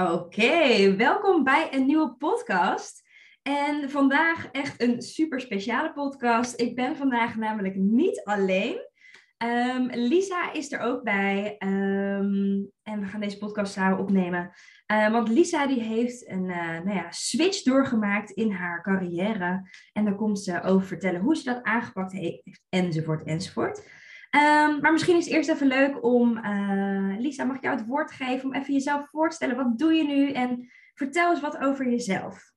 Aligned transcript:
Oké, 0.00 0.96
welkom 0.96 1.44
bij 1.44 1.68
een 1.70 1.86
nieuwe 1.86 2.14
podcast. 2.14 3.02
En 3.42 3.90
vandaag 3.90 4.48
echt 4.50 4.82
een 4.82 5.02
super 5.02 5.40
speciale 5.40 5.92
podcast. 5.92 6.60
Ik 6.60 6.74
ben 6.74 6.96
vandaag 6.96 7.36
namelijk 7.36 7.74
niet 7.74 8.20
alleen. 8.24 8.88
Um, 9.38 9.90
Lisa 9.90 10.52
is 10.52 10.72
er 10.72 10.80
ook 10.80 11.02
bij. 11.02 11.56
Ehm, 11.58 12.62
en 12.82 13.00
we 13.00 13.06
gaan 13.06 13.20
deze 13.20 13.38
podcast 13.38 13.72
samen 13.72 13.98
opnemen. 13.98 14.50
Uh, 14.92 15.10
want 15.10 15.28
Lisa 15.28 15.66
die 15.66 15.80
heeft 15.80 16.28
een 16.28 16.48
uh, 16.48 16.80
nou 16.80 16.94
ja, 16.94 17.10
switch 17.10 17.62
doorgemaakt 17.62 18.30
in 18.30 18.50
haar 18.50 18.82
carrière. 18.82 19.68
En 19.92 20.04
daar 20.04 20.16
komt 20.16 20.40
ze 20.40 20.62
over 20.62 20.86
vertellen 20.86 21.20
hoe 21.20 21.36
ze 21.36 21.44
dat 21.44 21.62
aangepakt 21.62 22.12
heeft, 22.12 22.60
enzovoort, 22.68 23.24
enzovoort. 23.24 23.82
Um, 24.34 24.80
maar 24.80 24.92
misschien 24.92 25.16
is 25.16 25.24
het 25.24 25.34
eerst 25.34 25.48
even 25.48 25.66
leuk 25.66 26.04
om, 26.04 26.36
uh, 26.36 27.18
Lisa, 27.18 27.44
mag 27.44 27.56
ik 27.56 27.62
jou 27.62 27.76
het 27.76 27.86
woord 27.86 28.12
geven 28.12 28.48
om 28.48 28.54
even 28.54 28.72
jezelf 28.72 29.08
voor 29.08 29.28
te 29.28 29.34
stellen. 29.34 29.56
Wat 29.56 29.78
doe 29.78 29.94
je 29.94 30.04
nu 30.04 30.32
en 30.32 30.70
vertel 30.94 31.30
eens 31.30 31.40
wat 31.40 31.58
over 31.58 31.90
jezelf. 31.90 32.52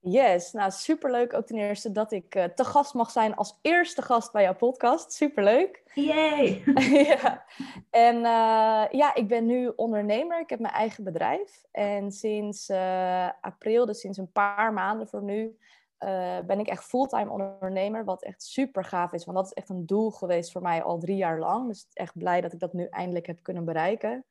Yes, 0.00 0.52
nou 0.52 0.70
superleuk 0.70 1.34
ook 1.34 1.46
ten 1.46 1.58
eerste 1.58 1.92
dat 1.92 2.12
ik 2.12 2.34
uh, 2.34 2.44
te 2.44 2.64
gast 2.64 2.94
mag 2.94 3.10
zijn 3.10 3.34
als 3.34 3.58
eerste 3.62 4.02
gast 4.02 4.32
bij 4.32 4.42
jouw 4.42 4.54
podcast. 4.54 5.12
Superleuk. 5.12 5.82
Yay! 5.94 6.62
ja. 7.08 7.44
En 7.90 8.16
uh, 8.16 8.84
ja, 8.90 9.14
ik 9.14 9.28
ben 9.28 9.46
nu 9.46 9.72
ondernemer. 9.76 10.40
Ik 10.40 10.50
heb 10.50 10.58
mijn 10.58 10.74
eigen 10.74 11.04
bedrijf. 11.04 11.64
En 11.70 12.12
sinds 12.12 12.68
uh, 12.68 13.28
april, 13.40 13.86
dus 13.86 14.00
sinds 14.00 14.18
een 14.18 14.32
paar 14.32 14.72
maanden 14.72 15.08
voor 15.08 15.22
nu, 15.22 15.58
uh, 16.04 16.38
ben 16.46 16.58
ik 16.58 16.66
echt 16.66 16.84
fulltime 16.84 17.30
ondernemer, 17.30 18.04
wat 18.04 18.22
echt 18.22 18.42
super 18.42 18.84
gaaf 18.84 19.12
is. 19.12 19.24
Want 19.24 19.36
dat 19.36 19.46
is 19.46 19.52
echt 19.52 19.68
een 19.68 19.86
doel 19.86 20.10
geweest 20.10 20.52
voor 20.52 20.62
mij 20.62 20.82
al 20.82 20.98
drie 20.98 21.16
jaar 21.16 21.38
lang. 21.38 21.68
Dus 21.68 21.86
echt 21.92 22.18
blij 22.18 22.40
dat 22.40 22.52
ik 22.52 22.58
dat 22.58 22.72
nu 22.72 22.84
eindelijk 22.84 23.26
heb 23.26 23.42
kunnen 23.42 23.64
bereiken. 23.64 24.26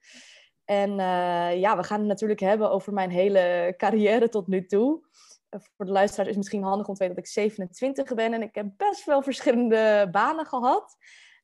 En 0.65 0.89
uh, 0.89 1.59
ja, 1.59 1.77
we 1.77 1.83
gaan 1.83 1.99
het 1.99 2.07
natuurlijk 2.07 2.39
hebben 2.39 2.71
over 2.71 2.93
mijn 2.93 3.09
hele 3.09 3.73
carrière 3.77 4.29
tot 4.29 4.47
nu 4.47 4.65
toe. 4.65 5.01
Uh, 5.49 5.61
voor 5.75 5.85
de 5.85 5.91
luisteraars 5.91 6.29
is 6.29 6.35
het 6.35 6.43
misschien 6.43 6.63
handig 6.63 6.87
om 6.87 6.93
te 6.93 6.99
weten 6.99 7.15
dat 7.15 7.25
ik 7.25 7.31
27 7.31 8.13
ben 8.13 8.33
en 8.33 8.41
ik 8.41 8.55
heb 8.55 8.67
best 8.77 9.05
wel 9.05 9.21
verschillende 9.21 10.07
banen 10.11 10.45
gehad. 10.45 10.97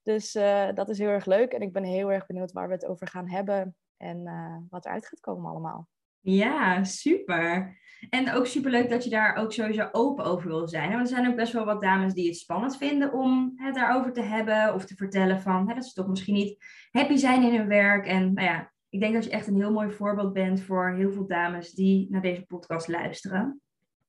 Dus 0.03 0.31
dat 0.73 0.89
is 0.89 0.97
heel 0.97 1.09
erg 1.09 1.25
leuk 1.25 1.51
en 1.51 1.61
ik 1.61 1.73
ben 1.73 1.83
heel 1.83 2.11
erg 2.11 2.25
benieuwd 2.25 2.51
waar 2.51 2.67
we 2.67 2.73
het 2.73 2.85
over 2.85 3.07
gaan 3.07 3.29
hebben 3.29 3.75
en 3.97 4.23
wat 4.69 4.85
eruit 4.85 5.07
gaat 5.07 5.19
komen 5.19 5.49
allemaal. 5.49 5.87
Ja, 6.23 6.83
super. 6.83 7.77
En 8.09 8.31
ook 8.31 8.45
superleuk 8.45 8.89
dat 8.89 9.03
je 9.03 9.09
daar 9.09 9.35
ook 9.35 9.53
sowieso 9.53 9.89
open 9.91 10.25
over 10.25 10.47
wil 10.47 10.67
zijn. 10.67 10.89
Want 10.89 11.01
er 11.01 11.15
zijn 11.15 11.27
ook 11.27 11.35
best 11.35 11.53
wel 11.53 11.65
wat 11.65 11.81
dames 11.81 12.13
die 12.13 12.27
het 12.27 12.37
spannend 12.37 12.77
vinden 12.77 13.13
om 13.13 13.53
het 13.55 13.75
daarover 13.75 14.13
te 14.13 14.21
hebben 14.21 14.73
of 14.73 14.85
te 14.85 14.95
vertellen 14.95 15.41
van 15.41 15.67
hè, 15.67 15.73
dat 15.73 15.85
ze 15.85 15.93
toch 15.93 16.07
misschien 16.07 16.33
niet 16.33 16.65
happy 16.91 17.15
zijn 17.15 17.43
in 17.43 17.55
hun 17.55 17.67
werk. 17.67 18.05
En 18.05 18.33
nou 18.33 18.47
ja, 18.47 18.71
ik 18.89 18.99
denk 18.99 19.13
dat 19.13 19.23
je 19.23 19.29
echt 19.29 19.47
een 19.47 19.55
heel 19.55 19.71
mooi 19.71 19.91
voorbeeld 19.91 20.33
bent 20.33 20.61
voor 20.61 20.91
heel 20.91 21.11
veel 21.11 21.27
dames 21.27 21.71
die 21.71 22.07
naar 22.09 22.21
deze 22.21 22.45
podcast 22.45 22.87
luisteren. 22.87 23.61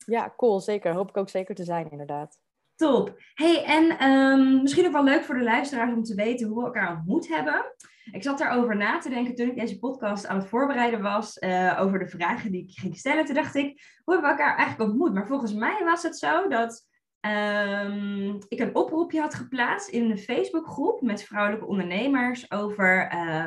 Ja, 0.07 0.35
cool, 0.37 0.61
zeker. 0.61 0.95
Hoop 0.95 1.09
ik 1.09 1.17
ook 1.17 1.29
zeker 1.29 1.55
te 1.55 1.65
zijn, 1.65 1.91
inderdaad. 1.91 2.39
Top. 2.77 3.19
Hey, 3.35 3.65
en 3.65 4.11
um, 4.11 4.63
misschien 4.63 4.87
ook 4.87 4.93
wel 4.93 5.05
leuk 5.05 5.25
voor 5.25 5.35
de 5.35 5.45
luisteraars 5.45 5.93
om 5.93 6.03
te 6.03 6.15
weten 6.15 6.49
hoe 6.49 6.59
we 6.59 6.65
elkaar 6.65 6.97
ontmoet 6.97 7.29
hebben. 7.29 7.75
Ik 8.13 8.23
zat 8.23 8.39
daarover 8.39 8.77
na 8.77 8.99
te 8.99 9.09
denken 9.09 9.35
toen 9.35 9.49
ik 9.49 9.57
deze 9.57 9.79
podcast 9.79 10.27
aan 10.27 10.39
het 10.39 10.49
voorbereiden 10.49 11.03
was. 11.03 11.37
Uh, 11.37 11.79
over 11.81 11.99
de 11.99 12.09
vragen 12.09 12.51
die 12.51 12.63
ik 12.63 12.79
ging 12.79 12.97
stellen. 12.97 13.25
Toen 13.25 13.35
dacht 13.35 13.55
ik, 13.55 13.83
hoe 14.05 14.15
hebben 14.15 14.31
we 14.31 14.37
elkaar 14.37 14.57
eigenlijk 14.57 14.91
ontmoet? 14.91 15.15
Maar 15.15 15.27
volgens 15.27 15.55
mij 15.55 15.81
was 15.85 16.03
het 16.03 16.19
zo 16.19 16.49
dat 16.49 16.87
um, 17.21 18.39
ik 18.49 18.61
een 18.61 18.75
oproepje 18.75 19.21
had 19.21 19.35
geplaatst 19.35 19.89
in 19.89 20.11
een 20.11 20.19
Facebookgroep 20.19 21.01
met 21.01 21.25
vrouwelijke 21.25 21.67
ondernemers 21.67 22.51
over 22.51 23.13
uh, 23.13 23.47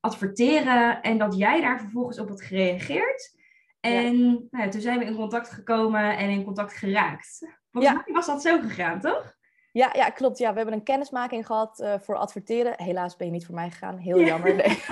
adverteren. 0.00 1.02
En 1.02 1.18
dat 1.18 1.36
jij 1.36 1.60
daar 1.60 1.80
vervolgens 1.80 2.18
op 2.18 2.28
had 2.28 2.42
gereageerd. 2.42 3.36
En 3.80 4.16
ja. 4.16 4.38
nou, 4.50 4.70
toen 4.70 4.80
zijn 4.80 4.98
we 4.98 5.04
in 5.04 5.14
contact 5.14 5.50
gekomen 5.50 6.16
en 6.16 6.30
in 6.30 6.44
contact 6.44 6.72
geraakt. 6.72 7.56
Volgens 7.80 7.98
ja. 7.98 8.02
mij 8.04 8.14
was 8.14 8.26
dat 8.26 8.42
zo 8.42 8.60
gegaan, 8.60 9.00
toch? 9.00 9.36
Ja, 9.72 9.90
ja, 9.92 10.10
klopt. 10.10 10.38
Ja, 10.38 10.50
we 10.50 10.56
hebben 10.56 10.74
een 10.74 10.82
kennismaking 10.82 11.46
gehad 11.46 11.80
uh, 11.80 11.94
voor 11.98 12.16
adverteren. 12.16 12.74
Helaas 12.76 13.16
ben 13.16 13.26
je 13.26 13.32
niet 13.32 13.46
voor 13.46 13.54
mij 13.54 13.70
gegaan. 13.70 13.96
Heel 13.96 14.20
jammer. 14.20 14.54
Nee. 14.54 14.82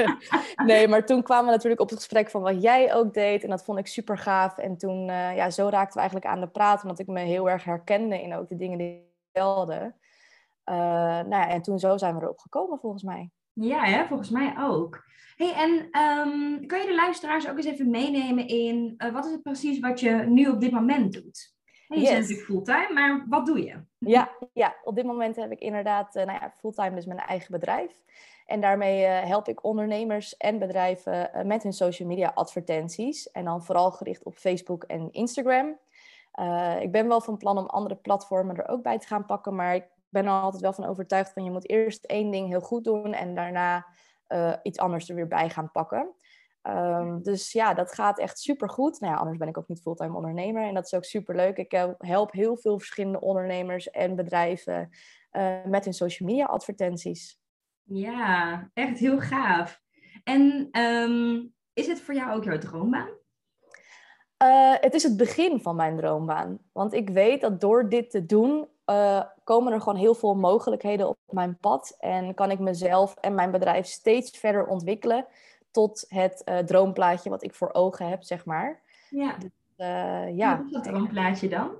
nee, 0.76 0.88
maar 0.88 1.06
toen 1.06 1.22
kwamen 1.22 1.44
we 1.44 1.50
natuurlijk 1.50 1.80
op 1.80 1.88
het 1.88 1.98
gesprek 1.98 2.30
van 2.30 2.42
wat 2.42 2.62
jij 2.62 2.94
ook 2.94 3.14
deed. 3.14 3.42
En 3.42 3.50
dat 3.50 3.64
vond 3.64 3.78
ik 3.78 3.86
super 3.86 4.18
gaaf. 4.18 4.58
En 4.58 4.76
toen, 4.76 5.08
uh, 5.08 5.36
ja, 5.36 5.50
zo 5.50 5.68
raakten 5.68 5.92
we 5.92 5.98
eigenlijk 5.98 6.26
aan 6.26 6.40
de 6.40 6.48
praat. 6.48 6.82
Omdat 6.82 6.98
ik 6.98 7.06
me 7.06 7.20
heel 7.20 7.50
erg 7.50 7.64
herkende 7.64 8.22
in 8.22 8.34
ook 8.34 8.48
de 8.48 8.56
dingen 8.56 8.78
die 8.78 8.88
ik 8.88 9.02
vertelde. 9.22 9.94
Uh, 10.64 10.74
nou 10.74 11.28
ja, 11.28 11.48
en 11.48 11.62
toen 11.62 11.78
zo 11.78 11.96
zijn 11.96 12.16
we 12.16 12.22
erop 12.22 12.38
gekomen 12.38 12.78
volgens 12.78 13.02
mij. 13.02 13.30
Ja, 13.52 13.84
hè? 13.84 14.06
volgens 14.06 14.30
mij 14.30 14.54
ook. 14.58 15.04
Hey, 15.36 15.52
en 15.52 15.70
um, 15.70 16.66
kan 16.66 16.80
je 16.80 16.86
de 16.86 16.94
luisteraars 16.94 17.48
ook 17.48 17.56
eens 17.56 17.66
even 17.66 17.90
meenemen 17.90 18.48
in 18.48 18.94
wat 19.12 19.24
is 19.24 19.32
het 19.32 19.42
precies 19.42 19.78
wat 19.80 20.00
je 20.00 20.10
nu 20.10 20.48
op 20.48 20.60
dit 20.60 20.70
moment 20.70 21.12
doet? 21.12 21.53
En 21.94 22.00
je 22.00 22.06
yes. 22.06 22.14
bent 22.14 22.28
natuurlijk 22.28 22.66
fulltime, 22.66 22.92
maar 22.92 23.24
wat 23.28 23.46
doe 23.46 23.64
je? 23.64 23.74
Ja, 23.98 24.30
ja, 24.52 24.74
op 24.84 24.94
dit 24.94 25.04
moment 25.04 25.36
heb 25.36 25.50
ik 25.50 25.60
inderdaad 25.60 26.16
uh, 26.16 26.24
nou 26.24 26.38
ja, 26.40 26.52
fulltime 26.56 26.94
dus 26.94 27.06
mijn 27.06 27.18
eigen 27.18 27.50
bedrijf. 27.50 28.02
En 28.46 28.60
daarmee 28.60 29.02
uh, 29.02 29.22
help 29.22 29.48
ik 29.48 29.64
ondernemers 29.64 30.36
en 30.36 30.58
bedrijven 30.58 31.30
uh, 31.34 31.42
met 31.42 31.62
hun 31.62 31.72
social 31.72 32.08
media 32.08 32.32
advertenties. 32.34 33.30
En 33.30 33.44
dan 33.44 33.64
vooral 33.64 33.90
gericht 33.90 34.24
op 34.24 34.34
Facebook 34.34 34.84
en 34.84 35.12
Instagram. 35.12 35.78
ik 36.80 36.92
ben 36.92 37.08
wel 37.08 37.20
van 37.20 37.36
plan 37.36 37.58
om 37.58 37.66
andere 37.66 37.94
platformen 37.94 38.56
er 38.56 38.68
ook 38.68 38.82
bij 38.82 38.98
te 38.98 39.06
gaan 39.06 39.26
pakken. 39.26 39.54
Maar 39.54 39.74
ik 39.74 39.86
ben 40.08 40.24
er 40.24 40.30
altijd 40.30 40.62
wel 40.62 40.72
van 40.72 40.84
overtuigd 40.84 41.32
van 41.32 41.44
je 41.44 41.50
moet 41.50 41.68
eerst 41.68 42.04
één 42.04 42.30
ding 42.30 42.48
heel 42.48 42.60
goed 42.60 42.84
doen. 42.84 43.12
En 43.12 43.34
daarna 43.34 43.86
iets 44.62 44.78
anders 44.78 45.08
er 45.08 45.14
weer 45.14 45.28
bij 45.28 45.50
gaan 45.50 45.70
pakken. 45.70 46.14
Um, 46.68 47.22
dus 47.22 47.52
ja, 47.52 47.74
dat 47.74 47.94
gaat 47.94 48.18
echt 48.18 48.38
super 48.38 48.70
goed. 48.70 49.00
Nou 49.00 49.12
ja, 49.12 49.18
anders 49.18 49.38
ben 49.38 49.48
ik 49.48 49.58
ook 49.58 49.68
niet 49.68 49.80
fulltime 49.80 50.16
ondernemer. 50.16 50.62
En 50.62 50.74
dat 50.74 50.84
is 50.84 50.94
ook 50.94 51.04
super 51.04 51.36
leuk. 51.36 51.56
Ik 51.56 51.86
help 51.98 52.32
heel 52.32 52.56
veel 52.56 52.78
verschillende 52.78 53.20
ondernemers 53.20 53.90
en 53.90 54.16
bedrijven 54.16 54.90
uh, 55.32 55.64
met 55.64 55.84
hun 55.84 55.94
social 55.94 56.28
media 56.28 56.44
advertenties. 56.44 57.40
Ja, 57.82 58.70
echt 58.74 58.98
heel 58.98 59.20
gaaf. 59.20 59.80
En 60.24 60.68
um, 60.80 61.54
is 61.72 61.86
het 61.86 62.00
voor 62.00 62.14
jou 62.14 62.36
ook 62.36 62.44
jouw 62.44 62.58
droombaan? 62.58 63.08
Uh, 64.42 64.74
het 64.80 64.94
is 64.94 65.02
het 65.02 65.16
begin 65.16 65.60
van 65.60 65.76
mijn 65.76 65.96
droombaan. 65.96 66.58
Want 66.72 66.92
ik 66.92 67.10
weet 67.10 67.40
dat 67.40 67.60
door 67.60 67.88
dit 67.88 68.10
te 68.10 68.26
doen, 68.26 68.68
uh, 68.90 69.22
komen 69.44 69.72
er 69.72 69.80
gewoon 69.80 69.98
heel 69.98 70.14
veel 70.14 70.34
mogelijkheden 70.34 71.08
op 71.08 71.18
mijn 71.26 71.58
pad. 71.58 71.96
En 71.98 72.34
kan 72.34 72.50
ik 72.50 72.58
mezelf 72.58 73.14
en 73.20 73.34
mijn 73.34 73.50
bedrijf 73.50 73.86
steeds 73.86 74.38
verder 74.38 74.66
ontwikkelen 74.66 75.26
tot 75.74 76.04
het 76.08 76.42
uh, 76.44 76.58
droomplaatje 76.58 77.30
wat 77.30 77.42
ik 77.42 77.54
voor 77.54 77.72
ogen 77.72 78.08
heb, 78.08 78.22
zeg 78.22 78.44
maar. 78.44 78.82
Ja. 79.10 79.36
Dus, 79.36 79.50
uh, 79.76 80.36
ja. 80.36 80.56
Wat 80.56 80.66
is 80.66 80.72
dat 80.72 80.84
droomplaatje 80.84 81.48
dan? 81.48 81.70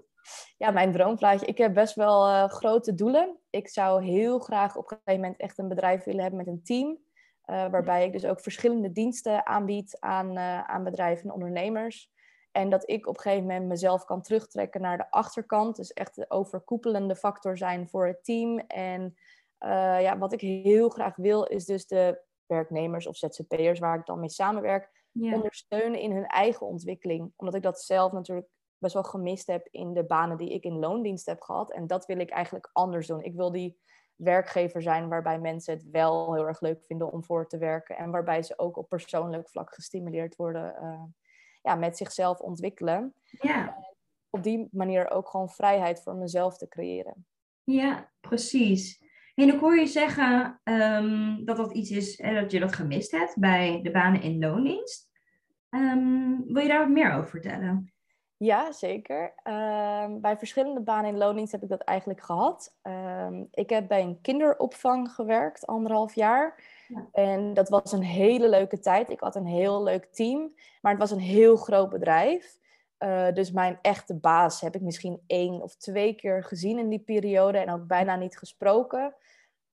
Ja, 0.57 0.71
mijn 0.71 0.93
droomplaatje. 0.93 1.47
Ik 1.47 1.59
heb 1.59 1.75
best 1.75 1.95
wel 1.95 2.29
uh, 2.29 2.45
grote 2.49 2.95
doelen. 2.95 3.39
Ik 3.51 3.69
zou 3.69 4.05
heel 4.05 4.39
graag 4.39 4.77
op 4.77 4.91
een 4.91 4.99
gegeven 5.05 5.21
moment 5.21 5.41
echt 5.41 5.59
een 5.59 5.69
bedrijf 5.69 6.05
willen 6.05 6.21
hebben 6.21 6.39
met 6.39 6.47
een 6.47 6.63
team. 6.63 6.99
waarbij 7.45 8.05
ik 8.05 8.13
dus 8.13 8.25
ook 8.25 8.41
verschillende 8.41 8.93
diensten 8.93 9.47
aanbied 9.47 9.97
aan, 10.01 10.39
aan 10.69 10.85
bedrijven 10.85 11.25
en 11.25 11.35
ondernemers. 11.35 12.13
En 12.53 12.71
dat 12.71 12.91
ik 12.91 13.07
op 13.07 13.17
een 13.17 13.23
gegeven 13.23 13.47
moment 13.47 13.67
mezelf 13.67 14.05
kan 14.05 14.23
terugtrekken 14.23 14.81
naar 14.81 14.97
de 14.97 15.11
achterkant. 15.11 15.77
Dus 15.77 15.93
echt 15.93 16.15
de 16.15 16.25
overkoepelende 16.29 17.17
factor 17.17 17.59
zijn 17.59 17.89
voor 17.89 18.07
het 18.07 18.25
team. 18.25 18.59
En 18.59 19.15
ja, 20.01 20.19
wat 20.19 20.33
ik 20.33 20.41
heel 20.41 20.89
graag 20.89 21.17
wil, 21.17 21.45
is 21.45 21.65
dus 21.65 21.87
de 21.87 22.23
werknemers 22.47 23.07
of 23.07 23.17
ZZP'ers 23.17 23.79
waar 23.79 23.99
ik 23.99 24.07
dan 24.07 24.21
mee 24.21 24.31
samenwerk, 24.31 25.07
ja. 25.11 25.35
ondersteunen 25.35 26.01
in 26.01 26.13
hun 26.13 26.27
eigen 26.27 26.67
ontwikkeling. 26.67 27.33
Omdat 27.37 27.55
ik 27.55 27.63
dat 27.63 27.81
zelf 27.81 28.13
natuurlijk 28.13 28.49
best 28.79 28.95
wel 28.95 29.03
gemist 29.03 29.47
heb 29.47 29.69
in 29.71 29.93
de 29.93 30.05
banen 30.05 30.37
die 30.37 30.51
ik 30.51 30.65
in 30.65 30.79
loondienst 30.79 31.27
heb 31.27 31.41
gehad. 31.41 31.73
En 31.73 31.87
dat 31.87 32.07
wil 32.07 32.19
ik 32.19 32.31
eigenlijk 32.31 32.71
anders 32.73 33.07
doen. 33.07 33.23
Ik 33.23 33.35
wil 33.35 33.53
die 33.53 33.79
werkgever 34.17 34.83
zijn 34.83 35.09
waarbij 35.09 35.41
mensen 35.41 35.75
het 35.75 35.91
wel 35.91 36.35
heel 36.35 36.47
erg 36.47 36.61
leuk 36.61 36.85
vinden 36.85 37.13
om 37.13 37.25
voor 37.25 37.49
te 37.49 37.59
werken. 37.59 37.97
En 37.97 38.11
waarbij 38.11 38.43
ze 38.43 38.59
ook 38.59 38.77
op 38.77 38.89
persoonlijk 38.89 39.49
vlak 39.49 39.75
gestimuleerd 39.75 40.37
worden 40.37 40.77
uh, 40.83 41.03
ja, 41.63 41.75
met 41.75 41.97
zichzelf 41.97 42.41
ontwikkelen. 42.41 43.15
Ja. 43.25 43.77
op 44.31 44.43
die 44.43 44.69
manier 44.71 45.11
ook 45.11 45.29
gewoon 45.29 45.51
vrijheid 45.51 46.03
voor 46.03 46.15
mezelf 46.15 46.57
te 46.57 46.69
creëren. 46.69 47.27
Ja, 47.65 48.13
precies. 48.21 49.04
En 49.35 49.49
ik 49.49 49.61
hoor 49.61 49.77
je 49.77 49.87
zeggen 49.87 50.61
ehm, 50.65 51.45
dat 51.45 51.57
dat 51.57 51.73
iets 51.73 51.91
is 51.91 52.19
hè, 52.19 52.41
dat 52.41 52.51
je 52.51 52.61
dat 52.61 52.75
gemist 52.75 53.11
hebt 53.11 53.39
bij 53.39 53.81
de 53.83 53.91
banen 53.91 54.23
in 54.23 54.39
loondienst. 54.39 55.09
Um, 55.71 56.45
wil 56.47 56.63
je 56.63 56.69
daar 56.69 56.79
wat 56.79 56.89
meer 56.89 57.13
over 57.13 57.31
vertellen? 57.31 57.93
Ja, 58.37 58.73
zeker. 58.73 59.23
Um, 59.23 60.21
bij 60.21 60.37
verschillende 60.39 60.81
banen 60.81 61.11
in 61.11 61.17
loondienst 61.17 61.53
heb 61.53 61.63
ik 61.63 61.69
dat 61.69 61.81
eigenlijk 61.81 62.21
gehad. 62.21 62.77
ik 63.51 63.71
heb 63.71 63.89
bij 63.89 64.03
een 64.03 64.21
kinderopvang 64.21 65.11
gewerkt, 65.11 65.67
anderhalf 65.67 66.15
jaar. 66.15 66.63
Ja. 66.89 67.09
En 67.13 67.55
dat 67.55 67.69
was 67.69 67.93
een 67.93 68.03
hele 68.03 68.49
leuke 68.49 68.79
tijd. 68.79 69.11
Ik 69.11 69.21
had 69.21 69.37
een 69.37 69.47
heel 69.47 69.83
leuk 69.83 70.05
team, 70.05 70.55
maar 70.81 70.93
het 70.93 71.01
was 71.01 71.11
een 71.11 71.19
heel 71.19 71.57
groot 71.57 71.91
bedrijf. 71.91 72.59
Uh, 73.05 73.33
dus 73.33 73.51
mijn 73.51 73.79
echte 73.83 74.15
baas 74.15 74.61
heb 74.61 74.75
ik 74.75 74.81
misschien 74.81 75.23
één 75.27 75.63
of 75.63 75.77
twee 75.77 76.15
keer 76.15 76.45
gezien 76.45 76.79
in 76.79 76.89
die 76.89 77.03
periode 77.03 77.59
en 77.59 77.71
ook 77.71 77.87
bijna 77.87 78.17
niet 78.17 78.39
gesproken. 78.39 79.03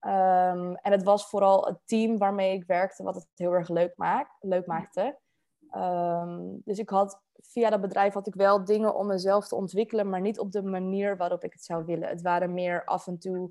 Um, 0.06 0.74
en 0.74 0.92
het 0.92 1.02
was 1.02 1.28
vooral 1.28 1.66
het 1.66 1.78
team 1.84 2.18
waarmee 2.18 2.54
ik 2.54 2.64
werkte 2.66 3.02
wat 3.02 3.14
het 3.14 3.26
heel 3.34 3.52
erg 3.52 3.68
leuk, 3.68 3.92
maak, 3.96 4.36
leuk 4.40 4.66
maakte. 4.66 5.18
Um, 5.76 6.60
dus 6.64 6.78
ik 6.78 6.88
had 6.88 7.20
via 7.34 7.70
dat 7.70 7.80
bedrijf 7.80 8.12
had 8.12 8.26
ik 8.26 8.34
wel 8.34 8.64
dingen 8.64 8.94
om 8.94 9.06
mezelf 9.06 9.48
te 9.48 9.54
ontwikkelen, 9.54 10.08
maar 10.08 10.20
niet 10.20 10.38
op 10.38 10.52
de 10.52 10.62
manier 10.62 11.16
waarop 11.16 11.44
ik 11.44 11.52
het 11.52 11.64
zou 11.64 11.84
willen. 11.84 12.08
Het 12.08 12.22
waren 12.22 12.54
meer 12.54 12.84
af 12.84 13.06
en 13.06 13.18
toe 13.18 13.50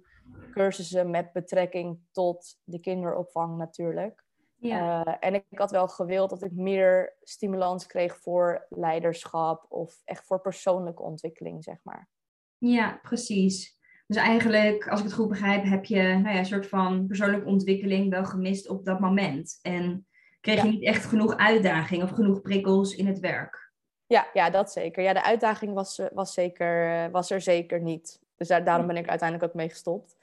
cursussen 0.51 1.09
met 1.09 1.31
betrekking 1.31 1.99
tot 2.11 2.57
de 2.63 2.79
kinderopvang 2.79 3.57
natuurlijk. 3.57 4.23
Ja. 4.59 5.07
Uh, 5.07 5.15
en 5.19 5.33
ik 5.33 5.43
had 5.49 5.71
wel 5.71 5.87
gewild 5.87 6.29
dat 6.29 6.43
ik 6.43 6.51
meer 6.51 7.15
stimulans 7.21 7.85
kreeg 7.85 8.17
voor 8.17 8.65
leiderschap 8.69 9.65
of 9.69 10.01
echt 10.05 10.25
voor 10.25 10.41
persoonlijke 10.41 11.03
ontwikkeling, 11.03 11.63
zeg 11.63 11.77
maar. 11.83 12.09
Ja, 12.57 12.99
precies. 13.01 13.77
Dus 14.07 14.17
eigenlijk, 14.17 14.87
als 14.87 14.99
ik 14.99 15.05
het 15.05 15.15
goed 15.15 15.29
begrijp, 15.29 15.63
heb 15.63 15.85
je 15.85 16.01
nou 16.01 16.29
ja, 16.29 16.37
een 16.37 16.45
soort 16.45 16.67
van 16.67 17.07
persoonlijke 17.07 17.47
ontwikkeling 17.47 18.09
wel 18.09 18.25
gemist 18.25 18.69
op 18.69 18.85
dat 18.85 18.99
moment. 18.99 19.59
En 19.61 20.07
kreeg 20.41 20.63
je 20.63 20.69
niet 20.69 20.83
echt 20.83 21.05
genoeg 21.05 21.37
uitdaging 21.37 22.03
of 22.03 22.09
genoeg 22.09 22.41
prikkels 22.41 22.95
in 22.95 23.07
het 23.07 23.19
werk? 23.19 23.71
Ja, 24.05 24.29
ja 24.33 24.49
dat 24.49 24.71
zeker. 24.71 25.03
Ja, 25.03 25.13
de 25.13 25.23
uitdaging 25.23 25.73
was, 25.73 26.01
was, 26.13 26.33
zeker, 26.33 27.11
was 27.11 27.31
er 27.31 27.41
zeker 27.41 27.81
niet. 27.81 28.19
Dus 28.35 28.47
daar, 28.47 28.63
daarom 28.63 28.87
ben 28.87 28.97
ik 28.97 29.09
uiteindelijk 29.09 29.49
ook 29.49 29.57
mee 29.57 29.69
gestopt. 29.69 30.17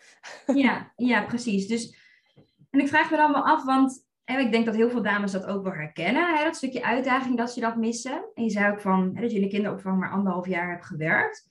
Ja, 0.55 0.93
ja, 0.97 1.25
precies. 1.25 1.67
Dus, 1.67 1.97
en 2.71 2.81
ik 2.81 2.89
vraag 2.89 3.11
me 3.11 3.17
dan 3.17 3.33
wel 3.33 3.47
af, 3.47 3.65
want 3.65 4.06
en 4.27 4.39
ik 4.39 4.53
denk 4.53 4.65
dat 4.67 4.75
heel 4.75 4.91
veel 4.91 5.03
dames 5.03 5.33
dat 5.33 5.47
ook 5.47 5.63
wel 5.63 5.73
herkennen, 5.73 6.37
hè, 6.37 6.45
dat 6.45 6.57
stukje 6.57 6.85
uitdaging 6.85 7.37
dat 7.37 7.53
ze 7.53 7.61
dat 7.61 7.77
missen. 7.77 8.25
En 8.35 8.43
je 8.43 8.51
zei 8.51 8.73
ook 8.73 8.81
van, 8.81 9.11
hè, 9.15 9.21
dat 9.21 9.31
je 9.31 9.37
in 9.37 9.43
de 9.43 9.49
kinderopvang 9.49 9.99
maar 9.99 10.11
anderhalf 10.11 10.47
jaar 10.47 10.71
hebt 10.71 10.85
gewerkt. 10.85 11.49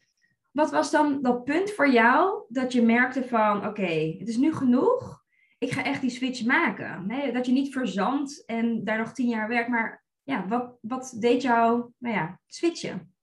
Wat 0.52 0.72
was 0.72 0.92
dan 0.92 1.22
dat 1.22 1.44
punt 1.44 1.72
voor 1.72 1.90
jou 1.90 2.44
dat 2.48 2.74
je 2.74 2.82
merkte 2.82 3.24
van, 3.24 3.68
oké, 3.68 4.16
het 4.20 4.28
is 4.28 4.38
nu 4.38 4.54
genoeg. 4.54 5.24
Ik 5.58 5.72
ga 5.72 5.84
echt 5.84 6.02
die 6.02 6.10
switch 6.10 6.46
maken. 6.46 7.10
Hè? 7.12 7.32
Dat 7.32 7.46
je 7.46 7.52
niet 7.52 7.74
verzandt 7.74 8.46
en 8.46 8.84
daar 8.84 8.98
nog 8.98 9.12
tien 9.12 9.28
jaar 9.28 9.48
werkt. 9.48 9.70
Maar 9.70 10.04
ja, 10.24 10.48
wat, 10.48 10.78
wat 10.82 11.16
deed 11.20 11.42
jou, 11.42 11.92
nou 11.98 12.16
ja, 12.16 12.40
switchen? 12.48 13.16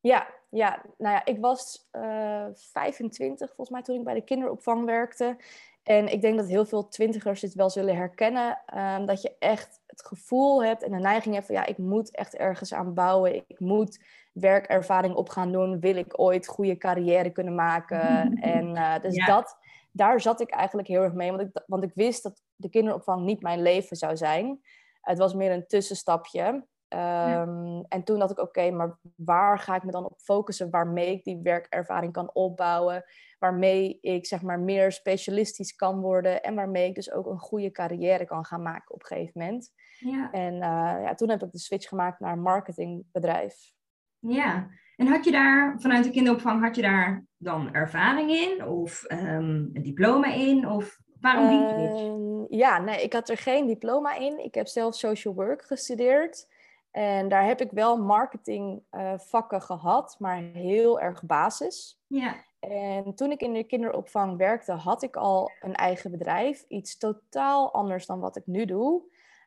Ja, 0.00 0.26
ja, 0.50 0.84
nou 0.98 1.14
ja, 1.14 1.24
ik 1.24 1.40
was 1.40 1.88
uh, 1.92 2.46
eh, 2.46 2.54
25 2.54 3.46
volgens 3.46 3.70
mij 3.70 3.82
toen 3.82 3.98
ik 3.98 4.04
bij 4.04 4.14
de 4.14 4.24
kinderopvang 4.24 4.84
werkte. 4.84 5.36
En 5.84 6.12
ik 6.12 6.20
denk 6.20 6.36
dat 6.36 6.48
heel 6.48 6.64
veel 6.64 6.88
twintigers 6.88 7.40
dit 7.40 7.54
wel 7.54 7.70
zullen 7.70 7.96
herkennen. 7.96 8.58
Um, 8.76 9.06
dat 9.06 9.22
je 9.22 9.36
echt 9.38 9.82
het 9.86 10.06
gevoel 10.06 10.64
hebt 10.64 10.82
en 10.82 10.90
de 10.90 10.98
neiging 10.98 11.34
hebt 11.34 11.46
van 11.46 11.54
ja, 11.54 11.66
ik 11.66 11.78
moet 11.78 12.16
echt 12.16 12.34
ergens 12.34 12.74
aan 12.74 12.94
bouwen. 12.94 13.34
Ik 13.34 13.60
moet 13.60 14.04
werkervaring 14.32 15.14
op 15.14 15.28
gaan 15.28 15.52
doen. 15.52 15.80
Wil 15.80 15.96
ik 15.96 16.20
ooit 16.20 16.46
goede 16.46 16.76
carrière 16.76 17.30
kunnen 17.30 17.54
maken? 17.54 18.34
En 18.36 18.68
uh, 18.68 19.00
dus 19.00 19.26
dat, 19.26 19.56
daar 19.92 20.20
zat 20.20 20.40
ik 20.40 20.50
eigenlijk 20.50 20.88
heel 20.88 21.02
erg 21.02 21.12
mee. 21.12 21.30
Want 21.30 21.42
ik, 21.42 21.62
want 21.66 21.84
ik 21.84 21.92
wist 21.94 22.22
dat 22.22 22.42
de 22.56 22.68
kinderopvang 22.68 23.24
niet 23.24 23.42
mijn 23.42 23.62
leven 23.62 23.96
zou 23.96 24.16
zijn. 24.16 24.60
Het 25.00 25.18
was 25.18 25.34
meer 25.34 25.52
een 25.52 25.66
tussenstapje. 25.66 26.66
Um, 26.94 27.84
En 27.88 28.04
toen 28.04 28.18
dacht 28.18 28.30
ik, 28.30 28.38
oké, 28.38 28.70
maar 28.70 28.98
waar 29.16 29.58
ga 29.58 29.76
ik 29.76 29.82
me 29.82 29.90
dan 29.90 30.04
op 30.04 30.20
focussen? 30.20 30.70
Waarmee 30.70 31.10
ik 31.10 31.24
die 31.24 31.40
werkervaring 31.42 32.12
kan 32.12 32.30
opbouwen? 32.32 33.04
Waarmee 33.38 33.98
ik 34.00 34.26
zeg 34.26 34.42
maar 34.42 34.60
meer 34.60 34.92
specialistisch 34.92 35.74
kan 35.74 36.00
worden? 36.00 36.42
En 36.42 36.54
waarmee 36.54 36.88
ik 36.88 36.94
dus 36.94 37.12
ook 37.12 37.26
een 37.26 37.38
goede 37.38 37.70
carrière 37.70 38.24
kan 38.24 38.44
gaan 38.44 38.62
maken 38.62 38.94
op 38.94 39.00
een 39.00 39.06
gegeven 39.06 39.40
moment. 39.40 39.72
Ja. 39.98 40.30
En 40.32 40.54
uh, 40.54 40.60
ja, 41.02 41.14
toen 41.14 41.28
heb 41.28 41.42
ik 41.42 41.52
de 41.52 41.58
switch 41.58 41.88
gemaakt 41.88 42.20
naar 42.20 42.32
een 42.32 42.42
marketingbedrijf. 42.42 43.72
Ja, 44.18 44.68
en 44.96 45.06
had 45.06 45.24
je 45.24 45.30
daar 45.30 45.80
vanuit 45.80 46.04
de 46.04 46.10
kinderopvang, 46.10 46.62
had 46.62 46.76
je 46.76 46.82
daar 46.82 47.24
dan 47.36 47.74
ervaring 47.74 48.30
in? 48.30 48.64
Of 48.64 49.04
um, 49.08 49.70
een 49.72 49.82
diploma 49.82 50.32
in? 50.32 50.68
Of 50.68 50.98
waarom 51.20 51.48
die? 51.48 51.88
Uh, 51.88 52.58
ja, 52.58 52.78
nee, 52.78 53.02
ik 53.02 53.12
had 53.12 53.28
er 53.28 53.36
geen 53.36 53.66
diploma 53.66 54.14
in. 54.14 54.44
Ik 54.44 54.54
heb 54.54 54.66
zelf 54.66 54.94
social 54.94 55.34
work 55.34 55.64
gestudeerd. 55.64 56.52
En 56.94 57.28
daar 57.28 57.44
heb 57.44 57.60
ik 57.60 57.70
wel 57.70 57.96
marketingvakken 57.96 59.58
uh, 59.58 59.64
gehad, 59.64 60.16
maar 60.18 60.36
heel 60.36 61.00
erg 61.00 61.22
basis. 61.22 62.00
Ja. 62.06 62.34
En 62.58 63.14
toen 63.14 63.30
ik 63.30 63.40
in 63.40 63.52
de 63.52 63.64
kinderopvang 63.64 64.36
werkte, 64.36 64.72
had 64.72 65.02
ik 65.02 65.16
al 65.16 65.50
een 65.60 65.74
eigen 65.74 66.10
bedrijf. 66.10 66.64
Iets 66.68 66.98
totaal 66.98 67.72
anders 67.72 68.06
dan 68.06 68.20
wat 68.20 68.36
ik 68.36 68.46
nu 68.46 68.64
doe. 68.64 69.02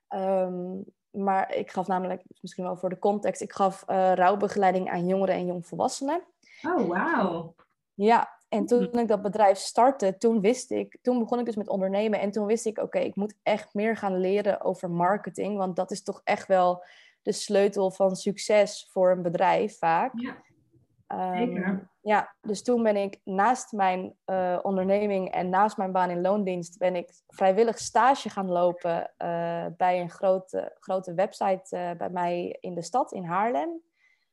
Um, 0.10 0.86
maar 1.10 1.56
ik 1.56 1.72
gaf 1.72 1.88
namelijk, 1.88 2.24
misschien 2.42 2.64
wel 2.64 2.78
voor 2.78 2.90
de 2.90 3.00
context, 3.00 3.42
ik 3.42 3.54
gaf 3.54 3.84
uh, 3.88 4.14
rouwbegeleiding 4.14 4.90
aan 4.90 5.08
jongeren 5.08 5.36
en 5.36 5.46
jongvolwassenen. 5.46 6.24
Oh, 6.68 6.88
wauw. 6.88 7.56
Ja, 7.94 8.40
en 8.50 8.66
toen 8.66 8.88
hm. 8.92 8.98
ik 8.98 9.08
dat 9.08 9.22
bedrijf 9.22 9.58
startte, 9.58 10.18
toen 10.18 10.42
wist 10.42 10.72
ik, 10.72 10.98
toen 11.02 11.20
begon 11.20 11.40
ik 11.40 11.46
dus 11.46 11.56
met 11.56 11.70
ondernemen. 11.70 12.20
En 12.20 12.32
toen 12.32 12.46
wist 12.46 12.66
ik, 12.66 12.78
oké, 12.78 13.00
ik 13.00 13.16
moet 13.16 13.36
echt 13.44 13.74
meer 13.74 13.98
gaan 13.98 14.18
leren 14.18 14.62
over 14.62 14.90
marketing. 14.90 15.58
Want 15.58 15.76
dat 15.76 15.92
is 15.92 16.04
toch 16.04 16.22
echt 16.24 16.48
wel 16.48 16.84
de 17.28 17.34
sleutel 17.34 17.92
van 17.92 18.16
succes 18.16 18.90
voor 18.92 19.12
een 19.12 19.22
bedrijf 19.22 19.78
vaak. 19.78 20.12
Ja, 20.16 21.42
um, 21.42 21.90
ja 22.02 22.36
dus 22.42 22.64
toen 22.64 22.84
ben 22.84 22.96
ik 22.96 23.20
naast 23.24 23.72
mijn 23.72 24.16
uh, 24.26 24.60
onderneming 24.62 25.32
en 25.32 25.50
naast 25.50 25.78
mijn 25.78 25.92
baan 25.92 26.10
in 26.10 26.22
loondienst... 26.22 26.78
ben 26.78 26.96
ik 26.96 27.10
vrijwillig 27.28 27.78
stage 27.78 28.30
gaan 28.30 28.50
lopen 28.50 29.14
uh, 29.18 29.66
bij 29.78 30.02
een 30.02 30.10
grote, 30.10 30.76
grote 30.80 31.14
website 31.14 31.78
uh, 31.78 31.92
bij 31.98 32.10
mij 32.10 32.58
in 32.60 32.76
de 32.76 32.84
stad, 32.84 33.12
in 33.12 33.24
Haarlem. 33.24 33.82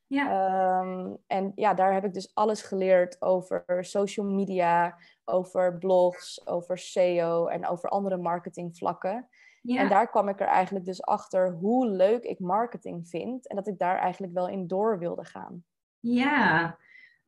Ja. 0.06 0.80
Um, 0.80 1.16
en 1.26 1.52
ja, 1.54 1.74
daar 1.74 1.92
heb 1.92 2.04
ik 2.04 2.14
dus 2.14 2.34
alles 2.34 2.62
geleerd 2.62 3.22
over 3.22 3.64
social 3.80 4.26
media, 4.26 4.96
over 5.24 5.78
blogs, 5.78 6.46
over 6.46 6.78
SEO 6.78 7.46
en 7.46 7.66
over 7.66 7.88
andere 7.88 8.16
marketingvlakken. 8.16 9.28
Ja. 9.66 9.80
En 9.80 9.88
daar 9.88 10.10
kwam 10.10 10.28
ik 10.28 10.40
er 10.40 10.46
eigenlijk 10.46 10.84
dus 10.84 11.02
achter 11.02 11.52
hoe 11.52 11.86
leuk 11.86 12.24
ik 12.24 12.38
marketing 12.38 13.08
vind 13.08 13.48
en 13.48 13.56
dat 13.56 13.66
ik 13.66 13.78
daar 13.78 13.98
eigenlijk 13.98 14.32
wel 14.32 14.48
in 14.48 14.66
door 14.66 14.98
wilde 14.98 15.24
gaan. 15.24 15.64
Ja, 16.00 16.78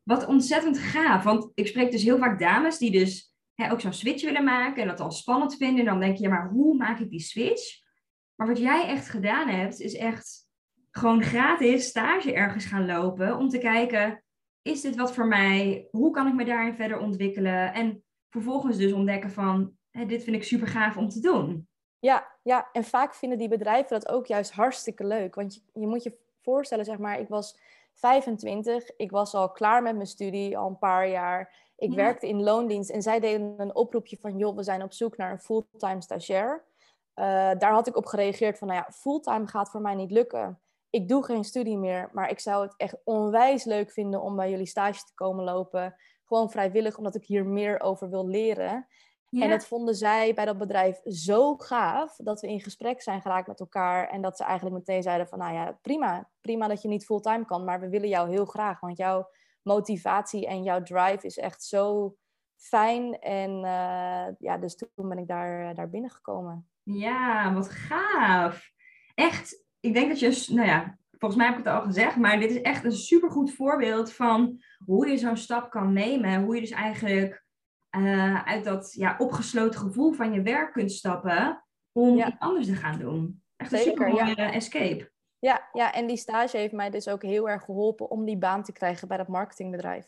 wat 0.02 0.26
ontzettend 0.26 0.78
gaaf. 0.78 1.24
Want 1.24 1.50
ik 1.54 1.66
spreek 1.66 1.90
dus 1.90 2.02
heel 2.02 2.18
vaak 2.18 2.38
dames 2.38 2.78
die 2.78 2.90
dus 2.90 3.34
hè, 3.54 3.72
ook 3.72 3.80
zo'n 3.80 3.92
switch 3.92 4.24
willen 4.24 4.44
maken 4.44 4.82
en 4.82 4.88
dat 4.88 5.00
al 5.00 5.10
spannend 5.10 5.56
vinden. 5.56 5.78
En 5.78 5.84
dan 5.84 6.00
denk 6.00 6.16
je, 6.16 6.22
ja, 6.22 6.28
maar 6.28 6.48
hoe 6.48 6.76
maak 6.76 6.98
ik 6.98 7.10
die 7.10 7.20
switch? 7.20 7.80
Maar 8.34 8.46
wat 8.46 8.58
jij 8.58 8.86
echt 8.88 9.08
gedaan 9.08 9.48
hebt, 9.48 9.80
is 9.80 9.94
echt 9.94 10.48
gewoon 10.90 11.22
gratis 11.22 11.86
stage 11.86 12.32
ergens 12.32 12.64
gaan 12.64 12.86
lopen 12.86 13.36
om 13.36 13.48
te 13.48 13.58
kijken, 13.58 14.24
is 14.62 14.80
dit 14.80 14.96
wat 14.96 15.14
voor 15.14 15.26
mij? 15.26 15.88
Hoe 15.90 16.10
kan 16.10 16.26
ik 16.26 16.34
me 16.34 16.44
daarin 16.44 16.74
verder 16.74 16.98
ontwikkelen? 16.98 17.74
En 17.74 18.04
vervolgens 18.28 18.76
dus 18.76 18.92
ontdekken 18.92 19.30
van, 19.30 19.72
hè, 19.90 20.06
dit 20.06 20.24
vind 20.24 20.36
ik 20.36 20.44
super 20.44 20.66
gaaf 20.66 20.96
om 20.96 21.08
te 21.08 21.20
doen. 21.20 21.68
Ja, 22.06 22.26
ja, 22.42 22.68
en 22.72 22.84
vaak 22.84 23.14
vinden 23.14 23.38
die 23.38 23.48
bedrijven 23.48 24.00
dat 24.00 24.08
ook 24.08 24.26
juist 24.26 24.52
hartstikke 24.52 25.06
leuk. 25.06 25.34
Want 25.34 25.54
je, 25.54 25.60
je 25.72 25.86
moet 25.86 26.02
je 26.02 26.18
voorstellen, 26.42 26.84
zeg 26.84 26.98
maar, 26.98 27.20
ik 27.20 27.28
was 27.28 27.58
25, 27.92 28.96
ik 28.96 29.10
was 29.10 29.34
al 29.34 29.50
klaar 29.50 29.82
met 29.82 29.94
mijn 29.94 30.06
studie, 30.06 30.58
al 30.58 30.68
een 30.68 30.78
paar 30.78 31.08
jaar. 31.08 31.54
Ik 31.76 31.92
werkte 31.92 32.28
in 32.28 32.42
loondienst 32.42 32.90
en 32.90 33.02
zij 33.02 33.20
deden 33.20 33.54
een 33.56 33.74
oproepje 33.74 34.16
van, 34.20 34.36
joh, 34.38 34.56
we 34.56 34.62
zijn 34.62 34.82
op 34.82 34.92
zoek 34.92 35.16
naar 35.16 35.30
een 35.30 35.40
fulltime 35.40 36.02
stagiair. 36.02 36.64
Uh, 37.14 37.24
daar 37.58 37.72
had 37.72 37.86
ik 37.86 37.96
op 37.96 38.06
gereageerd 38.06 38.58
van, 38.58 38.68
nou 38.68 38.80
ja, 38.80 38.92
fulltime 38.92 39.46
gaat 39.46 39.70
voor 39.70 39.80
mij 39.80 39.94
niet 39.94 40.10
lukken. 40.10 40.60
Ik 40.90 41.08
doe 41.08 41.24
geen 41.24 41.44
studie 41.44 41.78
meer, 41.78 42.10
maar 42.12 42.30
ik 42.30 42.40
zou 42.40 42.62
het 42.62 42.74
echt 42.76 42.96
onwijs 43.04 43.64
leuk 43.64 43.90
vinden 43.90 44.22
om 44.22 44.36
bij 44.36 44.50
jullie 44.50 44.66
stage 44.66 45.04
te 45.04 45.14
komen 45.14 45.44
lopen. 45.44 45.94
Gewoon 46.24 46.50
vrijwillig, 46.50 46.96
omdat 46.98 47.14
ik 47.14 47.24
hier 47.24 47.46
meer 47.46 47.80
over 47.80 48.10
wil 48.10 48.26
leren. 48.26 48.86
En 49.42 49.50
dat 49.50 49.66
vonden 49.66 49.94
zij 49.94 50.34
bij 50.34 50.44
dat 50.44 50.58
bedrijf 50.58 51.00
zo 51.04 51.56
gaaf 51.56 52.16
dat 52.16 52.40
we 52.40 52.48
in 52.48 52.60
gesprek 52.60 53.02
zijn 53.02 53.20
geraakt 53.20 53.46
met 53.46 53.60
elkaar. 53.60 54.08
En 54.08 54.22
dat 54.22 54.36
ze 54.36 54.44
eigenlijk 54.44 54.76
meteen 54.76 55.02
zeiden 55.02 55.28
van, 55.28 55.38
nou 55.38 55.54
ja, 55.54 55.78
prima. 55.82 56.30
Prima 56.40 56.68
dat 56.68 56.82
je 56.82 56.88
niet 56.88 57.04
fulltime 57.04 57.44
kan, 57.44 57.64
maar 57.64 57.80
we 57.80 57.88
willen 57.88 58.08
jou 58.08 58.30
heel 58.30 58.44
graag. 58.44 58.80
Want 58.80 58.96
jouw 58.96 59.30
motivatie 59.62 60.46
en 60.46 60.62
jouw 60.62 60.82
drive 60.82 61.26
is 61.26 61.38
echt 61.38 61.62
zo 61.62 62.16
fijn. 62.56 63.18
En 63.18 63.50
uh, 63.50 64.26
ja, 64.38 64.58
dus 64.60 64.76
toen 64.76 65.08
ben 65.08 65.18
ik 65.18 65.28
daar, 65.28 65.74
daar 65.74 65.90
binnengekomen. 65.90 66.68
Ja, 66.82 67.52
wat 67.52 67.68
gaaf. 67.68 68.70
Echt, 69.14 69.64
ik 69.80 69.94
denk 69.94 70.08
dat 70.08 70.18
je, 70.18 70.52
nou 70.54 70.66
ja, 70.66 70.98
volgens 71.10 71.40
mij 71.40 71.50
heb 71.50 71.58
ik 71.58 71.64
het 71.64 71.74
al 71.74 71.82
gezegd, 71.82 72.16
maar 72.16 72.40
dit 72.40 72.50
is 72.50 72.60
echt 72.60 72.84
een 72.84 72.92
supergoed 72.92 73.54
voorbeeld 73.54 74.12
van 74.12 74.62
hoe 74.84 75.08
je 75.08 75.16
zo'n 75.16 75.36
stap 75.36 75.70
kan 75.70 75.92
nemen. 75.92 76.42
Hoe 76.42 76.54
je 76.54 76.60
dus 76.60 76.70
eigenlijk 76.70 77.45
eh, 77.96 78.42
uit 78.44 78.64
dat 78.64 78.92
ja, 78.92 79.14
opgesloten 79.18 79.80
gevoel 79.80 80.12
van 80.12 80.32
je 80.32 80.42
werk 80.42 80.72
kunt 80.72 80.92
stappen 80.92 81.64
om 81.92 82.18
iets 82.18 82.38
anders 82.38 82.66
te 82.66 82.74
gaan 82.74 82.98
doen. 82.98 83.42
Echt 83.56 83.72
een 83.72 83.78
super 83.78 84.08
mooie 84.08 84.36
ja. 84.36 84.52
escape. 84.52 85.10
Ja, 85.38 85.68
ja, 85.72 85.92
en 85.92 86.06
die 86.06 86.16
stage 86.16 86.56
heeft 86.56 86.72
mij 86.72 86.90
dus 86.90 87.08
ook 87.08 87.22
heel 87.22 87.48
erg 87.48 87.64
geholpen 87.64 88.10
om 88.10 88.24
die 88.24 88.38
baan 88.38 88.62
te 88.62 88.72
krijgen 88.72 89.08
bij 89.08 89.16
dat 89.16 89.28
marketingbedrijf. 89.28 90.06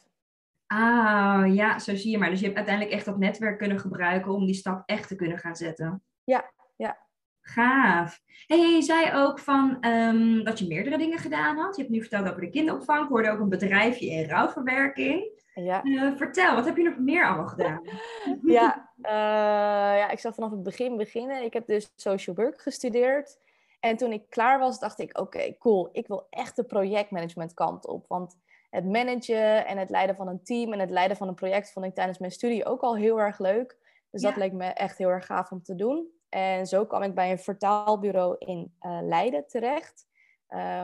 Ah, 0.66 1.54
ja, 1.54 1.78
zo 1.78 1.97
zie 1.97 2.11
je 2.11 2.18
maar. 2.18 2.30
Dus 2.30 2.38
je 2.38 2.45
hebt 2.45 2.57
uiteindelijk 2.57 2.97
echt 2.97 3.04
dat 3.04 3.18
netwerk 3.18 3.59
kunnen 3.59 3.78
gebruiken 3.78 4.33
om 4.33 4.47
die 4.47 4.54
stap 4.54 4.83
echt 4.87 5.09
te 5.09 5.16
kunnen 5.16 5.38
gaan 5.38 5.57
zetten. 5.57 6.02
Ja, 6.25 6.50
ja. 6.76 7.07
Gaaf. 7.40 8.21
Hey, 8.47 8.75
je 8.75 8.83
zei 8.83 9.14
ook 9.14 9.38
van, 9.38 9.80
ehm, 9.80 10.45
dat 10.45 10.59
je 10.59 10.66
meerdere 10.66 10.99
dingen 10.99 11.18
gedaan 11.18 11.57
had. 11.57 11.76
Je 11.76 11.83
hebt 11.83 11.95
nu 11.95 12.00
verteld 12.00 12.28
over 12.28 12.40
de 12.40 12.50
kinderopvang. 12.50 13.02
Ik 13.02 13.09
hoorde 13.09 13.30
ook 13.30 13.40
een 13.40 13.49
bedrijfje 13.49 14.11
in 14.11 14.28
rouwverwerking. 14.28 15.38
Ja. 15.65 15.85
Uh, 15.85 16.17
vertel, 16.17 16.55
wat 16.55 16.65
heb 16.65 16.77
je 16.77 16.83
nog 16.83 16.99
meer 16.99 17.27
allemaal 17.27 17.47
gedaan? 17.47 17.83
ja, 18.43 18.91
uh, 18.99 19.99
ja, 19.99 20.11
ik 20.11 20.19
zal 20.19 20.33
vanaf 20.33 20.50
het 20.50 20.62
begin 20.62 20.97
beginnen. 20.97 21.43
Ik 21.43 21.53
heb 21.53 21.67
dus 21.67 21.93
social 21.97 22.37
work 22.37 22.61
gestudeerd. 22.61 23.38
En 23.81 23.97
toen 23.97 24.12
ik 24.12 24.31
klaar 24.31 24.59
was, 24.59 24.79
dacht 24.79 24.99
ik, 24.99 25.19
oké, 25.19 25.57
cool. 25.59 25.88
Ik 25.93 26.07
wil 26.07 26.27
echt 26.31 26.57
de 26.57 26.65
projectmanagement 26.65 27.55
kant 27.55 27.87
op. 27.87 28.05
Want 28.09 28.37
het 28.71 28.85
managen 28.85 29.67
en 29.67 29.79
het 29.79 29.91
leiden 29.91 30.17
van 30.17 30.29
een 30.29 30.43
team 30.43 30.73
en 30.73 30.79
het 30.79 30.91
leiden 30.91 31.17
van 31.17 31.29
een 31.29 31.35
project 31.35 31.73
vond 31.73 31.87
ik 31.87 31.95
tijdens 31.95 32.19
mijn 32.19 32.33
studie 32.33 32.65
ook 32.65 32.81
al 32.81 32.97
heel 32.97 33.21
erg 33.21 33.38
leuk. 33.38 33.77
Dus 34.11 34.23
dat 34.23 34.37
leek 34.37 34.53
me 34.53 34.65
echt 34.65 34.99
heel 34.99 35.09
erg 35.09 35.27
gaaf 35.27 35.50
om 35.50 35.62
te 35.62 35.75
doen. 35.75 36.07
En 36.29 36.67
zo 36.67 36.87
kwam 36.87 37.03
ik 37.03 37.15
bij 37.15 37.31
een 37.31 37.38
vertaalbureau 37.38 38.37
in 38.38 38.75
uh, 38.83 38.99
Leiden 39.03 39.47
terecht 39.47 40.07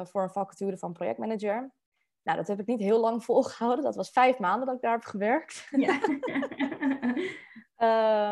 voor 0.05 0.23
een 0.23 0.31
vacature 0.31 0.79
van 0.79 0.93
projectmanager. 0.93 1.73
Nou, 2.25 2.39
dat 2.39 2.49
heb 2.49 2.61
ik 2.61 2.67
niet 2.67 2.81
heel 2.81 3.01
lang 3.01 3.25
volgehouden. 3.31 3.85
Dat 3.85 3.97
was 3.97 4.11
vijf 4.11 4.39
maanden 4.39 4.67
dat 4.67 4.77
ik 4.77 4.83
daar 4.83 4.93
heb 4.93 5.05
gewerkt. 5.05 5.69
Ja. 5.71 6.01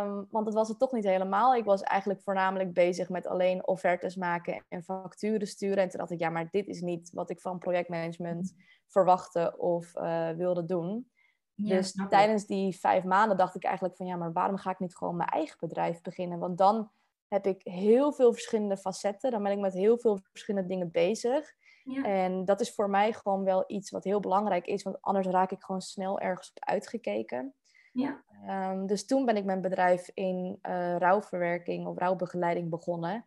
um, 0.04 0.26
want 0.34 0.44
dat 0.44 0.54
was 0.54 0.68
het 0.68 0.78
toch 0.78 0.92
niet 0.92 1.04
helemaal. 1.04 1.54
Ik 1.54 1.64
was 1.64 1.82
eigenlijk 1.82 2.20
voornamelijk 2.22 2.72
bezig 2.72 3.08
met 3.08 3.26
alleen 3.26 3.66
offertes 3.66 4.16
maken 4.16 4.64
en 4.68 4.82
facturen 4.82 5.46
sturen. 5.46 5.82
En 5.82 5.88
toen 5.88 5.98
dacht 5.98 6.10
ik, 6.10 6.18
ja, 6.18 6.30
maar 6.30 6.48
dit 6.50 6.66
is 6.66 6.80
niet 6.80 7.10
wat 7.12 7.30
ik 7.30 7.40
van 7.40 7.58
projectmanagement 7.58 8.54
verwachtte 8.86 9.54
of 9.58 9.96
uh, 9.96 10.30
wilde 10.30 10.64
doen. 10.64 11.10
dus 11.54 11.92
tijdens 12.08 12.46
die 12.46 12.76
vijf 12.76 13.04
maanden 13.04 13.36
dacht 13.36 13.54
ik 13.54 13.64
eigenlijk 13.64 13.96
van, 13.96 14.06
ja, 14.06 14.16
maar 14.16 14.32
waarom 14.32 14.56
ga 14.56 14.70
ik 14.70 14.78
niet 14.78 14.96
gewoon 14.96 15.16
mijn 15.16 15.28
eigen 15.28 15.56
bedrijf 15.60 16.00
beginnen? 16.00 16.38
Want 16.38 16.58
dan 16.58 16.90
heb 17.28 17.46
ik 17.46 17.60
heel 17.62 18.12
veel 18.12 18.32
verschillende 18.32 18.76
facetten. 18.76 19.30
Dan 19.30 19.42
ben 19.42 19.52
ik 19.52 19.58
met 19.58 19.72
heel 19.72 19.98
veel 19.98 20.18
verschillende 20.22 20.68
dingen 20.68 20.90
bezig. 20.90 21.54
Ja. 21.84 22.02
En 22.04 22.44
dat 22.44 22.60
is 22.60 22.74
voor 22.74 22.90
mij 22.90 23.12
gewoon 23.12 23.44
wel 23.44 23.64
iets 23.66 23.90
wat 23.90 24.04
heel 24.04 24.20
belangrijk 24.20 24.66
is, 24.66 24.82
want 24.82 25.02
anders 25.02 25.26
raak 25.26 25.50
ik 25.50 25.62
gewoon 25.62 25.80
snel 25.80 26.20
ergens 26.20 26.50
op 26.50 26.64
uitgekeken. 26.64 27.54
Ja. 27.92 28.22
Um, 28.70 28.86
dus 28.86 29.06
toen 29.06 29.24
ben 29.24 29.36
ik 29.36 29.44
mijn 29.44 29.60
bedrijf 29.60 30.10
in 30.14 30.58
uh, 30.62 30.96
rouwverwerking 30.96 31.86
of 31.86 31.98
rouwbegeleiding 31.98 32.70
begonnen. 32.70 33.24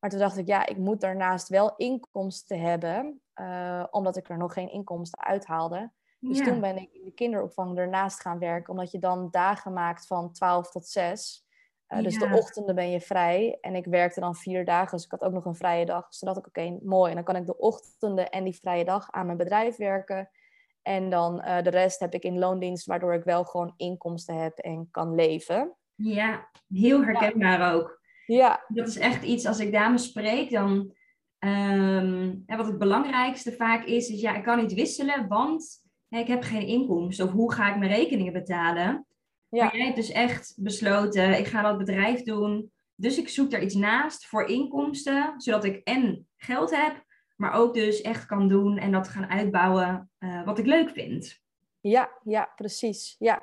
Maar 0.00 0.10
toen 0.10 0.18
dacht 0.18 0.36
ik, 0.36 0.46
ja, 0.46 0.66
ik 0.66 0.76
moet 0.76 1.00
daarnaast 1.00 1.48
wel 1.48 1.76
inkomsten 1.76 2.60
hebben, 2.60 3.20
uh, 3.34 3.84
omdat 3.90 4.16
ik 4.16 4.28
er 4.28 4.36
nog 4.36 4.52
geen 4.52 4.72
inkomsten 4.72 5.24
uithaalde. 5.24 5.90
Dus 6.20 6.42
toen 6.42 6.60
ben 6.60 6.76
ik 6.76 6.92
in 6.92 7.04
de 7.04 7.12
kinderopvang 7.12 7.78
ernaast 7.78 8.20
gaan 8.20 8.38
werken, 8.38 8.70
omdat 8.70 8.90
je 8.90 8.98
dan 8.98 9.28
dagen 9.30 9.72
maakt 9.72 10.06
van 10.06 10.32
12 10.32 10.70
tot 10.70 10.86
6. 10.86 11.46
Uh, 11.88 12.02
dus 12.02 12.18
de 12.18 12.30
ochtenden 12.34 12.74
ben 12.74 12.90
je 12.90 13.00
vrij. 13.00 13.58
En 13.60 13.74
ik 13.74 13.84
werkte 13.84 14.20
dan 14.20 14.34
vier 14.34 14.64
dagen, 14.64 14.96
dus 14.96 15.04
ik 15.04 15.10
had 15.10 15.24
ook 15.24 15.32
nog 15.32 15.44
een 15.44 15.54
vrije 15.54 15.84
dag. 15.84 16.08
Dus 16.08 16.18
toen 16.18 16.28
dacht 16.28 16.46
ik, 16.46 16.46
oké, 16.46 16.78
mooi. 16.82 17.08
En 17.08 17.14
dan 17.14 17.24
kan 17.24 17.36
ik 17.36 17.46
de 17.46 17.58
ochtenden 17.58 18.30
en 18.30 18.44
die 18.44 18.56
vrije 18.56 18.84
dag 18.84 19.10
aan 19.10 19.26
mijn 19.26 19.38
bedrijf 19.38 19.76
werken. 19.76 20.30
En 20.82 21.10
dan 21.10 21.42
uh, 21.44 21.62
de 21.62 21.70
rest 21.70 22.00
heb 22.00 22.14
ik 22.14 22.22
in 22.22 22.38
loondienst, 22.38 22.86
waardoor 22.86 23.14
ik 23.14 23.24
wel 23.24 23.44
gewoon 23.44 23.74
inkomsten 23.76 24.36
heb 24.36 24.58
en 24.58 24.88
kan 24.90 25.14
leven. 25.14 25.76
Ja, 25.94 26.48
heel 26.68 27.04
herkenbaar 27.04 27.58
ja. 27.58 27.72
ook. 27.72 28.00
Ja. 28.26 28.64
Dat 28.68 28.88
is 28.88 28.98
echt 28.98 29.24
iets, 29.24 29.46
als 29.46 29.58
ik 29.58 29.72
dames 29.72 30.04
spreek, 30.04 30.50
dan... 30.50 30.96
Um, 31.44 32.44
wat 32.46 32.66
het 32.66 32.78
belangrijkste 32.78 33.52
vaak 33.52 33.84
is, 33.84 34.08
is 34.08 34.20
ja, 34.20 34.36
ik 34.36 34.42
kan 34.42 34.58
niet 34.58 34.74
wisselen, 34.74 35.28
want 35.28 35.84
ik 36.08 36.26
heb 36.26 36.42
geen 36.42 36.66
inkomsten. 36.66 37.26
Of 37.26 37.32
hoe 37.32 37.52
ga 37.52 37.70
ik 37.70 37.78
mijn 37.78 37.90
rekeningen 37.90 38.32
betalen? 38.32 39.06
Ja. 39.48 39.64
Maar 39.64 39.76
jij 39.76 39.84
hebt 39.84 39.96
dus 39.96 40.10
echt 40.10 40.54
besloten, 40.56 41.38
ik 41.38 41.46
ga 41.46 41.62
dat 41.62 41.78
bedrijf 41.78 42.22
doen. 42.22 42.72
Dus 42.94 43.18
ik 43.18 43.28
zoek 43.28 43.52
er 43.52 43.62
iets 43.62 43.74
naast 43.74 44.26
voor 44.26 44.44
inkomsten, 44.44 45.34
zodat 45.36 45.64
ik 45.64 45.80
en 45.84 46.28
geld 46.36 46.76
heb, 46.76 47.04
maar 47.36 47.52
ook 47.52 47.74
dus 47.74 48.00
echt 48.00 48.26
kan 48.26 48.48
doen 48.48 48.78
en 48.78 48.92
dat 48.92 49.08
gaan 49.08 49.28
uitbouwen 49.30 50.10
uh, 50.18 50.44
wat 50.44 50.58
ik 50.58 50.66
leuk 50.66 50.90
vind. 50.90 51.40
Ja, 51.80 52.10
ja, 52.24 52.52
precies. 52.56 53.16
Ja. 53.18 53.42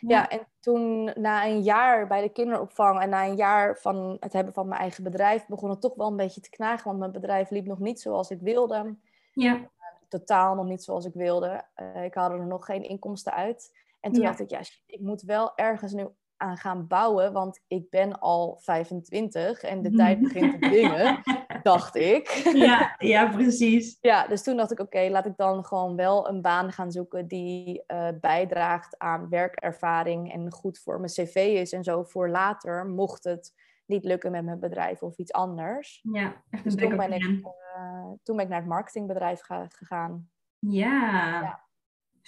ja. 0.00 0.08
Ja. 0.08 0.28
en 0.28 0.46
toen 0.60 1.12
na 1.14 1.46
een 1.46 1.62
jaar 1.62 2.06
bij 2.06 2.22
de 2.22 2.28
kinderopvang 2.28 3.00
en 3.00 3.08
na 3.08 3.24
een 3.24 3.36
jaar 3.36 3.78
van 3.78 4.16
het 4.20 4.32
hebben 4.32 4.52
van 4.52 4.68
mijn 4.68 4.80
eigen 4.80 5.04
bedrijf, 5.04 5.46
begon 5.46 5.70
het 5.70 5.80
toch 5.80 5.94
wel 5.94 6.06
een 6.06 6.16
beetje 6.16 6.40
te 6.40 6.50
knagen, 6.50 6.84
want 6.84 6.98
mijn 6.98 7.12
bedrijf 7.12 7.50
liep 7.50 7.66
nog 7.66 7.78
niet 7.78 8.00
zoals 8.00 8.30
ik 8.30 8.40
wilde. 8.40 8.96
Ja. 9.32 9.70
Totaal 10.08 10.54
nog 10.54 10.66
niet 10.66 10.82
zoals 10.82 11.04
ik 11.04 11.14
wilde. 11.14 11.64
Uh, 11.76 12.04
ik 12.04 12.14
haalde 12.14 12.34
er 12.34 12.46
nog 12.46 12.64
geen 12.64 12.82
inkomsten 12.82 13.32
uit. 13.32 13.70
En 14.00 14.12
toen 14.12 14.22
dacht 14.24 14.40
ik, 14.40 14.50
ja, 14.50 14.60
ik 14.86 15.00
moet 15.00 15.22
wel 15.22 15.56
ergens 15.56 15.92
nu 15.92 16.08
aan 16.36 16.56
gaan 16.56 16.86
bouwen, 16.86 17.32
want 17.32 17.60
ik 17.66 17.90
ben 17.90 18.18
al 18.18 18.58
25 18.60 19.62
en 19.62 19.82
de 19.82 19.90
tijd 19.90 20.20
begint 20.20 20.52
te 20.52 20.68
dringen, 20.68 21.22
dacht 21.62 21.94
ik. 21.94 22.28
Ja, 22.52 22.94
ja, 22.98 23.28
precies. 23.28 23.96
Ja, 24.00 24.26
dus 24.26 24.42
toen 24.42 24.56
dacht 24.56 24.70
ik, 24.70 24.80
oké, 24.80 25.08
laat 25.10 25.26
ik 25.26 25.36
dan 25.36 25.64
gewoon 25.64 25.96
wel 25.96 26.28
een 26.28 26.42
baan 26.42 26.72
gaan 26.72 26.92
zoeken 26.92 27.26
die 27.26 27.82
uh, 27.86 28.08
bijdraagt 28.20 28.98
aan 28.98 29.28
werkervaring 29.28 30.32
en 30.32 30.52
goed 30.52 30.78
voor 30.78 31.00
mijn 31.00 31.12
cv 31.12 31.34
is 31.34 31.72
en 31.72 31.84
zo 31.84 32.02
voor 32.02 32.28
later, 32.28 32.86
mocht 32.86 33.24
het 33.24 33.52
niet 33.86 34.04
lukken 34.04 34.30
met 34.30 34.44
mijn 34.44 34.60
bedrijf 34.60 35.02
of 35.02 35.16
iets 35.16 35.32
anders. 35.32 36.00
Ja, 36.12 36.42
echt 36.50 36.64
een 36.64 36.70
dus 36.70 36.74
toen 36.74 36.96
ben, 36.96 37.12
ik, 37.12 37.22
uh, 37.22 38.10
toen 38.22 38.36
ben 38.36 38.44
ik 38.44 38.50
naar 38.50 38.60
het 38.60 38.68
marketingbedrijf 38.68 39.40
gegaan. 39.68 40.30
Ja. 40.58 41.40
ja. 41.40 41.65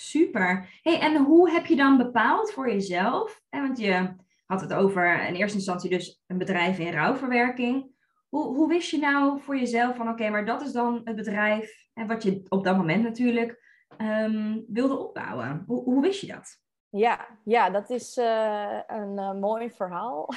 Super. 0.00 0.78
Hey, 0.82 1.00
en 1.00 1.16
hoe 1.16 1.50
heb 1.50 1.66
je 1.66 1.76
dan 1.76 1.96
bepaald 1.96 2.52
voor 2.52 2.70
jezelf? 2.70 3.42
Want 3.50 3.78
je 3.78 4.14
had 4.46 4.60
het 4.60 4.72
over 4.72 5.26
in 5.26 5.34
eerste 5.34 5.56
instantie 5.56 5.90
dus 5.90 6.22
een 6.26 6.38
bedrijf 6.38 6.78
in 6.78 6.92
rouwverwerking. 6.92 7.90
Hoe, 8.28 8.54
hoe 8.54 8.68
wist 8.68 8.90
je 8.90 8.98
nou 8.98 9.40
voor 9.40 9.56
jezelf 9.56 9.96
van 9.96 10.08
oké, 10.08 10.28
maar 10.28 10.44
dat 10.44 10.62
is 10.62 10.72
dan 10.72 11.00
het 11.04 11.16
bedrijf 11.16 11.88
en 11.94 12.06
wat 12.06 12.22
je 12.22 12.42
op 12.48 12.64
dat 12.64 12.76
moment 12.76 13.02
natuurlijk 13.02 13.62
um, 13.96 14.64
wilde 14.68 14.98
opbouwen? 14.98 15.64
Hoe, 15.66 15.82
hoe 15.82 16.00
wist 16.00 16.20
je 16.20 16.26
dat? 16.26 16.60
Ja, 16.88 17.38
ja 17.44 17.70
dat 17.70 17.90
is 17.90 18.16
uh, 18.16 18.80
een 18.86 19.18
uh, 19.18 19.32
mooi 19.32 19.70
verhaal. 19.70 20.34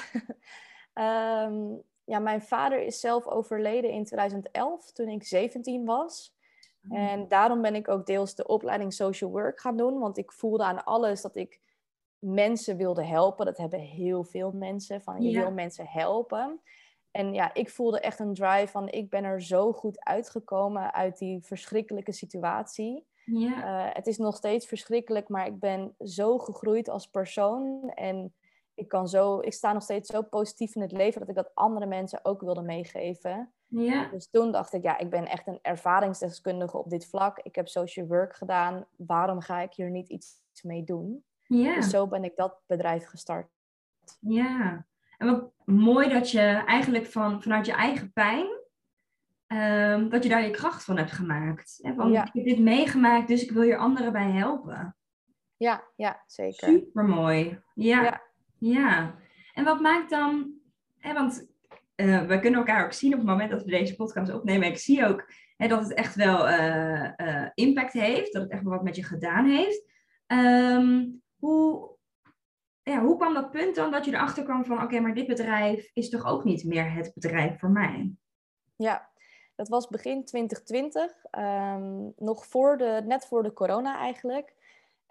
um, 0.94 1.82
ja, 2.14 2.20
mijn 2.20 2.42
vader 2.42 2.82
is 2.82 3.00
zelf 3.00 3.28
overleden 3.28 3.92
in 3.92 4.06
2011 4.06 4.92
toen 4.92 5.08
ik 5.08 5.24
17 5.24 5.86
was. 5.86 6.40
Mm. 6.82 6.96
En 6.96 7.28
daarom 7.28 7.62
ben 7.62 7.76
ik 7.76 7.88
ook 7.88 8.06
deels 8.06 8.36
de 8.36 8.48
opleiding 8.48 8.94
social 8.94 9.32
work 9.32 9.60
gaan 9.60 9.78
doen. 9.78 10.00
Want 10.00 10.18
ik 10.18 10.32
voelde 10.32 10.64
aan 10.64 10.84
alles 10.84 11.22
dat 11.22 11.36
ik 11.36 11.60
mensen 12.20 12.78
wilde 12.78 13.06
helpen. 13.06 13.46
Dat 13.46 13.58
hebben 13.58 13.80
heel 13.80 14.24
veel 14.24 14.52
mensen. 14.52 15.02
Van 15.02 15.22
je 15.22 15.40
wil 15.40 15.52
mensen 15.52 15.88
helpen. 15.88 16.62
En 17.12 17.34
ja, 17.34 17.54
ik 17.54 17.70
voelde 17.70 18.00
echt 18.00 18.20
een 18.20 18.34
drive 18.34 18.68
van 18.68 18.90
ik 18.90 19.10
ben 19.10 19.24
er 19.24 19.42
zo 19.42 19.74
goed 19.74 20.00
uitgekomen 20.00 20.94
uit 20.94 21.18
die 21.18 21.44
verschrikkelijke 21.44 22.12
situatie. 22.12 23.06
Ja. 23.26 23.88
Uh, 23.88 23.94
het 23.94 24.08
is 24.08 24.18
nog 24.18 24.36
steeds 24.36 24.66
verschrikkelijk, 24.66 25.30
maar 25.30 25.46
ik 25.46 25.60
ben 25.60 25.96
zo 26.00 26.38
gegroeid 26.38 26.90
als 26.90 27.08
persoon. 27.08 27.90
En 27.90 28.34
ik, 28.74 28.88
kan 28.88 29.08
zo, 29.08 29.40
ik 29.40 29.54
sta 29.54 29.74
nog 29.74 29.84
steeds 29.84 30.10
zo 30.10 30.22
positief 30.22 30.76
in 30.76 30.82
het 30.82 30.92
leven 30.92 31.20
dat 31.20 31.30
ik 31.30 31.36
dat 31.36 31.52
andere 31.54 31.86
mensen 31.86 32.26
ook 32.26 32.42
wilde 32.42 32.62
meegeven. 32.62 33.54
Ja. 33.72 34.08
Dus 34.08 34.30
toen 34.30 34.52
dacht 34.52 34.74
ik, 34.74 34.84
ja, 34.84 34.98
ik 34.98 35.10
ben 35.10 35.28
echt 35.28 35.48
een 35.48 35.60
ervaringsdeskundige 35.62 36.78
op 36.78 36.90
dit 36.90 37.08
vlak. 37.08 37.40
Ik 37.40 37.56
heb 37.56 37.68
social 37.68 38.08
work 38.08 38.36
gedaan. 38.36 38.86
Waarom 38.98 39.42
ga 39.42 39.60
ik 39.60 39.74
hier 39.74 39.90
niet 39.90 40.10
iets 40.10 40.42
mee 40.64 40.84
doen? 40.84 41.24
Ja. 41.48 41.76
Dus 41.76 41.90
zo 41.90 42.08
ben 42.08 42.24
ik 42.24 42.36
dat 42.36 42.62
bedrijf 42.66 43.06
gestart. 43.06 43.50
Ja, 44.20 44.86
en 45.18 45.28
wat 45.28 45.52
mooi 45.66 46.10
dat 46.10 46.32
je 46.32 46.64
eigenlijk 46.66 47.06
van, 47.06 47.42
vanuit 47.42 47.66
je 47.66 47.72
eigen 47.72 48.14
pijn, 48.14 48.48
um, 49.48 50.10
dat 50.10 50.24
je 50.24 50.30
daar 50.30 50.46
je 50.46 50.52
kracht 50.52 50.84
van 50.84 50.98
hebt 50.98 51.12
gemaakt. 51.12 51.80
Hè? 51.82 51.94
Van, 51.94 52.12
ja. 52.12 52.26
Ik 52.26 52.34
heb 52.34 52.46
dit 52.46 52.60
meegemaakt, 52.60 53.28
dus 53.28 53.44
ik 53.44 53.52
wil 53.52 53.62
hier 53.62 53.78
anderen 53.78 54.12
bij 54.12 54.32
helpen. 54.32 54.96
Ja, 55.58 55.84
ja, 55.96 56.24
zeker. 56.26 56.68
Super 56.68 57.06
mooi. 57.06 57.62
Ja. 57.74 58.02
ja. 58.04 58.22
ja. 58.58 59.16
En 59.54 59.64
wat 59.64 59.80
maakt 59.80 60.10
dan, 60.10 60.54
hè, 60.98 61.14
want 61.14 61.51
uh, 62.06 62.22
we 62.22 62.40
kunnen 62.40 62.60
elkaar 62.60 62.86
ook 62.86 62.94
zien 62.94 63.12
op 63.12 63.20
het 63.20 63.28
moment 63.28 63.52
dat 63.52 63.64
we 63.64 63.70
deze 63.70 63.96
podcast 63.96 64.34
opnemen. 64.34 64.68
Ik 64.68 64.78
zie 64.78 65.06
ook 65.08 65.32
hè, 65.58 65.68
dat 65.68 65.80
het 65.80 65.94
echt 65.94 66.16
wel 66.16 66.50
uh, 66.50 67.10
uh, 67.18 67.50
impact 67.54 67.94
heeft, 67.94 68.34
dat 68.34 68.42
het 68.42 68.52
echt 68.52 68.64
wel 68.64 68.74
wat 68.74 68.84
met 68.84 68.96
je 68.96 69.04
gedaan 69.04 69.46
heeft. 69.46 69.90
Um, 70.28 71.22
hoe, 71.36 71.90
ja, 72.84 73.02
hoe 73.02 73.18
kwam 73.18 73.34
dat 73.34 73.52
punt 73.52 73.76
dan 73.76 73.92
dat 73.92 74.06
je 74.06 74.12
erachter 74.12 74.44
kwam 74.44 74.66
van 74.66 74.84
oké, 74.84 75.00
maar 75.00 75.14
dit 75.14 75.28
bedrijf 75.28 75.90
is 75.94 76.10
toch 76.10 76.26
ook 76.26 76.44
niet 76.44 76.64
meer 76.64 76.94
het 76.94 77.12
bedrijf 77.14 77.60
voor 77.60 77.70
mij? 77.70 78.12
Ja, 78.76 79.10
dat 79.56 79.68
was 79.68 79.88
begin 79.88 80.26
2020, 80.26 81.26
um, 81.32 82.14
nog 82.18 82.46
voor 82.46 82.78
de, 82.78 83.02
net 83.06 83.26
voor 83.26 83.44
de 83.44 83.54
corona 83.54 83.98
eigenlijk. 83.98 84.56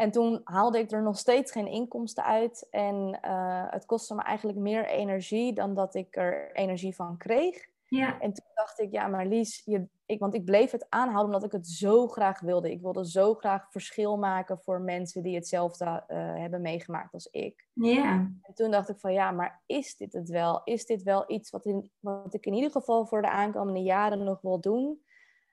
En 0.00 0.10
toen 0.10 0.40
haalde 0.44 0.78
ik 0.78 0.90
er 0.90 1.02
nog 1.02 1.18
steeds 1.18 1.52
geen 1.52 1.66
inkomsten 1.66 2.24
uit. 2.24 2.66
En 2.70 3.18
uh, 3.24 3.64
het 3.70 3.86
kostte 3.86 4.14
me 4.14 4.22
eigenlijk 4.22 4.58
meer 4.58 4.86
energie 4.86 5.52
dan 5.52 5.74
dat 5.74 5.94
ik 5.94 6.16
er 6.16 6.52
energie 6.52 6.94
van 6.94 7.16
kreeg. 7.16 7.68
Ja. 7.86 8.20
En 8.20 8.32
toen 8.32 8.46
dacht 8.54 8.80
ik, 8.80 8.92
ja, 8.92 9.06
maar 9.06 9.26
Lies, 9.26 9.62
je, 9.64 9.88
ik, 10.06 10.20
want 10.20 10.34
ik 10.34 10.44
bleef 10.44 10.70
het 10.70 10.86
aanhouden 10.88 11.24
omdat 11.24 11.44
ik 11.44 11.52
het 11.52 11.68
zo 11.68 12.08
graag 12.08 12.40
wilde. 12.40 12.70
Ik 12.70 12.80
wilde 12.80 13.08
zo 13.08 13.34
graag 13.34 13.70
verschil 13.70 14.18
maken 14.18 14.58
voor 14.58 14.80
mensen 14.80 15.22
die 15.22 15.34
hetzelfde 15.34 15.84
uh, 15.84 16.16
hebben 16.16 16.60
meegemaakt 16.60 17.12
als 17.12 17.26
ik. 17.26 17.68
Ja. 17.72 18.30
En 18.42 18.54
toen 18.54 18.70
dacht 18.70 18.88
ik 18.88 18.98
van, 18.98 19.12
ja, 19.12 19.30
maar 19.30 19.62
is 19.66 19.96
dit 19.96 20.12
het 20.12 20.28
wel? 20.28 20.60
Is 20.64 20.86
dit 20.86 21.02
wel 21.02 21.24
iets 21.26 21.50
wat, 21.50 21.66
in, 21.66 21.90
wat 21.98 22.34
ik 22.34 22.46
in 22.46 22.54
ieder 22.54 22.70
geval 22.70 23.06
voor 23.06 23.22
de 23.22 23.30
aankomende 23.30 23.82
jaren 23.82 24.24
nog 24.24 24.40
wil 24.40 24.60
doen? 24.60 25.02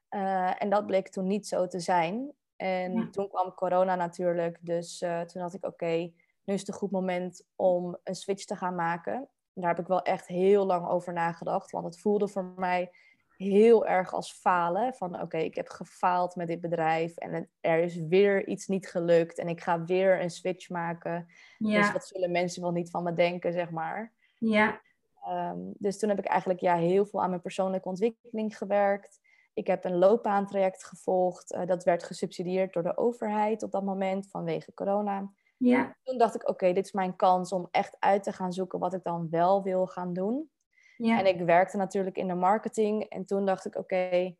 Uh, 0.09 0.61
en 0.61 0.69
dat 0.69 0.85
bleek 0.85 1.09
toen 1.09 1.27
niet 1.27 1.47
zo 1.47 1.67
te 1.67 1.79
zijn. 1.79 2.31
En 2.57 2.93
Ja. 2.93 3.07
toen 3.11 3.27
kwam 3.29 3.53
corona 3.53 3.95
natuurlijk. 3.95 4.57
Dus 4.61 5.01
uh, 5.01 5.21
toen 5.21 5.41
dacht 5.41 5.53
ik, 5.53 5.65
oké, 5.65 6.11
nu 6.43 6.53
is 6.53 6.59
het 6.59 6.67
een 6.67 6.73
goed 6.73 6.91
moment 6.91 7.47
om 7.55 7.97
een 8.03 8.15
switch 8.15 8.45
te 8.45 8.55
gaan 8.55 8.75
maken. 8.75 9.13
En 9.53 9.61
daar 9.63 9.69
heb 9.69 9.79
ik 9.79 9.87
wel 9.87 10.01
echt 10.01 10.27
heel 10.27 10.65
lang 10.65 10.87
over 10.87 11.13
nagedacht. 11.13 11.71
Want 11.71 11.85
het 11.85 11.99
voelde 11.99 12.27
voor 12.27 12.43
mij 12.55 12.91
heel 13.37 13.85
erg 13.87 14.13
als 14.13 14.31
falen. 14.33 14.93
Van 14.93 15.21
oké, 15.21 15.37
ik 15.37 15.55
heb 15.55 15.67
gefaald 15.69 16.35
met 16.35 16.47
dit 16.47 16.61
bedrijf. 16.61 17.17
En 17.17 17.33
het- 17.33 17.49
er 17.61 17.79
is 17.79 17.95
weer 17.95 18.47
iets 18.47 18.67
niet 18.67 18.89
gelukt. 18.89 19.37
En 19.37 19.47
ik 19.47 19.61
ga 19.61 19.83
weer 19.83 20.21
een 20.21 20.29
switch 20.29 20.69
maken. 20.69 21.25
Dus 21.57 21.71
Ja. 21.71 21.91
wat 21.93 22.07
zullen 22.07 22.31
mensen 22.31 22.61
wel 22.61 22.71
niet 22.71 22.89
van 22.89 23.03
me 23.03 23.13
denken, 23.13 23.53
zeg 23.53 23.69
maar. 23.69 24.13
Ja. 24.37 24.81
Ehm, 25.23 25.57
dus 25.77 25.99
toen 25.99 26.09
heb 26.09 26.19
ik 26.19 26.25
eigenlijk 26.25 26.59
ja, 26.59 26.75
heel 26.75 27.05
veel 27.05 27.21
aan 27.23 27.29
mijn 27.29 27.41
persoonlijke 27.41 27.87
ontwikkeling 27.89 28.57
gewerkt. 28.57 29.19
Ik 29.57 29.67
heb 29.67 29.85
een 29.85 29.97
loopbaantraject 29.97 30.85
gevolgd. 30.85 31.51
Eh, 31.51 31.65
dat 31.65 31.83
werd 31.83 32.03
gesubsidieerd 32.03 32.73
door 32.73 32.83
de 32.83 32.97
overheid 32.97 33.63
op 33.63 33.71
dat 33.71 33.83
moment 33.83 34.29
vanwege 34.29 34.73
corona. 34.73 35.31
Ja. 35.57 35.95
Toen 36.03 36.17
dacht 36.17 36.35
ik, 36.35 36.49
oké, 36.49 36.73
dit 36.73 36.85
is 36.85 36.91
mijn 36.91 37.15
kans 37.15 37.51
om 37.51 37.67
echt 37.71 37.95
uit 37.99 38.23
te 38.23 38.31
gaan 38.31 38.53
zoeken 38.53 38.79
wat 38.79 38.93
ik 38.93 39.03
dan 39.03 39.27
wel 39.29 39.63
wil 39.63 39.87
gaan 39.87 40.13
doen. 40.13 40.49
Ja. 40.97 41.19
En 41.19 41.25
ik 41.25 41.39
werkte 41.39 41.77
natuurlijk 41.77 42.17
in 42.17 42.27
de 42.27 42.35
marketing. 42.35 43.03
En 43.03 43.25
toen 43.25 43.45
dacht 43.45 43.65
ik, 43.65 43.75
oké, 43.75 44.35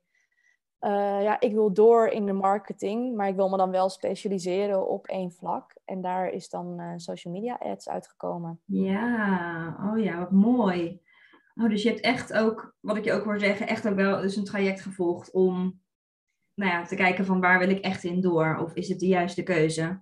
eh, 0.80 1.24
ja, 1.24 1.40
ik 1.40 1.54
wil 1.54 1.74
door 1.74 2.08
in 2.08 2.26
de 2.26 2.34
marketing, 2.34 3.16
maar 3.16 3.28
ik 3.28 3.36
wil 3.36 3.50
me 3.50 3.58
dan 3.58 3.72
wel 3.72 3.90
specialiseren 3.90 4.88
op 4.88 5.08
één 5.08 5.32
vlak. 5.32 5.76
En 5.86 6.02
daar 6.02 6.30
is 6.30 6.50
dan 6.50 6.80
eh, 6.80 6.94
social 6.96 7.34
media 7.34 7.58
ads 7.60 7.90
uitgekomen. 7.90 8.62
Ja, 8.66 9.92
oh 9.92 10.04
ja, 10.04 10.20
wat 10.20 10.32
mooi. 10.32 11.02
Oh, 11.60 11.70
dus 11.70 11.84
je 11.84 11.90
hebt 11.90 12.02
echt 12.02 12.34
ook, 12.34 12.76
wat 12.80 12.98
ik 12.98 13.04
je 13.04 13.14
ook 13.14 13.24
hoor 13.24 13.40
zeggen, 13.40 13.68
echt 13.68 13.88
ook 13.88 13.96
wel 13.96 14.22
dus 14.22 14.36
een 14.36 14.44
traject 14.44 14.82
gevolgd 14.82 15.32
om 15.32 15.82
nou 16.54 16.72
ja, 16.72 16.86
te 16.86 16.96
kijken 16.96 17.26
van 17.26 17.40
waar 17.42 17.60
wil 17.60 17.70
ik 17.70 17.80
echt 17.84 18.04
in 18.04 18.22
door? 18.22 18.58
Of 18.64 18.74
is 18.74 18.88
het 18.90 19.00
de 19.00 19.08
juiste 19.08 19.44
keuze? 19.44 20.02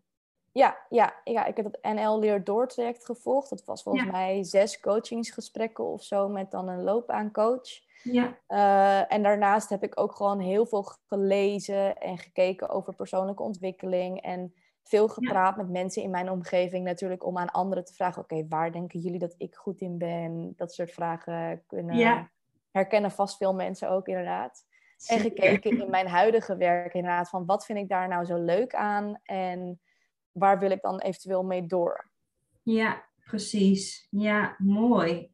Ja, 0.51 0.77
ja, 0.89 1.13
ja, 1.23 1.45
ik 1.45 1.57
heb 1.57 1.65
het 1.65 1.93
NL 1.95 2.19
Leer 2.19 2.43
Door 2.43 2.67
traject 2.67 3.05
gevolgd. 3.05 3.49
Dat 3.49 3.65
was 3.65 3.83
volgens 3.83 4.05
Ja. 4.05 4.11
mij 4.11 4.43
zes 4.43 4.79
coachingsgesprekken 4.79 5.83
of 5.85 6.03
zo 6.03 6.27
met 6.29 6.51
dan 6.51 6.67
een 6.67 6.83
loopbaancoach. 6.83 7.83
Ja, 8.03 8.37
Eh, 8.47 9.13
en 9.13 9.23
daarnaast 9.23 9.69
heb 9.69 9.83
ik 9.83 9.99
ook 9.99 10.15
gewoon 10.15 10.39
heel 10.39 10.65
veel 10.65 10.83
gelezen 11.07 11.97
en 11.97 12.17
gekeken 12.17 12.69
over 12.69 12.95
persoonlijke 12.95 13.43
ontwikkeling. 13.43 14.21
En 14.21 14.53
veel 14.87 15.07
gepraat 15.07 15.57
met 15.57 15.69
mensen 15.69 16.03
in 16.03 16.09
mijn 16.09 16.29
omgeving 16.29 16.85
natuurlijk 16.85 17.25
om 17.25 17.37
aan 17.37 17.51
anderen 17.51 17.85
te 17.85 17.93
vragen: 17.93 18.21
oké, 18.21 18.47
waar 18.47 18.71
denken 18.71 18.99
jullie 18.99 19.19
dat 19.19 19.35
ik 19.37 19.55
goed 19.55 19.81
in 19.81 19.97
ben? 19.97 20.53
Dat 20.55 20.73
soort 20.73 20.91
vragen 20.91 21.63
kunnen 21.67 21.95
Ja. 21.97 22.31
herkennen 22.71 23.11
vast 23.11 23.37
veel 23.37 23.53
mensen 23.53 23.89
ook 23.89 24.07
inderdaad. 24.07 24.65
En 25.07 25.19
gekeken 25.19 25.79
in 25.79 25.89
mijn 25.89 26.07
huidige 26.07 26.57
werk 26.57 26.93
inderdaad 26.93 27.29
van 27.29 27.45
wat 27.45 27.65
vind 27.65 27.79
ik 27.79 27.89
daar 27.89 28.07
nou 28.07 28.25
zo 28.25 28.37
leuk 28.37 28.75
aan 28.75 29.19
en 29.23 29.81
waar 30.31 30.59
wil 30.59 30.71
ik 30.71 30.81
dan 30.81 30.99
eventueel 30.99 31.43
mee 31.43 31.65
door? 31.65 32.09
Ja, 32.63 33.03
precies. 33.23 34.07
Ja, 34.09 34.55
mooi. 34.57 35.33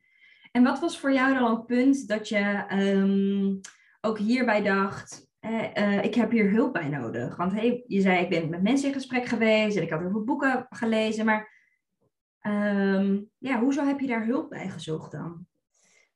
En 0.51 0.63
wat 0.63 0.79
was 0.79 0.99
voor 0.99 1.13
jou 1.13 1.33
dan 1.33 1.51
een 1.51 1.65
punt 1.65 2.07
dat 2.07 2.29
je 2.29 2.65
ehm, 2.67 3.55
ook 4.01 4.17
hierbij 4.17 4.61
dacht, 4.61 5.30
eh, 5.41 5.75
eh, 5.77 6.03
ik 6.03 6.15
heb 6.15 6.31
hier 6.31 6.51
hulp 6.51 6.73
bij 6.73 6.87
nodig? 6.87 7.35
Want 7.35 7.51
hey, 7.51 7.83
je 7.87 8.01
zei, 8.01 8.19
ik 8.19 8.29
ben 8.29 8.49
met 8.49 8.61
mensen 8.61 8.87
in 8.87 8.93
gesprek 8.93 9.25
geweest 9.25 9.77
en 9.77 9.83
ik 9.83 9.89
had 9.89 9.99
heel 9.99 10.09
veel 10.09 10.23
boeken 10.23 10.67
gelezen, 10.69 11.25
maar 11.25 11.49
ehm, 12.39 13.21
ja, 13.37 13.59
hoezo 13.59 13.83
heb 13.83 13.99
je 13.99 14.07
daar 14.07 14.25
hulp 14.25 14.49
bij 14.49 14.69
gezocht 14.69 15.11
dan? 15.11 15.45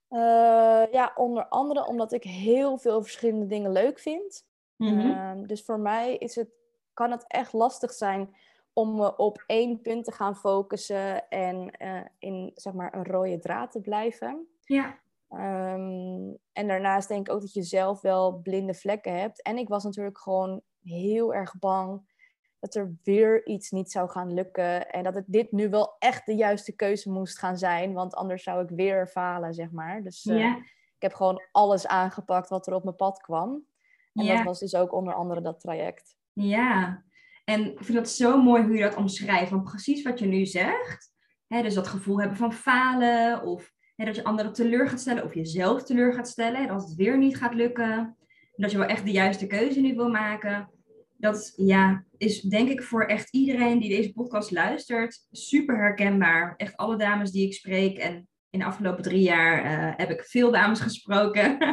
Eh, 0.07 0.91
ja, 0.91 1.11
onder 1.15 1.47
andere 1.47 1.85
omdat 1.85 2.11
ik 2.13 2.23
heel 2.23 2.77
veel 2.77 3.01
verschillende 3.01 3.45
dingen 3.45 3.71
leuk 3.71 3.99
vind. 3.99 4.45
Mhm. 4.75 4.99
Ehm, 4.99 5.43
dus 5.43 5.63
voor 5.63 5.79
mij 5.79 6.15
is 6.15 6.35
het, 6.35 6.49
kan 6.93 7.11
het 7.11 7.25
echt 7.27 7.53
lastig 7.53 7.91
zijn 7.93 8.35
om 8.73 8.95
me 8.95 9.15
op 9.15 9.43
één 9.47 9.81
punt 9.81 10.05
te 10.05 10.11
gaan 10.11 10.35
focussen 10.35 11.29
en 11.29 11.71
in 12.19 12.51
zeg 12.55 12.73
maar 12.73 12.95
een 12.95 13.05
rode 13.05 13.39
draad 13.39 13.71
te 13.71 13.81
blijven. 13.81 14.47
Ja, 14.61 14.99
Ehm, 15.38 16.34
en 16.54 16.67
daarnaast 16.67 17.08
denk 17.08 17.28
ik 17.28 17.34
ook 17.34 17.41
dat 17.41 17.54
je 17.54 17.63
zelf 17.63 18.02
wel 18.02 18.39
blinde 18.41 18.74
vlekken 18.74 19.19
hebt. 19.19 19.41
En 19.41 19.58
ik 19.58 19.67
was 19.67 19.84
natuurlijk 19.84 20.17
gewoon 20.17 20.62
heel 20.82 21.34
erg 21.34 21.60
bang 21.60 22.13
dat 22.60 22.76
er 22.76 22.95
weer 23.04 23.45
iets 23.45 23.71
niet 23.71 23.91
zou 23.91 24.10
gaan 24.10 24.34
lukken. 24.34 24.89
En 24.91 25.04
dat 25.04 25.15
het 25.15 25.26
dit 25.28 25.52
nu 25.52 25.69
wel 25.69 25.95
echt 26.00 26.26
de 26.26 26.36
juiste 26.36 26.76
keuze 26.76 27.12
moest 27.12 27.39
gaan 27.39 27.58
zijn. 27.58 27.93
Want 27.93 28.15
anders 28.15 28.43
zou 28.43 28.63
ik 28.63 28.69
weer 28.69 29.08
falen, 29.08 29.54
zeg 29.54 29.71
maar. 29.71 30.04
Dus 30.04 30.26
eh, 30.26 30.39
ja, 30.39 30.56
ik 30.95 31.02
heb 31.02 31.13
gewoon 31.13 31.41
alles 31.52 31.88
aangepakt 31.88 32.50
wat 32.50 32.67
er 32.67 32.74
op 32.74 32.84
mijn 32.84 32.95
pad 32.95 33.21
kwam. 33.21 33.65
En 34.13 34.24
Ja. 34.26 34.36
dat 34.36 34.45
was 34.45 34.60
dus 34.60 34.76
ook 34.76 34.93
onder 34.93 35.13
andere 35.13 35.41
dat 35.41 35.60
traject. 35.60 36.15
ja. 36.34 37.04
En 37.45 37.71
ik 37.71 37.84
vind 37.84 37.98
dat 37.98 38.10
zo 38.10 38.41
mooi 38.41 38.63
hoe 38.63 38.76
je 38.76 38.84
dat 38.84 38.95
omschrijft. 38.95 39.52
Want 39.52 39.63
precies 39.63 40.04
wat 40.04 40.19
je 40.19 40.26
nu 40.26 40.45
zegt, 40.45 41.12
hè, 41.48 41.62
dus 41.62 41.74
dat 41.74 41.88
gevoel 41.88 42.19
hebben 42.19 42.38
van 42.38 42.54
falen 42.54 43.41
of 43.43 43.74
dat 43.95 44.15
je 44.15 44.23
anderen 44.23 44.53
teleur 44.53 44.89
gaat 44.89 44.99
stellen 44.99 45.23
of 45.23 45.34
jezelf 45.34 45.84
teleur 45.84 46.13
gaat 46.13 46.27
stellen, 46.27 46.62
hè, 46.62 46.67
dat 46.67 46.81
het 46.81 46.95
weer 46.95 47.17
niet 47.17 47.38
gaat 47.38 47.53
lukken, 47.53 48.17
en 48.55 48.63
dat 48.63 48.71
je 48.71 48.77
wel 48.77 48.88
echt 48.88 49.05
de 49.05 49.12
juiste 49.12 49.47
keuze 49.47 49.81
nu 49.81 49.95
wil 49.95 50.10
maken. 50.10 50.69
Dat 51.17 51.53
ja, 51.55 52.05
is 52.17 52.41
denk 52.41 52.69
ik 52.69 52.84
voor 52.84 53.05
echt 53.05 53.29
iedereen 53.29 53.79
die 53.79 53.89
deze 53.89 54.13
podcast 54.13 54.51
luistert 54.51 55.27
super 55.31 55.77
herkenbaar. 55.77 56.53
Echt 56.58 56.77
alle 56.77 56.97
dames 56.97 57.31
die 57.31 57.45
ik 57.45 57.53
spreek 57.53 57.97
en 57.97 58.27
in 58.49 58.60
de 58.60 58.65
afgelopen 58.65 59.03
drie 59.03 59.21
jaar 59.21 59.63
eh, 59.63 59.93
heb 59.97 60.10
ik 60.10 60.23
veel 60.23 60.51
dames 60.51 60.79
gesproken. 60.79 61.58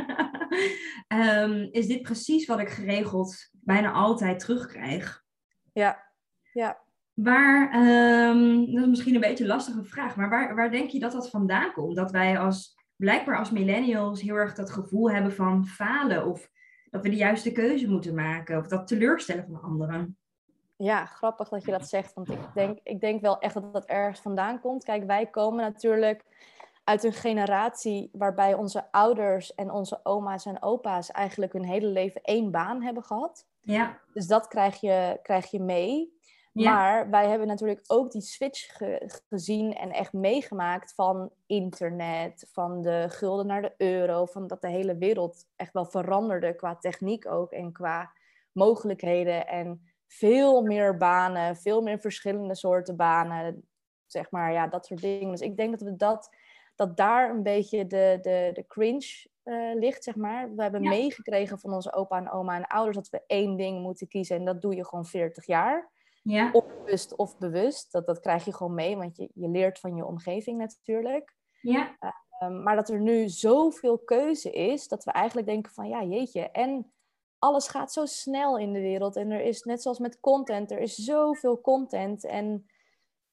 Ehm, 1.09 1.69
is 1.71 1.87
dit 1.87 2.03
precies 2.03 2.47
wat 2.47 2.59
ik 2.59 2.69
geregeld 2.69 3.51
bijna 3.53 3.93
altijd 3.93 4.39
terugkrijg? 4.39 5.23
Ja, 5.73 6.13
ja. 6.53 6.82
Waar, 7.15 7.71
ehm, 7.71 8.73
dat 8.73 8.83
is 8.83 8.89
misschien 8.89 9.15
een 9.15 9.21
beetje 9.21 9.45
een 9.45 9.51
lastige 9.51 9.85
vraag, 9.85 10.17
maar 10.17 10.29
waar, 10.29 10.55
waar 10.55 10.71
denk 10.71 10.91
je 10.91 10.99
dat 10.99 11.13
dat 11.13 11.31
vandaan 11.31 11.73
komt? 11.73 11.97
Dat 11.97 12.11
wij 12.11 12.39
als, 12.39 12.77
blijkbaar 12.97 13.39
als 13.39 13.51
millennials 13.51 14.21
heel 14.21 14.35
erg 14.35 14.55
dat 14.55 14.71
gevoel 14.71 15.11
hebben 15.11 15.33
van 15.33 15.67
falen 15.67 16.27
of 16.27 16.51
dat 16.91 17.03
we 17.03 17.09
de 17.09 17.17
juiste 17.17 17.53
keuze 17.53 17.91
moeten 17.91 18.15
maken 18.15 18.59
of 18.59 18.67
dat 18.67 18.87
teleurstellen 18.87 19.47
van 19.51 19.63
anderen. 19.63 20.17
Ja, 20.77 21.05
grappig 21.05 21.49
dat 21.49 21.65
je 21.65 21.71
dat 21.71 21.89
zegt. 21.89 22.15
Want 22.15 22.31
ik 22.31 22.39
denk, 22.55 22.79
ik 22.83 23.01
denk 23.01 23.21
wel 23.21 23.39
echt 23.39 23.55
dat 23.55 23.73
dat 23.73 23.85
ergens 23.85 24.21
vandaan 24.21 24.61
komt. 24.61 24.85
Kijk, 24.85 25.07
wij 25.07 25.27
komen 25.27 25.65
natuurlijk 25.65 26.25
uit 26.85 27.05
een 27.05 27.13
generatie 27.13 28.11
waarbij 28.13 28.55
onze 28.55 28.93
ouders 28.93 29.55
en 29.55 29.71
onze 29.71 30.01
oma's 30.03 30.47
en 30.47 30.63
opa's 30.63 31.11
eigenlijk 31.11 31.53
hun 31.53 31.65
hele 31.65 31.87
leven 31.87 32.23
één 32.23 32.51
baan 32.51 32.83
hebben 32.83 33.03
gehad. 33.03 33.47
Ja, 33.61 33.99
Dus 34.13 34.27
dat 34.27 34.49
krijg 34.49 34.81
je, 34.81 35.19
krijg 35.23 35.51
je 35.51 35.61
mee. 35.61 36.19
Ja, 36.53 36.75
Maar 36.75 37.11
wij 37.11 37.29
hebben 37.29 37.47
natuurlijk 37.49 37.81
ook 37.87 38.11
die 38.11 38.21
switch 38.21 38.77
ge- 38.77 39.21
gezien 39.29 39.75
en 39.75 39.91
echt 39.91 40.13
meegemaakt 40.13 40.95
van 40.95 41.31
internet, 41.47 42.49
van 42.53 42.83
de 42.83 43.05
gulden 43.09 43.47
naar 43.47 43.63
de 43.63 43.75
euro, 43.77 44.27
van 44.27 44.47
dat 44.47 44.61
de 44.61 44.69
hele 44.69 44.97
wereld 44.97 45.47
echt 45.57 45.73
wel 45.73 45.85
veranderde 45.85 46.55
qua 46.57 46.77
techniek 46.77 47.27
ook 47.27 47.53
en 47.53 47.73
qua 47.73 48.13
mogelijkheden 48.53 49.47
en 49.47 49.87
veel 50.07 50.63
meer 50.63 50.97
banen, 50.97 51.57
veel 51.57 51.83
meer 51.83 51.99
verschillende 51.99 52.55
soorten 52.55 52.97
banen, 52.97 53.69
zeg 54.07 54.31
maar, 54.31 54.53
ja, 54.53 54.67
dat 54.67 54.87
soort 54.87 55.01
dingen. 55.01 55.31
Dus 55.31 55.41
ik 55.41 55.57
denk 55.57 55.71
dat 55.71 55.81
we 55.89 55.97
dat, 55.97 56.31
dat 56.77 56.97
daar 56.97 57.31
een 57.31 57.43
beetje 57.43 57.87
de, 57.87 58.19
de, 58.23 58.51
de 58.53 58.67
cringe 58.67 59.27
eh, 59.43 59.75
ligt, 59.75 60.05
zeg 60.05 60.17
maar. 60.17 60.55
We 60.55 60.63
hebben 60.63 60.83
Ja. 60.83 60.89
meegekregen 60.89 61.59
van 61.59 61.73
onze 61.73 61.93
opa 61.93 62.17
en 62.17 62.31
oma 62.31 62.57
en 62.57 62.67
ouders 62.67 62.97
dat 62.97 63.09
we 63.09 63.23
één 63.27 63.57
ding 63.57 63.83
moeten 63.83 64.09
kiezen 64.09 64.37
en 64.37 64.45
dat 64.45 64.61
doe 64.63 64.75
je 64.75 64.85
gewoon 64.87 65.05
40 65.07 65.47
jaar 65.47 65.91
ja, 66.23 66.51
onbewust 66.53 67.17
of 67.17 67.39
bewust. 67.39 67.93
Dat, 67.93 68.07
dat 68.07 68.21
krijg 68.21 68.45
je 68.45 68.55
gewoon 68.55 68.75
mee, 68.75 68.97
want 68.97 69.17
je, 69.17 69.31
je 69.35 69.49
leert 69.49 69.79
van 69.79 69.97
je 69.97 70.05
omgeving 70.05 70.59
natuurlijk. 70.59 71.35
ja, 71.61 71.97
Ehm, 72.43 72.63
maar 72.63 72.77
dat 72.77 72.89
er 72.89 73.01
nu 73.01 73.29
zoveel 73.29 73.99
keuze 73.99 74.51
is, 74.51 74.89
dat 74.89 75.05
we 75.05 75.11
eigenlijk 75.11 75.47
denken 75.47 75.73
van 75.73 75.89
ja, 75.89 76.03
jeetje. 76.05 76.51
En 76.51 76.93
alles 77.39 77.69
gaat 77.69 77.93
zo 77.93 78.07
snel 78.07 78.59
in 78.59 78.73
de 78.73 78.81
wereld. 78.81 79.17
En 79.17 79.31
er 79.31 79.41
is, 79.41 79.63
net 79.63 79.83
zoals 79.83 79.99
met 79.99 80.21
content, 80.21 80.71
er 80.71 80.79
is 80.79 80.95
zoveel 80.95 81.61
content 81.61 82.25
en 82.25 82.67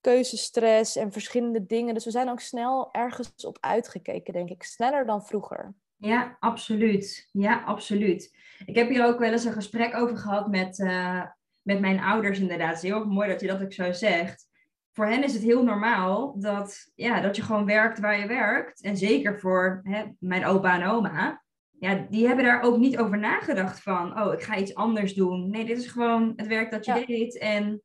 keuzestress 0.02 0.95
en 0.95 1.12
verschillende 1.12 1.65
dingen. 1.65 1.93
Dus 1.93 2.06
we 2.06 2.12
zijn 2.12 2.30
ook 2.30 2.39
snel 2.39 2.91
ergens 2.91 3.45
op 3.45 3.58
uitgekeken, 3.60 4.34
denk 4.34 4.49
ik. 4.49 4.63
Sneller 4.63 5.06
dan 5.06 5.25
vroeger. 5.25 5.75
ja, 5.97 6.38
absoluut. 6.39 7.30
Ja, 7.32 7.63
absoluut. 7.63 8.36
Ik 8.65 8.75
heb 8.75 8.89
hier 8.89 9.06
ook 9.06 9.19
wel 9.19 9.32
eens 9.32 9.43
een 9.43 9.54
gesprek 9.54 9.95
over 9.95 10.17
gehad 10.17 10.47
met, 10.47 10.80
eh, 10.80 11.25
met 11.62 11.80
mijn 11.80 12.00
ouders 12.00 12.39
inderdaad. 12.39 12.67
Het 12.67 12.84
is 12.84 12.89
heel 12.89 13.00
erg 13.00 13.06
mooi 13.06 13.30
dat 13.30 13.41
je 13.41 13.48
dat 13.48 13.62
ook 13.62 13.74
zo 13.74 13.91
zegt. 13.91 14.48
Voor 14.91 15.06
hen 15.06 15.24
is 15.24 15.34
het 15.34 15.43
heel 15.43 15.63
normaal 15.63 16.39
dat, 16.39 16.91
ja, 16.95 17.22
dat 17.22 17.36
je 17.36 17.41
gewoon 17.41 17.65
werkt 17.65 18.00
waar 18.00 18.19
je 18.19 18.28
werkt. 18.28 18.82
En 18.84 18.98
zeker 18.98 19.39
voor 19.39 19.80
hè, 19.84 20.04
mijn 20.19 20.45
opa 20.45 20.76
en 20.82 20.88
oma. 20.88 21.43
Ja, 21.80 22.06
die 22.10 22.28
hebben 22.28 22.45
daar 22.45 22.62
ook 22.62 22.78
niet 22.78 22.98
over 22.98 23.17
nagedacht 23.17 23.82
van, 23.82 24.22
oh, 24.22 24.34
ik 24.34 24.41
ga 24.41 24.58
iets 24.58 24.76
anders 24.76 25.13
doen. 25.13 25.50
Nee, 25.50 25.65
dit 25.65 25.78
is 25.78 25.88
gewoon 25.88 26.34
het 26.36 26.48
werk 26.48 26.72
dat 26.72 26.86
je 26.86 26.93
Ja. 26.93 27.06
deed. 27.06 27.38
En 27.38 27.82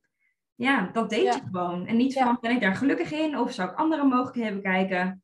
ja, 0.55 0.91
dat 0.93 1.11
deed 1.11 1.23
Ja. 1.23 1.33
je 1.35 1.41
gewoon. 1.51 1.87
En 1.87 1.97
niet 1.97 2.13
Ja. 2.13 2.25
van, 2.25 2.39
ben 2.41 2.51
ik 2.51 2.61
daar 2.61 2.77
gelukkig 2.77 3.13
in? 3.13 3.39
Of 3.39 3.53
zou 3.53 3.71
ik 3.71 3.77
andere 3.77 4.05
mogelijkheden 4.05 4.55
bekijken? 4.55 5.23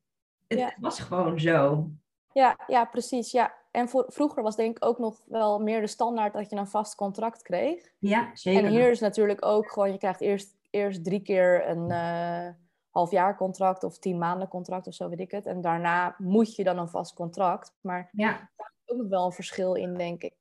Het 0.49 0.77
was 0.81 1.01
gewoon 1.01 1.41
zo. 1.41 1.91
Ja, 2.33 2.59
ja, 2.67 2.85
precies. 2.85 3.31
Ja. 3.31 3.55
En 3.71 3.89
voor, 3.89 4.05
vroeger 4.09 4.43
was 4.43 4.57
denk 4.57 4.77
ik 4.77 4.85
ook 4.85 4.99
nog 4.99 5.21
wel 5.27 5.59
meer 5.59 5.81
de 5.81 5.87
standaard 5.87 6.33
dat 6.33 6.51
je 6.51 6.57
een 6.57 6.67
vast 6.67 6.95
contract 6.95 7.43
kreeg. 7.43 7.93
Ja, 7.99 8.31
zeker. 8.35 8.65
En 8.65 8.71
hier 8.71 8.91
is 8.91 9.01
natuurlijk 9.01 9.45
ook 9.45 9.71
gewoon, 9.73 9.93
je 9.93 9.99
krijgt 9.99 10.21
eerst, 10.21 10.57
eerst 10.71 11.05
drie 11.05 11.23
keer 11.23 11.69
een 11.69 11.91
eh 11.91 12.49
halfjaar 12.91 13.37
contract 13.37 13.85
of 13.85 13.99
tien 13.99 14.19
maanden 14.19 14.49
contract 14.49 14.87
of 14.87 14.95
zo, 14.95 15.09
weet 15.09 15.21
ik 15.21 15.31
het. 15.31 15.47
En 15.47 15.61
daarna 15.61 16.15
moet 16.19 16.55
je 16.55 16.65
dan 16.65 16.79
een 16.79 16.89
vast 16.89 17.15
contract. 17.15 17.75
Maar 17.81 18.09
Ja. 18.13 18.51
daar 18.57 18.73
is 18.85 18.93
ook 18.93 18.99
nog 18.99 19.09
wel 19.09 19.27
een 19.27 19.33
verschil 19.33 19.75
in, 19.75 19.95
denk 19.95 20.23
ik. 20.23 20.35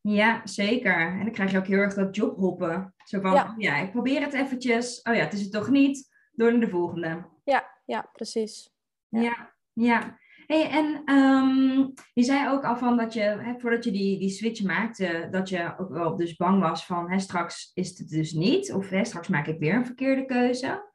Ja, 0.00 0.40
zeker. 0.44 1.00
En 1.00 1.18
dan 1.22 1.32
krijg 1.32 1.50
je 1.50 1.58
ook 1.58 1.66
heel 1.66 1.78
erg 1.78 1.94
dat 1.94 2.16
jobhoppen. 2.16 2.94
Zo 3.04 3.20
van, 3.20 3.32
Ja. 3.32 3.44
oh 3.44 3.54
ja, 3.56 3.76
ik 3.76 3.90
probeer 3.90 4.20
het 4.20 4.32
eventjes. 4.34 5.02
Oh 5.02 5.14
ja, 5.14 5.20
het 5.20 5.32
is 5.32 5.40
het 5.40 5.52
toch 5.52 5.68
niet. 5.70 6.08
Door 6.32 6.50
naar 6.50 6.60
de 6.60 6.68
volgende. 6.68 7.24
Ja, 7.44 7.68
ja, 7.84 8.08
precies. 8.12 8.74
Ja. 9.08 9.20
Ja, 9.20 9.52
ja. 9.72 10.18
Hey, 10.48 10.70
en 10.70 11.02
ehm, 11.04 11.88
je 12.14 12.22
zei 12.22 12.48
ook 12.50 12.64
al 12.64 12.76
van 12.76 12.96
dat 12.96 13.12
je, 13.12 13.20
hè, 13.20 13.58
voordat 13.58 13.84
je 13.84 13.90
die, 13.90 14.18
die 14.18 14.28
switch 14.30 14.62
maakte, 14.62 15.28
dat 15.30 15.48
je 15.48 15.74
ook 15.78 15.88
wel 15.90 16.16
dus 16.16 16.36
bang 16.36 16.60
was 16.60 16.86
van, 16.86 17.10
hè, 17.10 17.18
straks 17.18 17.70
is 17.74 17.98
het 17.98 18.08
dus 18.08 18.32
niet. 18.32 18.72
Of 18.72 18.88
hè, 18.88 19.04
straks 19.04 19.28
maak 19.28 19.46
ik 19.46 19.58
weer 19.58 19.74
een 19.74 19.86
verkeerde 19.86 20.24
keuze. 20.24 20.90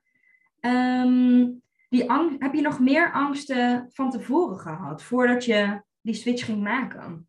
Ehm, 0.59 1.49
die 1.89 2.09
ang- 2.11 2.41
heb 2.43 2.53
je 2.53 2.61
nog 2.61 2.79
meer 2.79 3.11
angsten 3.11 3.89
van 3.91 4.09
tevoren 4.09 4.59
gehad, 4.59 5.03
voordat 5.03 5.45
je 5.45 5.81
die 6.01 6.13
switch 6.13 6.45
ging 6.45 6.63
maken? 6.63 7.27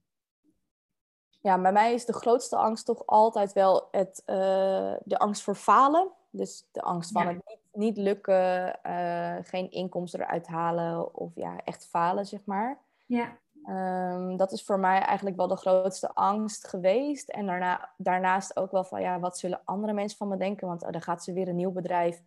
Ja, 1.41 1.61
bij 1.61 1.73
mij 1.73 1.95
is 1.95 2.05
de 2.05 2.13
grootste 2.13 2.57
angst 2.57 2.87
toch 2.87 3.07
altijd 3.07 3.53
wel 3.53 3.89
het, 3.91 4.23
eh, 4.25 4.95
de 5.05 5.19
angst 5.19 5.43
voor 5.43 5.55
falen. 5.57 6.13
Dus 6.31 6.69
de 6.73 6.83
angst 6.83 7.13
van 7.13 7.23
Ja. 7.23 7.29
het 7.29 7.37
niet, 7.47 7.59
niet 7.75 7.97
lukken, 7.97 8.83
eh, 8.83 9.37
geen 9.43 9.71
inkomsten 9.71 10.21
eruit 10.21 10.47
halen 10.47 11.15
of 11.15 11.33
ja, 11.35 11.57
echt 11.65 11.87
falen, 11.87 12.27
zeg 12.27 12.41
maar. 12.45 12.79
Ja, 13.07 13.39
Ehm, 13.65 14.37
dat 14.37 14.53
is 14.53 14.65
voor 14.65 14.79
mij 14.79 15.01
eigenlijk 15.01 15.37
wel 15.37 15.49
de 15.49 15.57
grootste 15.57 16.15
angst 16.15 16.69
geweest. 16.69 17.29
En 17.29 17.47
daarna, 17.47 17.93
daarnaast 17.97 18.57
ook 18.57 18.71
wel 18.71 18.85
van, 18.85 19.01
ja, 19.01 19.21
wat 19.21 19.39
zullen 19.39 19.61
andere 19.65 19.93
mensen 19.93 20.19
van 20.19 20.29
me 20.29 20.37
denken? 20.37 20.69
Want 20.69 20.83
oh, 20.83 20.91
dan 20.91 21.03
gaat 21.03 21.25
ze 21.25 21.33
weer 21.33 21.49
een 21.49 21.57
nieuw 21.57 21.73
bedrijf 21.73 22.23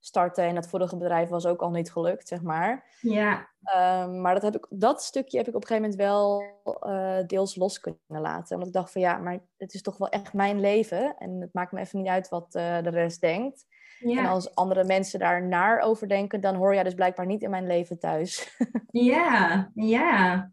starten. 0.00 0.44
En 0.44 0.54
dat 0.54 0.68
vorige 0.68 0.96
bedrijf 0.96 1.28
was 1.28 1.46
ook 1.46 1.62
al 1.62 1.70
niet 1.70 1.92
gelukt, 1.92 2.28
zeg 2.28 2.42
maar. 2.42 2.96
ja, 3.00 3.50
Ehm, 3.62 4.20
maar 4.20 4.34
dat, 4.34 4.42
heb 4.42 4.56
ik, 4.56 4.66
dat 4.70 5.02
stukje 5.02 5.36
heb 5.36 5.48
ik 5.48 5.54
op 5.54 5.62
een 5.62 5.66
gegeven 5.68 5.90
moment 5.90 6.10
wel 6.10 6.42
eh, 6.80 7.26
deels 7.26 7.56
los 7.56 7.80
kunnen 7.80 8.00
laten. 8.06 8.52
Omdat 8.54 8.68
ik 8.68 8.74
dacht 8.74 8.92
van 8.92 9.00
ja, 9.00 9.18
maar 9.18 9.40
het 9.56 9.74
is 9.74 9.82
toch 9.82 9.96
wel 9.96 10.08
echt 10.08 10.32
mijn 10.32 10.60
leven. 10.60 11.16
En 11.18 11.40
het 11.40 11.52
maakt 11.52 11.72
me 11.72 11.80
even 11.80 11.98
niet 11.98 12.08
uit 12.08 12.28
wat 12.28 12.54
eh, 12.54 12.82
de 12.82 12.90
rest 12.90 13.20
denkt. 13.20 13.66
En 14.04 14.26
als 14.26 14.54
andere 14.54 14.84
mensen 14.84 15.18
daar 15.18 15.46
naar 15.46 15.80
over 15.80 16.08
denken, 16.08 16.40
dan 16.40 16.54
hoor 16.54 16.74
jij 16.74 16.82
dus 16.82 16.94
blijkbaar 16.94 17.26
niet 17.26 17.42
in 17.42 17.50
mijn 17.50 17.66
leven 17.66 17.98
thuis. 17.98 18.56
Ja, 18.90 19.70
ja. 19.74 20.50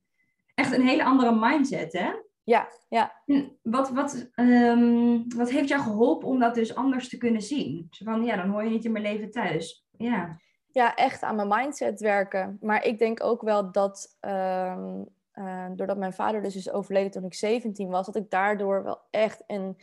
Echt 0.55 0.73
een 0.73 0.87
hele 0.87 1.03
andere 1.03 1.35
mindset, 1.39 1.93
hè? 1.93 2.11
ja, 2.43 2.67
ja. 2.89 3.21
Wat, 3.61 3.89
wat, 3.89 4.29
ehm, 4.33 5.21
wat 5.35 5.49
heeft 5.49 5.67
jou 5.69 5.81
geholpen 5.81 6.27
om 6.27 6.39
dat 6.39 6.55
dus 6.55 6.75
anders 6.75 7.09
te 7.09 7.17
kunnen 7.17 7.41
zien? 7.41 7.87
Zo 7.91 8.05
van, 8.05 8.23
ja, 8.23 8.35
dan 8.35 8.49
hoor 8.49 8.63
je 8.63 8.69
niet 8.69 8.85
in 8.85 8.91
mijn 8.91 9.03
leven 9.03 9.31
thuis. 9.31 9.85
Ja, 9.97 10.39
ja, 10.71 10.95
echt 10.95 11.23
aan 11.23 11.35
mijn 11.35 11.47
mindset 11.47 11.99
werken. 11.99 12.57
Maar 12.61 12.85
ik 12.85 12.99
denk 12.99 13.23
ook 13.23 13.41
wel 13.41 13.71
dat, 13.71 14.17
ehm, 14.19 15.03
eh, 15.31 15.65
doordat 15.75 15.97
mijn 15.97 16.13
vader 16.13 16.41
dus 16.41 16.55
is 16.55 16.71
overleden 16.71 17.11
toen 17.11 17.23
ik 17.23 17.33
17 17.33 17.89
was, 17.89 18.05
dat 18.05 18.15
ik 18.15 18.29
daardoor 18.29 18.83
wel 18.83 18.99
echt 19.09 19.43
een 19.47 19.77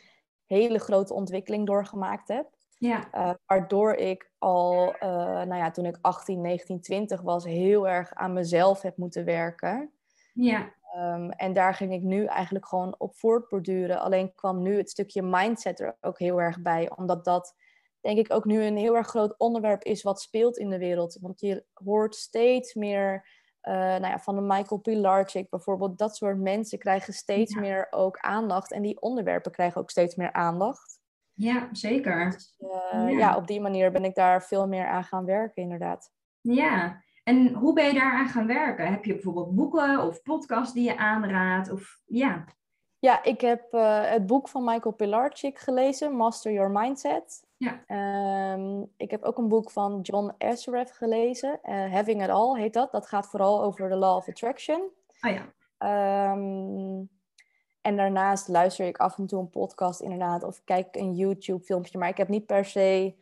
hele 0.46 0.78
grote 0.78 1.14
ontwikkeling 1.14 1.66
doorgemaakt 1.66 2.28
heb. 2.28 2.46
Ja, 2.78 3.08
Uh, 3.14 3.30
waardoor 3.46 3.94
ik 3.94 4.30
al, 4.38 4.94
uh, 4.94 5.00
nou 5.42 5.54
ja, 5.54 5.70
toen 5.70 5.86
ik 5.86 5.98
18, 6.00 6.40
19, 6.40 6.80
20 6.80 7.20
was, 7.20 7.44
heel 7.44 7.88
erg 7.88 8.14
aan 8.14 8.32
mezelf 8.32 8.82
heb 8.82 8.96
moeten 8.96 9.24
werken. 9.24 9.90
ja, 10.32 10.74
Um, 10.96 11.30
en 11.30 11.52
daar 11.52 11.74
ging 11.74 11.92
ik 11.92 12.02
nu 12.02 12.24
eigenlijk 12.24 12.66
gewoon 12.66 12.94
op 12.98 13.16
voortborduren. 13.16 14.00
Alleen 14.00 14.34
kwam 14.34 14.62
nu 14.62 14.76
het 14.76 14.90
stukje 14.90 15.22
mindset 15.22 15.80
er 15.80 15.96
ook 16.00 16.18
heel 16.18 16.40
erg 16.40 16.60
bij. 16.62 16.90
Omdat 16.96 17.24
dat, 17.24 17.54
denk 18.00 18.18
ik, 18.18 18.32
ook 18.32 18.44
nu 18.44 18.62
een 18.62 18.76
heel 18.76 18.96
erg 18.96 19.06
groot 19.06 19.38
onderwerp 19.38 19.82
is 19.84 20.02
wat 20.02 20.20
speelt 20.20 20.58
in 20.58 20.70
de 20.70 20.78
wereld. 20.78 21.18
Want 21.20 21.40
je 21.40 21.64
hoort 21.72 22.14
steeds 22.14 22.74
meer 22.74 23.28
uh, 23.62 23.72
nou 23.74 24.06
ja, 24.06 24.18
van 24.18 24.34
de 24.34 24.40
Michael 24.40 24.80
Pilarczyk 24.80 25.50
bijvoorbeeld. 25.50 25.98
Dat 25.98 26.16
soort 26.16 26.38
mensen 26.38 26.78
krijgen 26.78 27.12
steeds 27.12 27.54
Ja. 27.54 27.60
meer 27.60 27.86
ook 27.90 28.18
aandacht. 28.18 28.72
En 28.72 28.82
die 28.82 29.00
onderwerpen 29.00 29.52
krijgen 29.52 29.80
ook 29.80 29.90
steeds 29.90 30.14
meer 30.14 30.32
aandacht. 30.32 30.95
Ja, 31.36 31.68
zeker. 31.72 32.30
Dus, 32.30 32.54
uh, 32.58 32.70
Ja. 32.92 33.08
ja. 33.08 33.36
op 33.36 33.46
die 33.46 33.60
manier 33.60 33.90
ben 33.90 34.04
ik 34.04 34.14
daar 34.14 34.42
veel 34.42 34.66
meer 34.68 34.86
aan 34.86 35.04
gaan 35.04 35.24
werken, 35.24 35.62
inderdaad. 35.62 36.10
Ja, 36.40 37.02
en 37.24 37.54
hoe 37.54 37.72
ben 37.72 37.86
je 37.86 37.94
daaraan 37.94 38.28
gaan 38.28 38.46
werken? 38.46 38.90
Heb 38.90 39.04
je 39.04 39.12
bijvoorbeeld 39.12 39.54
boeken 39.54 40.02
of 40.02 40.22
podcasts 40.22 40.74
die 40.74 40.84
je 40.84 40.96
aanraadt? 40.96 41.70
Of 41.70 42.00
ja, 42.04 42.44
Ja, 42.98 43.22
ik 43.22 43.40
heb 43.40 43.74
uh, 43.74 44.10
het 44.10 44.26
boek 44.26 44.48
van 44.48 44.64
Michael 44.64 44.94
Pilarczyk 44.94 45.58
gelezen, 45.58 46.12
Master 46.12 46.52
Your 46.52 46.70
Mindset. 46.70 47.44
Ja. 47.56 47.84
Um, 48.52 48.92
ik 48.96 49.10
heb 49.10 49.22
ook 49.22 49.38
een 49.38 49.48
boek 49.48 49.70
van 49.70 50.00
John 50.00 50.32
Assaraf 50.38 50.90
gelezen, 50.90 51.60
uh, 51.64 51.92
Having 51.92 52.22
It 52.22 52.28
All 52.28 52.60
heet 52.60 52.72
dat. 52.72 52.92
Dat 52.92 53.06
gaat 53.06 53.26
vooral 53.28 53.62
over 53.62 53.88
de 53.88 53.96
Law 53.96 54.16
of 54.16 54.28
Attraction. 54.28 54.80
oh 55.20 55.30
ja, 55.30 55.54
Um, 55.78 57.08
en 57.86 57.96
daarnaast 57.96 58.48
luister 58.48 58.86
ik 58.86 58.96
af 58.96 59.18
en 59.18 59.26
toe 59.26 59.40
een 59.40 59.50
podcast 59.50 60.00
inderdaad, 60.00 60.42
of 60.42 60.60
kijk 60.64 60.86
een 60.96 61.14
YouTube 61.14 61.64
filmpje. 61.64 61.98
Maar 61.98 62.08
ik 62.08 62.16
heb 62.16 62.28
niet 62.28 62.46
per 62.46 62.64
se 62.64 63.14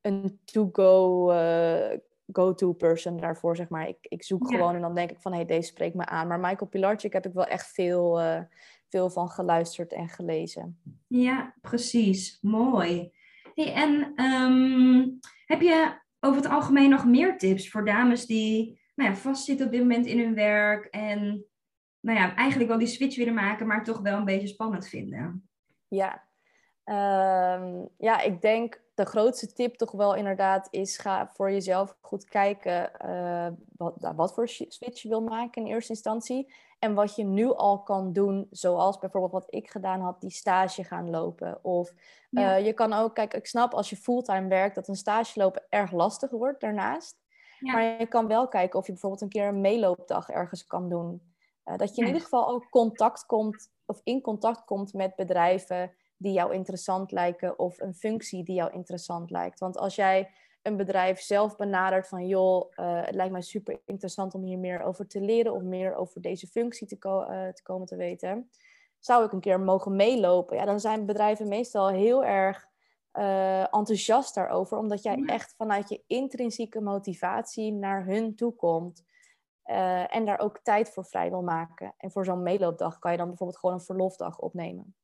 een 0.00 0.38
to-go, 0.44 1.30
uh, 1.32 1.98
go-to 2.32 2.72
person 2.72 3.16
daarvoor, 3.16 3.56
zeg 3.56 3.68
maar. 3.68 3.88
Ik, 3.88 3.96
ik 4.00 4.22
zoek 4.22 4.50
Ja. 4.50 4.56
gewoon 4.56 4.74
en 4.74 4.80
dan 4.80 4.94
denk 4.94 5.10
ik 5.10 5.20
van, 5.20 5.32
hé, 5.32 5.38
hey, 5.38 5.46
deze 5.46 5.68
spreekt 5.68 5.94
me 5.94 6.06
aan. 6.06 6.26
Maar 6.26 6.40
Michael 6.40 6.70
Pilarczyk 6.70 7.12
heb 7.12 7.26
ik 7.26 7.32
wel 7.32 7.46
echt 7.46 7.66
veel, 7.66 8.20
uh, 8.20 8.40
veel 8.88 9.10
van 9.10 9.28
geluisterd 9.28 9.92
en 9.92 10.08
gelezen. 10.08 10.78
ja, 11.06 11.54
precies. 11.60 12.38
Mooi. 12.40 13.12
Hey, 13.54 13.72
en 13.74 14.12
ehm, 14.16 15.08
heb 15.46 15.60
je 15.60 16.00
over 16.20 16.42
het 16.42 16.50
algemeen 16.50 16.90
nog 16.90 17.06
meer 17.06 17.38
tips 17.38 17.70
voor 17.70 17.84
dames 17.84 18.26
die 18.26 18.80
nou 18.94 19.10
ja, 19.10 19.16
vastzitten 19.16 19.66
op 19.66 19.72
dit 19.72 19.80
moment 19.80 20.06
in 20.06 20.18
hun 20.18 20.34
werk 20.34 20.84
en 20.84 21.44
nou 22.02 22.18
ja, 22.18 22.34
eigenlijk 22.34 22.70
wel 22.70 22.78
die 22.78 22.86
switch 22.86 23.16
willen 23.16 23.34
maken, 23.34 23.66
maar 23.66 23.84
toch 23.84 24.00
wel 24.00 24.16
een 24.16 24.24
beetje 24.24 24.46
spannend 24.46 24.88
vinden? 24.88 25.48
Ja, 25.88 26.22
um, 26.84 27.88
ja 27.98 28.20
ik 28.20 28.40
denk 28.40 28.82
de 28.94 29.04
grootste 29.04 29.52
tip 29.52 29.74
toch 29.74 29.90
wel 29.90 30.14
inderdaad 30.14 30.68
is 30.70 30.98
ga 30.98 31.30
voor 31.32 31.50
jezelf 31.50 31.96
goed 32.00 32.24
kijken 32.24 32.90
uh, 33.06 33.48
wat, 33.76 34.12
wat 34.16 34.34
voor 34.34 34.48
switch 34.48 35.02
je 35.02 35.08
wil 35.08 35.22
maken 35.22 35.62
in 35.62 35.68
eerste 35.68 35.92
instantie. 35.92 36.52
En 36.78 36.94
wat 36.94 37.16
je 37.16 37.24
nu 37.24 37.54
al 37.54 37.82
kan 37.82 38.12
doen, 38.12 38.46
zoals 38.50 38.98
bijvoorbeeld 38.98 39.32
wat 39.32 39.54
ik 39.54 39.70
gedaan 39.70 40.00
had, 40.00 40.20
die 40.20 40.30
stage 40.30 40.84
gaan 40.84 41.10
lopen. 41.10 41.64
Of 41.64 41.92
ja. 42.30 42.58
uh, 42.58 42.66
je 42.66 42.72
kan 42.72 42.92
ook, 42.92 43.14
kijk, 43.14 43.34
ik 43.34 43.46
snap 43.46 43.74
als 43.74 43.90
je 43.90 43.96
fulltime 43.96 44.48
werkt 44.48 44.74
dat 44.74 44.88
een 44.88 44.94
stage 44.94 45.38
lopen 45.40 45.62
erg 45.68 45.92
lastig 45.92 46.30
wordt 46.30 46.60
daarnaast. 46.60 47.16
Ja. 47.58 47.72
Maar 47.72 47.98
je 47.98 48.06
kan 48.06 48.26
wel 48.26 48.48
kijken 48.48 48.78
of 48.78 48.86
je 48.86 48.92
bijvoorbeeld 48.92 49.22
een 49.22 49.28
keer 49.28 49.48
een 49.48 49.60
meeloopdag 49.60 50.28
ergens 50.28 50.66
kan 50.66 50.88
doen. 50.88 51.31
Uh, 51.64 51.76
dat 51.76 51.94
je 51.94 52.00
in 52.00 52.06
ieder 52.06 52.22
geval 52.22 52.48
ook 52.48 52.70
contact 52.70 53.26
komt 53.26 53.70
of 53.86 54.00
in 54.04 54.20
contact 54.20 54.64
komt 54.64 54.92
met 54.92 55.16
bedrijven 55.16 55.92
die 56.16 56.32
jou 56.32 56.54
interessant 56.54 57.12
lijken 57.12 57.58
of 57.58 57.80
een 57.80 57.94
functie 57.94 58.44
die 58.44 58.54
jou 58.54 58.72
interessant 58.72 59.30
lijkt. 59.30 59.58
Want 59.58 59.76
als 59.76 59.94
jij 59.94 60.30
een 60.62 60.76
bedrijf 60.76 61.20
zelf 61.20 61.56
benadert 61.56 62.08
van 62.08 62.26
joh, 62.26 62.70
uh, 62.76 63.04
het 63.04 63.14
lijkt 63.14 63.32
mij 63.32 63.42
super 63.42 63.80
interessant 63.86 64.34
om 64.34 64.42
hier 64.42 64.58
meer 64.58 64.82
over 64.82 65.06
te 65.06 65.20
leren 65.20 65.52
of 65.52 65.62
meer 65.62 65.94
over 65.94 66.20
deze 66.20 66.46
functie 66.46 66.86
te, 66.86 66.98
ko 66.98 67.20
uh, 67.20 67.48
te 67.48 67.62
komen 67.62 67.86
te 67.86 67.96
weten, 67.96 68.50
zou 68.98 69.24
ik 69.24 69.32
een 69.32 69.40
keer 69.40 69.60
mogen 69.60 69.96
meelopen? 69.96 70.56
Ja, 70.56 70.64
dan 70.64 70.80
zijn 70.80 71.06
bedrijven 71.06 71.48
meestal 71.48 71.88
heel 71.88 72.24
erg 72.24 72.68
uh, 73.12 73.60
enthousiast 73.60 74.34
daarover, 74.34 74.78
omdat 74.78 75.02
jij 75.02 75.22
echt 75.26 75.54
vanuit 75.56 75.88
je 75.88 76.02
intrinsieke 76.06 76.80
motivatie 76.80 77.72
naar 77.72 78.04
hun 78.04 78.34
toe 78.34 78.54
komt. 78.54 79.04
Uh, 79.66 80.16
en 80.16 80.24
daar 80.24 80.38
ook 80.38 80.60
tijd 80.62 80.90
voor 80.90 81.04
vrij 81.04 81.30
wil 81.30 81.42
maken. 81.42 81.94
En 81.96 82.10
voor 82.10 82.24
zo'n 82.24 82.42
meeloopdag 82.42 82.98
kan 82.98 83.10
je 83.10 83.18
dan 83.18 83.28
bijvoorbeeld 83.28 83.58
gewoon 83.58 83.74
een 83.74 83.84
verlofdag 83.84 84.38
opnemen. 84.38 84.94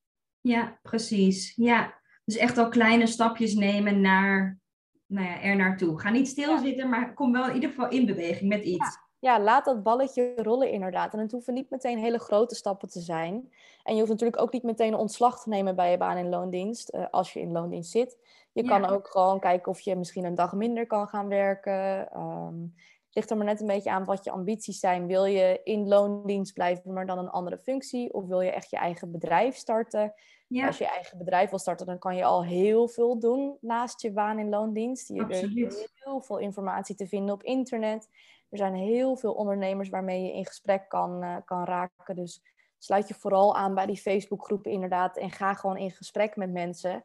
Ja, 0.40 0.78
precies. 0.82 1.52
Ja, 1.56 1.94
dus 2.24 2.36
echt 2.36 2.58
al 2.58 2.68
kleine 2.68 3.06
stapjes 3.06 3.54
nemen 3.54 4.00
naar, 4.00 4.58
nou 5.06 5.26
ja, 5.26 5.40
er 5.40 5.56
naartoe. 5.56 6.00
Ga 6.00 6.10
niet 6.10 6.28
stilzitten, 6.28 6.88
maar 6.88 7.14
kom 7.14 7.32
wel 7.32 7.48
in 7.48 7.54
ieder 7.54 7.70
geval 7.70 7.88
in 7.88 8.06
beweging 8.06 8.48
met 8.48 8.64
iets. 8.64 8.98
ja, 9.18 9.40
laat 9.40 9.64
dat 9.64 9.82
balletje 9.82 10.32
rollen 10.36 10.70
inderdaad. 10.70 11.12
En 11.12 11.18
het 11.18 11.32
hoeven 11.32 11.54
niet 11.54 11.70
meteen 11.70 11.98
hele 11.98 12.18
grote 12.18 12.54
stappen 12.54 12.88
te 12.88 13.00
zijn. 13.00 13.52
En 13.82 13.92
je 13.92 13.98
hoeft 13.98 14.12
natuurlijk 14.12 14.42
ook 14.42 14.52
niet 14.52 14.62
meteen 14.62 14.92
een 14.92 14.98
ontslag 14.98 15.42
te 15.42 15.48
nemen 15.48 15.76
bij 15.76 15.90
je 15.90 15.96
baan 15.96 16.16
in 16.16 16.28
loondienst, 16.28 16.94
uh, 16.94 17.06
als 17.10 17.32
je 17.32 17.40
in 17.40 17.52
loondienst 17.52 17.90
zit. 17.90 18.18
Je 18.52 18.64
kan 18.64 18.84
ook 18.84 19.08
gewoon 19.08 19.40
kijken 19.40 19.72
of 19.72 19.80
je 19.80 19.96
misschien 19.96 20.24
een 20.24 20.34
dag 20.34 20.52
minder 20.52 20.86
kan 20.86 21.08
gaan 21.08 21.28
werken. 21.28 22.08
Um, 22.20 22.74
ligt 23.10 23.30
er 23.30 23.36
maar 23.36 23.46
net 23.46 23.60
een 23.60 23.66
beetje 23.66 23.90
aan 23.90 24.04
wat 24.04 24.24
je 24.24 24.30
ambities 24.30 24.78
zijn. 24.78 25.06
Wil 25.06 25.24
je 25.24 25.60
in 25.64 25.88
loondienst 25.88 26.52
blijven, 26.52 26.92
maar 26.92 27.06
dan 27.06 27.18
een 27.18 27.30
andere 27.30 27.58
functie? 27.58 28.12
Of 28.12 28.26
wil 28.26 28.40
je 28.40 28.50
echt 28.50 28.70
je 28.70 28.76
eigen 28.76 29.10
bedrijf 29.10 29.56
starten? 29.56 30.14
Ja. 30.48 30.66
Als 30.66 30.78
je 30.78 30.84
je 30.84 30.90
eigen 30.90 31.18
bedrijf 31.18 31.50
wil 31.50 31.58
starten, 31.58 31.86
dan 31.86 31.98
kan 31.98 32.16
je 32.16 32.24
al 32.24 32.44
heel 32.44 32.88
veel 32.88 33.18
doen 33.18 33.56
naast 33.60 34.02
je 34.02 34.12
baan 34.12 34.38
in 34.38 34.48
loondienst. 34.48 35.08
Je 35.08 35.14
hebt 35.14 35.90
heel 35.94 36.20
veel 36.20 36.38
informatie 36.38 36.94
te 36.94 37.06
vinden 37.06 37.34
op 37.34 37.42
internet. 37.42 38.08
Er 38.48 38.58
zijn 38.58 38.74
heel 38.74 39.16
veel 39.16 39.32
ondernemers 39.32 39.88
waarmee 39.88 40.22
je 40.22 40.32
in 40.32 40.46
gesprek 40.46 40.88
kan, 40.88 41.24
uh, 41.24 41.36
kan 41.44 41.64
raken. 41.64 42.16
Dus 42.16 42.42
sluit 42.78 43.08
je 43.08 43.14
vooral 43.14 43.56
aan 43.56 43.74
bij 43.74 43.86
die 43.86 43.96
Facebookgroepen 43.96 44.70
inderdaad 44.70 45.16
en 45.16 45.30
ga 45.30 45.54
gewoon 45.54 45.76
in 45.76 45.90
gesprek 45.90 46.36
met 46.36 46.52
mensen. 46.52 47.04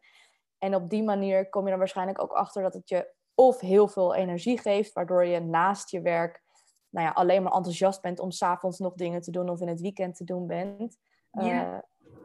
En 0.58 0.76
op 0.76 0.90
die 0.90 1.04
manier 1.04 1.50
kom 1.50 1.64
je 1.64 1.70
dan 1.70 1.80
waarschijnlijk 1.80 2.22
ook 2.22 2.32
achter 2.32 2.62
dat 2.64 2.74
het 2.74 2.90
je 2.90 3.14
of 3.36 3.60
heel 3.60 3.88
veel 3.88 4.16
energie 4.16 4.60
geeft, 4.60 4.94
waardoor 4.94 5.26
je 5.26 5.40
naast 5.40 5.92
je 5.92 6.02
werk 6.02 6.44
nou 6.94 7.08
ja, 7.08 7.12
alleen 7.12 7.44
maar 7.44 7.52
enthousiast 7.52 8.02
bent 8.02 8.20
om 8.20 8.32
s'avonds 8.32 8.80
nog 8.80 8.94
dingen 8.94 9.22
te 9.22 9.32
doen 9.32 9.50
of 9.50 9.62
in 9.62 9.68
het 9.68 9.82
weekend 9.82 10.16
te 10.16 10.24
doen 10.24 10.48
bent. 10.48 10.98
Uh, 11.32 11.78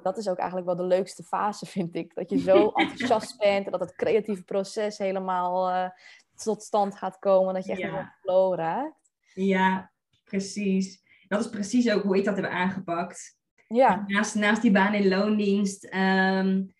dat 0.02 0.16
is 0.16 0.28
ook 0.28 0.36
eigenlijk 0.36 0.66
wel 0.66 0.76
de 0.76 0.94
leukste 0.94 1.22
fase, 1.22 1.66
vind 1.76 1.94
ik. 1.94 2.14
Dat 2.14 2.30
je 2.30 2.38
zo 2.38 2.68
enthousiast 2.74 3.38
bent 3.38 3.64
en 3.64 3.70
dat 3.70 3.80
het 3.80 3.94
creatieve 3.94 4.44
proces 4.44 4.98
helemaal 4.98 5.70
uh, 5.70 5.90
tot 6.34 6.62
stand 6.62 6.96
gaat 6.96 7.18
komen. 7.18 7.54
Dat 7.54 7.64
je 7.64 7.72
echt 7.72 7.80
ja. 7.80 7.98
een 7.98 8.10
flow 8.20 8.54
raakt. 8.54 9.12
Ja, 9.34 9.92
precies. 10.24 11.02
Dat 11.28 11.40
is 11.40 11.48
precies 11.48 11.90
ook 11.90 12.02
hoe 12.02 12.16
ik 12.16 12.24
dat 12.24 12.36
heb 12.36 12.44
aangepakt. 12.44 13.36
Ja. 13.68 14.04
Naast, 14.06 14.34
naast 14.34 14.62
die 14.62 14.70
baan 14.70 14.94
in 14.94 15.08
loondienst 15.08 15.84
um, 15.84 15.90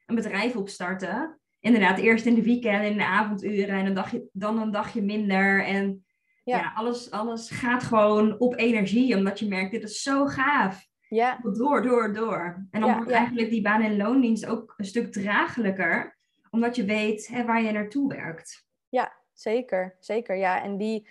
een 0.07 0.15
bedrijf 0.15 0.57
opstarten. 0.57 1.38
Inderdaad, 1.61 1.99
eerst 1.99 2.27
in 2.27 2.35
de 2.35 2.43
weekend, 2.43 2.85
in 2.85 2.97
de 2.97 3.05
avonduren 3.05 3.79
en 3.79 3.87
een 3.87 3.95
dagje, 3.95 4.29
dan 4.33 4.59
een 4.59 4.71
dagje 4.71 5.03
minder. 5.03 5.65
En 5.65 6.05
ja, 6.45 6.57
ja 6.57 6.73
alles, 6.75 7.11
alles 7.11 7.51
gaat 7.51 7.83
gewoon 7.83 8.39
op 8.39 8.59
energie, 8.59 9.17
omdat 9.17 9.39
je 9.39 9.49
merkt, 9.49 9.71
dit 9.71 9.83
is 9.83 10.03
zo 10.03 10.27
gaaf. 10.27 10.87
Ja. 11.09 11.39
Door, 11.43 11.83
door, 11.83 12.15
door. 12.15 12.67
En 12.71 12.81
dan 12.81 12.97
wordt 12.97 13.11
eigenlijk 13.11 13.51
die 13.51 13.63
baan 13.63 13.83
in 13.83 13.97
loondienst 13.97 14.47
ook 14.47 14.75
een 14.77 14.85
stuk 14.85 15.13
draaglijker, 15.13 16.19
omdat 16.51 16.77
je 16.77 16.85
weet 16.85 17.29
hè, 17.29 17.45
waar 17.45 17.63
je 17.63 17.73
naartoe 17.73 18.09
werkt. 18.09 18.67
Ja, 18.89 19.13
zeker. 19.33 19.97
Zeker, 20.01 20.37
ja. 20.37 20.63
En 20.63 20.77
die 20.77 21.09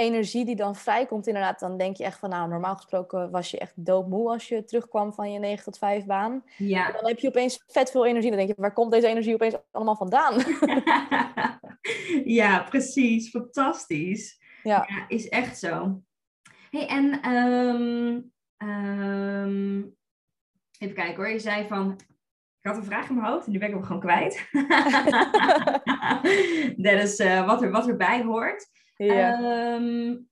energie 0.00 0.44
die 0.44 0.56
dan 0.56 0.76
vrijkomt, 0.76 1.26
inderdaad, 1.26 1.60
dan 1.60 1.78
denk 1.78 1.96
je 1.96 2.04
echt 2.04 2.18
van, 2.18 2.30
nou, 2.30 2.48
normaal 2.48 2.76
gesproken 2.76 3.30
was 3.30 3.50
je 3.50 3.58
echt 3.58 3.72
doodmoe 3.76 4.30
als 4.30 4.48
je 4.48 4.64
terugkwam 4.64 5.14
van 5.14 5.32
je 5.32 5.38
9 5.38 5.64
tot 5.64 5.78
5 5.78 6.04
baan. 6.04 6.44
Ja. 6.56 6.92
dan 6.92 7.06
heb 7.06 7.18
je 7.18 7.28
opeens 7.28 7.64
vet 7.66 7.90
veel 7.90 8.06
energie. 8.06 8.28
Dan 8.28 8.38
denk 8.38 8.50
je, 8.50 8.54
waar 8.58 8.72
komt 8.72 8.92
deze 8.92 9.06
energie 9.06 9.34
opeens 9.34 9.56
allemaal 9.70 9.96
vandaan? 9.96 10.34
ja, 12.40 12.62
precies. 12.62 13.30
Fantastisch. 13.30 14.38
Ja. 14.62 14.86
ja 14.88 15.04
is 15.08 15.28
echt 15.28 15.58
zo. 15.58 16.02
hey, 16.70 16.86
en 16.86 17.30
um, 17.34 18.32
um, 18.68 19.96
even 20.78 20.94
kijken 20.94 21.16
hoor. 21.16 21.28
Je 21.28 21.38
zei 21.38 21.66
van, 21.66 22.00
ik 22.60 22.70
had 22.70 22.76
een 22.76 22.84
vraag 22.84 23.08
in 23.08 23.14
mijn 23.14 23.26
hoofd 23.32 23.46
en 23.46 23.52
nu 23.52 23.58
ben 23.58 23.68
ik 23.68 23.74
hem 23.74 23.84
gewoon 23.84 24.00
kwijt. 24.00 24.48
Dat 26.86 27.02
is 27.02 27.20
uh, 27.20 27.46
wat, 27.46 27.62
er, 27.62 27.70
wat 27.70 27.88
erbij 27.88 28.22
hoort. 28.22 28.79
Um, 29.00 30.28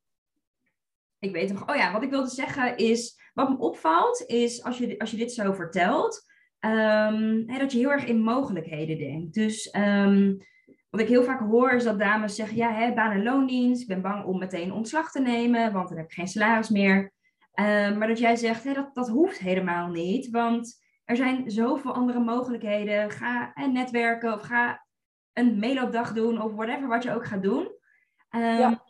ik 1.18 1.32
weet 1.32 1.52
nog, 1.52 1.68
oh 1.68 1.76
ja, 1.76 1.92
wat 1.92 2.02
ik 2.02 2.10
wilde 2.10 2.30
zeggen 2.30 2.76
is, 2.76 3.30
wat 3.34 3.48
me 3.48 3.58
opvalt 3.58 4.24
is 4.26 4.64
als 4.64 4.78
je, 4.78 4.98
als 4.98 5.10
je 5.10 5.16
dit 5.16 5.32
zo 5.32 5.52
vertelt, 5.52 6.26
hè, 6.58 7.58
dat 7.58 7.72
je 7.72 7.78
heel 7.78 7.90
erg 7.90 8.04
in 8.06 8.22
mogelijkheden 8.22 8.98
denkt. 8.98 9.34
Dus 9.34 9.74
um, 9.76 10.36
wat 10.90 11.00
ik 11.00 11.08
heel 11.08 11.24
vaak 11.24 11.40
hoor 11.40 11.72
is 11.72 11.84
dat 11.84 11.98
dames 11.98 12.34
zeggen, 12.34 12.56
ja, 12.56 12.72
hè, 12.72 12.92
baan- 12.94 13.12
en 13.12 13.22
loondienst, 13.22 13.82
ik 13.82 13.88
ben 13.88 14.02
bang 14.02 14.24
om 14.24 14.38
meteen 14.38 14.72
ontslag 14.72 15.10
te 15.10 15.20
nemen, 15.20 15.72
want 15.72 15.88
dan 15.88 15.98
heb 15.98 16.06
ik 16.06 16.12
geen 16.12 16.28
salaris 16.28 16.68
meer. 16.68 17.12
maar 17.96 18.08
dat 18.08 18.18
jij 18.18 18.36
zegt, 18.36 18.64
hè, 18.64 18.72
dat, 18.72 18.94
dat 18.94 19.08
hoeft 19.08 19.38
helemaal 19.38 19.88
niet, 19.88 20.30
want 20.30 20.86
er 21.04 21.16
zijn 21.16 21.50
zoveel 21.50 21.94
andere 21.94 22.20
mogelijkheden. 22.20 23.10
Ga 23.10 23.50
hè, 23.54 23.66
netwerken 23.66 24.32
of 24.32 24.40
ga 24.40 24.86
een 25.32 25.58
meeloopdag 25.58 26.12
doen 26.12 26.42
of 26.42 26.52
whatever 26.52 26.88
wat 26.88 27.02
je 27.02 27.14
ook 27.14 27.26
gaat 27.26 27.42
doen. 27.42 27.77
Um, 28.30 28.80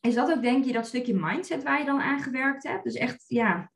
Is 0.00 0.14
dat 0.14 0.30
ook, 0.30 0.42
denk 0.42 0.64
je, 0.64 0.72
dat 0.72 0.86
stukje 0.86 1.14
mindset 1.14 1.62
waar 1.62 1.78
je 1.78 1.84
dan 1.84 2.00
aan 2.00 2.20
gewerkt 2.20 2.62
hebt? 2.62 2.84
Dus 2.84 2.94
echt, 2.94 3.24
ja, 3.28 3.70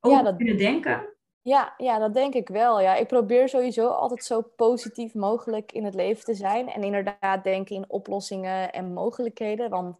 ook 0.00 0.24
dat... 0.24 0.36
kunnen 0.36 0.56
denken? 0.56 1.08
Ja, 1.42 1.74
ja, 1.76 1.98
dat 1.98 2.14
denk 2.14 2.34
ik 2.34 2.48
wel. 2.48 2.80
Ja. 2.80 2.94
Ik 2.94 3.06
probeer 3.06 3.48
sowieso 3.48 3.88
altijd 3.88 4.24
zo 4.24 4.42
positief 4.56 5.14
mogelijk 5.14 5.72
in 5.72 5.84
het 5.84 5.94
leven 5.94 6.24
te 6.24 6.34
zijn. 6.34 6.68
En 6.68 6.82
inderdaad 6.82 7.44
denken 7.44 7.76
in 7.76 7.90
oplossingen 7.90 8.72
en 8.72 8.92
mogelijkheden. 8.92 9.70
Want 9.70 9.96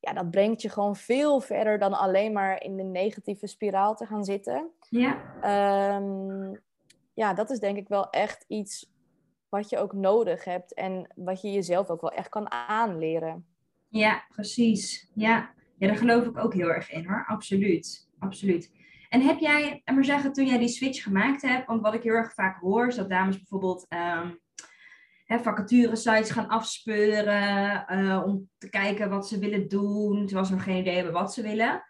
ja, 0.00 0.12
dat 0.12 0.30
brengt 0.30 0.62
je 0.62 0.68
gewoon 0.68 0.96
veel 0.96 1.40
verder 1.40 1.78
dan 1.78 1.92
alleen 1.92 2.32
maar 2.32 2.62
in 2.62 2.76
de 2.76 2.82
negatieve 2.82 3.46
spiraal 3.46 3.94
te 3.94 4.06
gaan 4.06 4.24
zitten. 4.24 4.70
Ja. 4.90 5.16
Um, 5.96 6.60
ja, 7.14 7.34
dat 7.34 7.50
is 7.50 7.58
denk 7.58 7.76
ik 7.76 7.88
wel 7.88 8.10
echt 8.10 8.44
iets 8.48 8.90
wat 9.48 9.70
je 9.70 9.78
ook 9.78 9.92
nodig 9.92 10.44
hebt. 10.44 10.74
En 10.74 11.12
wat 11.14 11.40
je 11.40 11.52
jezelf 11.52 11.90
ook 11.90 12.00
wel 12.00 12.12
echt 12.12 12.28
kan 12.28 12.50
aanleren. 12.50 13.46
Ja, 13.88 14.24
precies. 14.28 15.10
Ja. 15.14 15.54
ja, 15.78 15.86
daar 15.86 15.96
geloof 15.96 16.26
ik 16.26 16.38
ook 16.38 16.54
heel 16.54 16.68
erg 16.68 16.90
in 16.90 17.06
hoor. 17.06 17.24
Absoluut. 17.26 18.08
Absoluut. 18.18 18.72
En 19.08 19.20
heb 19.20 19.38
jij, 19.38 19.82
maar 19.84 20.04
zeggen, 20.04 20.32
toen 20.32 20.46
jij 20.46 20.58
die 20.58 20.68
switch 20.68 21.02
gemaakt 21.02 21.42
hebt, 21.42 21.66
want 21.66 21.80
wat 21.80 21.94
ik 21.94 22.02
heel 22.02 22.14
erg 22.14 22.34
vaak 22.34 22.60
hoor, 22.60 22.86
is 22.86 22.94
dat 22.94 23.08
dames 23.08 23.36
bijvoorbeeld 23.36 23.86
um, 23.88 24.40
vacature 25.26 25.96
sites 25.96 26.30
gaan 26.30 26.48
afspeuren 26.48 27.84
uh, 27.92 28.22
om 28.26 28.48
te 28.58 28.68
kijken 28.68 29.10
wat 29.10 29.28
ze 29.28 29.38
willen 29.38 29.68
doen, 29.68 30.26
terwijl 30.26 30.46
ze 30.46 30.52
nog 30.52 30.62
geen 30.62 30.76
idee 30.76 30.94
hebben 30.94 31.12
wat 31.12 31.34
ze 31.34 31.42
willen. 31.42 31.82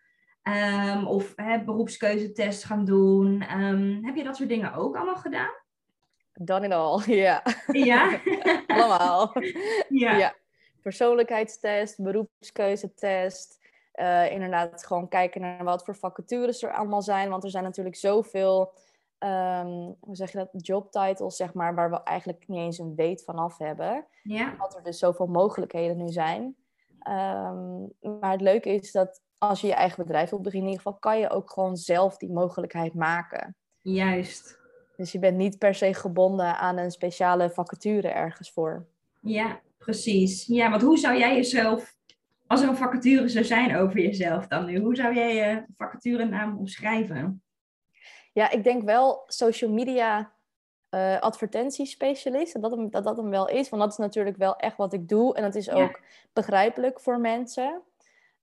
Um, 0.42 1.06
of 1.06 1.32
hè, 1.36 1.64
beroepskeuzetest 1.64 2.64
gaan 2.64 2.84
doen. 2.84 3.60
Um, 3.60 4.04
heb 4.04 4.16
je 4.16 4.24
dat 4.24 4.36
soort 4.36 4.48
dingen 4.48 4.74
ook 4.74 4.96
allemaal 4.96 5.16
gedaan? 5.16 5.52
Done 6.32 6.66
it 6.66 6.72
all, 6.72 7.02
ja. 7.24 7.42
Ja? 7.72 8.20
allemaal. 8.66 9.32
Ja. 9.88 10.16
ja 10.16 10.34
persoonlijkheidstest, 10.82 12.02
beroepskeuzetest. 12.02 13.58
Uh, 13.94 14.32
inderdaad, 14.32 14.86
gewoon 14.86 15.08
kijken 15.08 15.40
naar 15.40 15.64
wat 15.64 15.84
voor 15.84 15.96
vacatures 15.96 16.62
er 16.62 16.72
allemaal 16.72 17.02
zijn. 17.02 17.30
Want 17.30 17.44
er 17.44 17.50
zijn 17.50 17.64
natuurlijk 17.64 17.96
zoveel, 17.96 18.72
um, 19.18 19.96
hoe 20.00 20.16
zeg 20.16 20.32
je 20.32 20.38
dat, 20.38 20.48
jobtitles, 20.52 21.36
zeg 21.36 21.54
maar, 21.54 21.74
waar 21.74 21.90
we 21.90 22.02
eigenlijk 22.02 22.48
niet 22.48 22.58
eens 22.58 22.78
een 22.78 22.94
weet 22.94 23.24
vanaf 23.24 23.58
hebben. 23.58 24.06
Ja. 24.22 24.54
Dat 24.58 24.76
er 24.76 24.82
dus 24.82 24.98
zoveel 24.98 25.26
mogelijkheden 25.26 25.96
nu 25.96 26.08
zijn. 26.08 26.56
Um, 27.08 27.92
maar 28.20 28.30
het 28.30 28.40
leuke 28.40 28.70
is 28.70 28.92
dat 28.92 29.22
als 29.38 29.60
je 29.60 29.66
je 29.66 29.74
eigen 29.74 30.02
bedrijf 30.02 30.30
wilt 30.30 30.42
beginnen, 30.42 30.68
in 30.68 30.74
ieder 30.76 30.92
geval, 30.92 31.12
kan 31.12 31.20
je 31.20 31.30
ook 31.30 31.50
gewoon 31.50 31.76
zelf 31.76 32.16
die 32.16 32.32
mogelijkheid 32.32 32.94
maken. 32.94 33.56
Juist. 33.80 34.58
Dus 34.96 35.12
je 35.12 35.18
bent 35.18 35.36
niet 35.36 35.58
per 35.58 35.74
se 35.74 35.94
gebonden 35.94 36.56
aan 36.56 36.76
een 36.76 36.90
speciale 36.90 37.50
vacature 37.50 38.08
ergens 38.08 38.52
voor. 38.52 38.86
Ja, 39.20 39.60
Precies. 39.88 40.46
Ja, 40.46 40.70
want 40.70 40.82
hoe 40.82 40.98
zou 40.98 41.18
jij 41.18 41.34
jezelf, 41.34 41.96
als 42.46 42.62
er 42.62 42.68
een 42.68 42.76
vacature 42.76 43.28
zou 43.28 43.44
zijn 43.44 43.76
over 43.76 44.00
jezelf 44.00 44.46
dan 44.46 44.64
nu, 44.64 44.78
hoe 44.78 44.96
zou 44.96 45.14
jij 45.14 45.34
je 45.34 45.64
vacaturenaam 45.76 46.58
omschrijven? 46.58 47.42
Ja, 48.32 48.50
ik 48.50 48.64
denk 48.64 48.82
wel 48.82 49.22
social 49.26 49.70
media 49.70 50.32
uh, 50.90 51.20
advertentiespecialist. 51.20 52.62
Dat, 52.62 52.70
dat, 52.70 52.92
dat 52.92 53.04
dat 53.04 53.16
hem 53.16 53.30
wel 53.30 53.48
is. 53.48 53.68
Want 53.68 53.82
dat 53.82 53.92
is 53.92 53.98
natuurlijk 53.98 54.36
wel 54.36 54.56
echt 54.56 54.76
wat 54.76 54.92
ik 54.92 55.08
doe. 55.08 55.34
En 55.34 55.42
dat 55.42 55.54
is 55.54 55.70
ook 55.70 56.00
begrijpelijk 56.32 57.00
voor 57.00 57.20
mensen. 57.20 57.82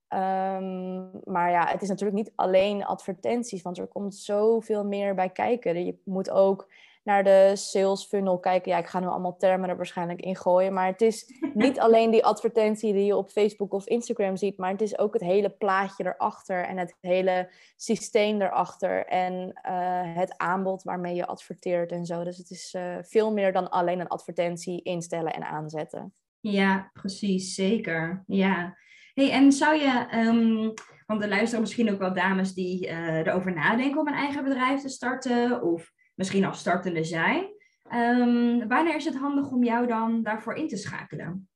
Um, 0.10 1.12
maar 1.24 1.52
ja, 1.52 1.68
het 1.68 1.82
is 1.82 1.90
natuurlijk 1.90 2.18
niet 2.18 2.32
alleen 2.36 2.86
advertenties. 2.86 3.62
Want 3.62 3.78
er 3.78 3.88
komt 3.88 4.16
zoveel 4.16 4.86
meer 4.86 5.16
bij 5.16 5.30
kijken. 5.30 5.86
Je 5.86 5.98
moet 6.04 6.30
ook 6.30 6.68
naar 7.06 7.24
de 7.24 7.52
sales 7.54 8.06
funnel 8.06 8.40
kijken. 8.40 8.72
Ja, 8.72 8.78
ik 8.78 8.88
ga 8.88 9.00
nu 9.00 9.08
allemaal 9.08 9.38
termen 9.38 9.70
er 9.70 9.76
waarschijnlijk 9.76 10.22
in 10.22 10.36
gooien. 10.36 10.74
Maar 10.74 10.88
het 10.88 11.02
is 11.02 11.34
niet 11.54 11.80
alleen 11.86 12.12
die 12.12 12.26
advertentie 12.26 12.94
die 12.94 13.06
je 13.06 13.16
op 13.16 13.30
Facebook 13.30 13.74
of 13.74 13.88
Instagram 13.88 14.36
ziet. 14.36 14.58
Maar 14.58 14.72
het 14.72 14.82
is 14.82 14.98
ook 14.98 15.14
het 15.14 15.22
hele 15.22 15.50
plaatje 15.50 16.06
erachter. 16.06 16.64
En 16.64 16.78
het 16.78 16.96
hele 17.02 17.52
systeem 17.76 18.42
erachter. 18.42 19.06
En 19.06 19.62
uh, 19.68 20.16
het 20.16 20.38
aanbod 20.38 20.84
waarmee 20.84 21.16
je 21.16 21.26
adverteert 21.26 21.92
en 21.92 22.06
zo. 22.06 22.24
Dus 22.24 22.38
het 22.38 22.50
is 22.50 22.74
uh, 22.74 22.98
veel 23.02 23.34
meer 23.34 23.54
dan 23.54 23.70
alleen 23.70 24.00
een 24.00 24.08
advertentie 24.08 24.82
instellen 24.82 25.34
en 25.34 25.44
aanzetten. 25.44 26.14
Ja, 26.40 26.90
precies. 26.94 27.54
Zeker. 27.54 28.24
Ja. 28.28 28.78
Hey, 29.14 29.32
en 29.32 29.52
zou 29.52 29.76
je, 29.76 30.08
um, 30.14 30.74
want 31.06 31.22
er 31.22 31.30
luisteren 31.30 31.62
misschien 31.62 31.92
ook 31.92 32.00
wel 32.00 32.14
dames 32.14 32.54
die 32.54 32.88
uh, 32.88 33.18
erover 33.18 33.54
nadenken 33.54 34.00
om 34.00 34.08
een 34.08 34.14
eigen 34.14 34.44
bedrijf 34.44 34.82
te 34.82 34.90
starten. 34.90 35.62
Of 35.62 35.94
misschien 36.16 36.46
al 36.46 36.54
startende 36.54 37.04
zijn. 37.04 37.54
Um, 37.94 38.68
wanneer 38.68 38.96
is 38.96 39.06
het 39.06 39.18
handig 39.18 39.52
om 39.52 39.64
jou 39.64 39.88
dan 39.88 40.24
daarvoor 40.24 40.56
in 40.56 40.68
te 40.68 40.78
schakelen? 40.78 41.50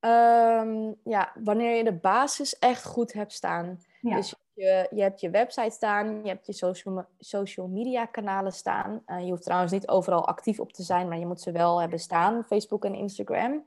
Um, 0.00 0.94
ja, 1.04 1.32
wanneer 1.34 1.76
je 1.76 1.84
de 1.84 1.98
basis 1.98 2.58
echt 2.58 2.84
goed 2.84 3.12
hebt 3.12 3.32
staan. 3.32 3.78
Dus 4.00 4.34
je, 4.54 4.88
je 4.90 5.02
hebt 5.02 5.20
je 5.20 5.30
website 5.30 5.70
staan, 5.70 6.22
je 6.22 6.28
hebt 6.28 6.46
je 6.46 6.52
social, 6.52 7.06
social 7.18 7.68
media 7.68 8.06
kanalen 8.06 8.52
staan. 8.52 9.02
Uh, 9.06 9.20
je 9.20 9.30
hoeft 9.30 9.42
trouwens 9.42 9.72
niet 9.72 9.88
overal 9.88 10.26
actief 10.26 10.60
op 10.60 10.72
te 10.72 10.82
zijn, 10.82 11.08
maar 11.08 11.18
je 11.18 11.26
moet 11.26 11.40
ze 11.40 11.52
wel 11.52 11.80
hebben 11.80 11.98
staan, 11.98 12.44
Facebook 12.44 12.84
en 12.84 12.94
Instagram. 12.94 13.64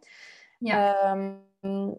Ja. 0.59 1.11
Um, 1.11 1.47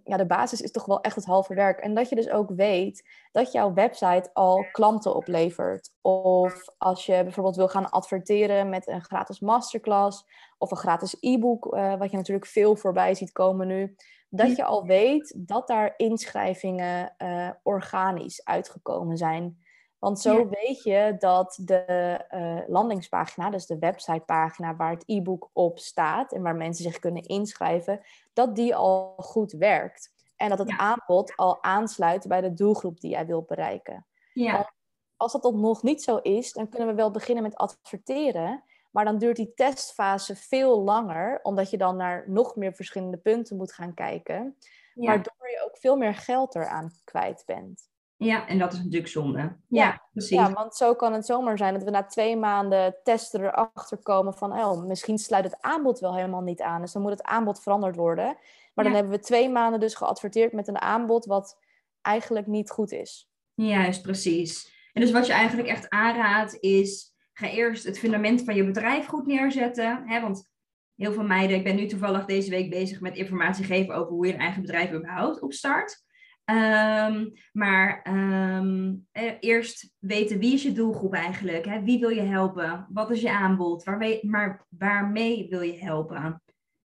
ja, 0.04 0.16
de 0.16 0.26
basis 0.26 0.60
is 0.60 0.70
toch 0.70 0.84
wel 0.84 1.00
echt 1.00 1.16
het 1.16 1.24
halve 1.24 1.54
werk. 1.54 1.78
En 1.78 1.94
dat 1.94 2.08
je 2.08 2.14
dus 2.14 2.30
ook 2.30 2.50
weet 2.50 3.08
dat 3.32 3.52
jouw 3.52 3.72
website 3.72 4.30
al 4.32 4.64
klanten 4.72 5.14
oplevert. 5.14 5.90
Of 6.00 6.64
als 6.78 7.06
je 7.06 7.22
bijvoorbeeld 7.22 7.56
wil 7.56 7.68
gaan 7.68 7.90
adverteren 7.90 8.68
met 8.68 8.88
een 8.88 9.04
gratis 9.04 9.40
masterclass 9.40 10.26
of 10.58 10.70
een 10.70 10.76
gratis 10.76 11.16
e-book, 11.20 11.74
uh, 11.74 11.96
wat 11.96 12.10
je 12.10 12.16
natuurlijk 12.16 12.46
veel 12.46 12.76
voorbij 12.76 13.14
ziet 13.14 13.32
komen 13.32 13.66
nu 13.66 13.96
dat 14.30 14.56
je 14.56 14.64
al 14.64 14.86
weet 14.86 15.34
dat 15.36 15.66
daar 15.66 15.94
inschrijvingen 15.96 17.14
uh, 17.18 17.50
organisch 17.62 18.44
uitgekomen 18.44 19.16
zijn. 19.16 19.58
Want 20.00 20.20
zo 20.20 20.48
weet 20.48 20.82
je 20.82 21.16
dat 21.18 21.58
de 21.62 22.24
uh, 22.30 22.68
landingspagina, 22.68 23.50
dus 23.50 23.66
de 23.66 23.78
websitepagina 23.78 24.76
waar 24.76 24.90
het 24.90 25.02
e-book 25.06 25.50
op 25.52 25.78
staat 25.78 26.32
en 26.32 26.42
waar 26.42 26.56
mensen 26.56 26.84
zich 26.84 26.98
kunnen 26.98 27.22
inschrijven, 27.22 28.00
dat 28.32 28.56
die 28.56 28.74
al 28.74 29.14
goed 29.16 29.52
werkt. 29.52 30.12
En 30.36 30.48
dat 30.48 30.58
het 30.58 30.70
aanbod 30.76 31.36
al 31.36 31.62
aansluit 31.62 32.28
bij 32.28 32.40
de 32.40 32.54
doelgroep 32.54 33.00
die 33.00 33.10
jij 33.10 33.26
wilt 33.26 33.46
bereiken. 33.46 34.06
Ja. 34.32 34.72
Als 35.16 35.32
dat 35.32 35.54
nog 35.54 35.82
niet 35.82 36.02
zo 36.02 36.16
is, 36.16 36.52
dan 36.52 36.68
kunnen 36.68 36.88
we 36.88 36.94
wel 36.94 37.10
beginnen 37.10 37.42
met 37.42 37.56
adverteren. 37.56 38.64
Maar 38.90 39.04
dan 39.04 39.18
duurt 39.18 39.36
die 39.36 39.54
testfase 39.54 40.36
veel 40.36 40.82
langer, 40.82 41.40
omdat 41.42 41.70
je 41.70 41.76
dan 41.76 41.96
naar 41.96 42.24
nog 42.26 42.56
meer 42.56 42.72
verschillende 42.72 43.16
punten 43.16 43.56
moet 43.56 43.72
gaan 43.72 43.94
kijken. 43.94 44.56
Waardoor 44.94 45.50
je 45.50 45.62
ook 45.64 45.78
veel 45.78 45.96
meer 45.96 46.14
geld 46.14 46.54
eraan 46.54 46.90
kwijt 47.04 47.42
bent. 47.46 47.89
Ja, 48.22 48.46
en 48.46 48.58
dat 48.58 48.72
is 48.72 48.78
natuurlijk 48.78 49.08
zonde. 49.08 49.56
Ja, 49.68 50.08
precies. 50.12 50.36
Ja, 50.36 50.52
want 50.52 50.74
zo 50.74 50.94
kan 50.94 51.12
het 51.12 51.26
zomaar 51.26 51.58
zijn 51.58 51.74
dat 51.74 51.82
we 51.82 51.90
na 51.90 52.06
twee 52.06 52.36
maanden 52.36 52.96
testen 53.02 53.40
erachter 53.40 53.98
komen 53.98 54.34
van, 54.34 54.52
oh, 54.52 54.84
misschien 54.84 55.18
sluit 55.18 55.44
het 55.44 55.60
aanbod 55.60 55.98
wel 55.98 56.14
helemaal 56.14 56.42
niet 56.42 56.60
aan. 56.60 56.80
Dus 56.80 56.92
dan 56.92 57.02
moet 57.02 57.10
het 57.10 57.22
aanbod 57.22 57.62
veranderd 57.62 57.96
worden. 57.96 58.36
Maar 58.74 58.84
dan 58.84 58.94
hebben 58.94 59.12
we 59.12 59.18
twee 59.18 59.48
maanden 59.48 59.80
dus 59.80 59.94
geadverteerd 59.94 60.52
met 60.52 60.68
een 60.68 60.80
aanbod 60.80 61.24
wat 61.24 61.58
eigenlijk 62.02 62.46
niet 62.46 62.70
goed 62.70 62.92
is. 62.92 63.30
Juist, 63.54 64.02
precies. 64.02 64.72
En 64.92 65.00
dus 65.00 65.10
wat 65.10 65.26
je 65.26 65.32
eigenlijk 65.32 65.68
echt 65.68 65.88
aanraadt 65.88 66.56
is 66.60 67.10
Ga 67.40 67.48
eerst 67.48 67.84
het 67.84 67.98
fundament 67.98 68.44
van 68.44 68.54
je 68.54 68.64
bedrijf 68.64 69.06
goed 69.06 69.26
neerzetten. 69.26 70.02
Hè, 70.06 70.20
want 70.20 70.50
heel 70.96 71.12
veel 71.12 71.24
meiden, 71.24 71.56
ik 71.56 71.64
ben 71.64 71.76
nu 71.76 71.86
toevallig 71.86 72.24
deze 72.24 72.50
week 72.50 72.70
bezig 72.70 73.00
met 73.00 73.16
informatie 73.16 73.64
geven 73.64 73.94
over 73.94 74.12
hoe 74.12 74.26
je 74.26 74.32
een 74.32 74.40
eigen 74.40 74.62
bedrijf 74.62 74.92
überhaupt 74.92 75.40
opstart. 75.40 76.04
Um, 76.50 77.32
maar 77.52 78.00
ehm, 78.02 78.94
eh, 79.12 79.32
eerst 79.40 79.94
weten 79.98 80.38
wie 80.38 80.54
is 80.54 80.62
je 80.62 80.72
doelgroep 80.72 81.14
eigenlijk? 81.14 81.64
Hè? 81.64 81.82
Wie 81.82 82.00
wil 82.00 82.08
je 82.08 82.22
helpen? 82.22 82.86
Wat 82.88 83.10
is 83.10 83.20
je 83.20 83.32
aanbod? 83.32 83.84
Waarmee, 83.84 84.26
maar 84.26 84.66
waarmee 84.68 85.46
wil 85.48 85.60
je 85.60 85.78
helpen? 85.78 86.42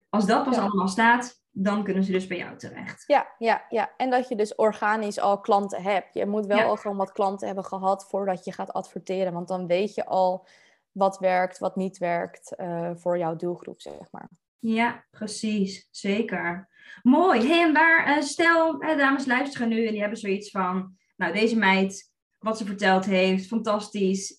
Als 0.08 0.26
dat 0.26 0.44
pas 0.44 0.58
allemaal 0.58 0.88
staat, 0.88 1.42
dan 1.50 1.84
kunnen 1.84 2.04
ze 2.04 2.12
dus 2.12 2.26
bij 2.26 2.36
jou 2.36 2.56
terecht. 2.56 3.04
Ja, 3.06 3.34
ja, 3.38 3.64
ja. 3.68 3.90
En 3.96 4.10
dat 4.10 4.28
je 4.28 4.36
dus 4.36 4.54
organisch 4.54 5.18
al 5.18 5.40
klanten 5.40 5.82
hebt. 5.82 6.14
Je 6.14 6.26
moet 6.26 6.46
wel 6.46 6.68
al 6.68 6.76
gewoon 6.76 6.96
wat 6.96 7.12
klanten 7.12 7.46
hebben 7.46 7.64
gehad 7.64 8.06
voordat 8.08 8.44
je 8.44 8.52
gaat 8.52 8.72
adverteren. 8.72 9.32
Want 9.32 9.48
dan 9.48 9.66
weet 9.66 9.94
je 9.94 10.06
al 10.06 10.46
wat 10.92 11.18
werkt, 11.18 11.58
wat 11.58 11.76
niet 11.76 11.98
werkt 11.98 12.54
uh, 12.56 12.90
voor 12.94 13.18
jouw 13.18 13.36
doelgroep, 13.36 13.80
zeg 13.80 14.10
maar. 14.10 14.28
Ja, 14.58 15.04
precies. 15.10 15.88
Zeker. 15.90 16.68
Mooi. 17.02 17.48
Hey, 17.48 17.62
en 17.62 17.72
waar, 17.72 18.16
uh, 18.16 18.22
stel, 18.22 18.82
uh, 18.82 18.96
dames 18.98 19.26
luisteren 19.26 19.68
nu 19.68 19.86
en 19.86 19.92
die 19.92 20.00
hebben 20.00 20.18
zoiets 20.18 20.50
van... 20.50 20.96
Nou, 21.16 21.32
deze 21.32 21.56
meid, 21.56 22.12
wat 22.38 22.58
ze 22.58 22.64
verteld 22.64 23.04
heeft, 23.04 23.46
fantastisch. 23.46 24.36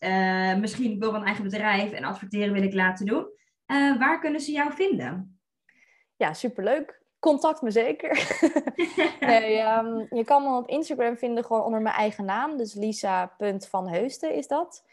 misschien 0.59 0.99
wil 0.99 1.13
een 1.13 1.23
eigen 1.23 1.43
bedrijf 1.43 1.91
en 1.91 2.03
adverteren 2.03 2.53
wil 2.53 2.63
ik 2.63 2.73
laten 2.73 3.05
doen. 3.05 3.27
waar 3.99 4.19
kunnen 4.19 4.41
ze 4.41 4.51
jou 4.51 4.73
vinden? 4.73 5.39
Ja, 6.15 6.33
superleuk 6.33 7.03
contact 7.19 7.61
me 7.61 7.71
zeker. 7.71 8.37
nee, 9.19 9.61
um, 9.61 10.07
je 10.09 10.23
kan 10.25 10.43
me 10.43 10.57
op 10.57 10.67
Instagram 10.67 11.17
vinden 11.17 11.43
gewoon 11.43 11.63
onder 11.63 11.81
mijn 11.81 11.95
eigen 11.95 12.25
naam. 12.25 12.57
Dus 12.57 12.73
lisa.vanheusten 12.73 14.33
is 14.33 14.47
dat. 14.47 14.83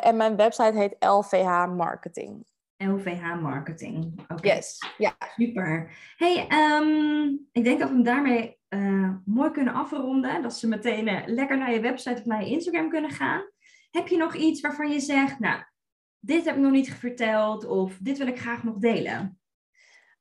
En 0.00 0.16
mijn 0.16 0.36
website 0.36 0.78
heet 0.78 0.96
LVH 0.98 1.66
Marketing. 1.76 2.46
LVH 2.80 3.40
Marketing. 3.40 4.20
Oké. 4.28 4.48
Yes, 4.48 4.78
ja. 4.98 5.16
Super. 5.36 5.90
Hey, 6.16 6.46
um, 6.80 7.48
ik 7.52 7.64
denk 7.64 7.78
dat 7.78 7.88
we 7.88 7.94
hem 7.94 8.04
daarmee 8.04 8.58
uh, 8.68 9.10
mooi 9.24 9.50
kunnen 9.50 9.74
afronden. 9.74 10.42
Dat 10.42 10.54
ze 10.54 10.68
meteen 10.68 11.08
uh, 11.08 11.22
lekker 11.26 11.58
naar 11.58 11.72
je 11.72 11.80
website 11.80 12.20
of 12.20 12.24
naar 12.24 12.44
je 12.44 12.50
Instagram 12.50 12.90
kunnen 12.90 13.10
gaan. 13.10 13.42
Heb 13.90 14.08
je 14.08 14.16
nog 14.16 14.34
iets 14.34 14.60
waarvan 14.60 14.90
je 14.90 15.00
zegt, 15.00 15.38
nou, 15.38 15.62
dit 16.18 16.44
heb 16.44 16.54
ik 16.54 16.60
nog 16.60 16.72
niet 16.72 16.94
verteld 16.94 17.66
of 17.66 17.98
dit 18.00 18.18
wil 18.18 18.26
ik 18.26 18.40
graag 18.40 18.62
nog 18.62 18.76
delen? 18.76 19.40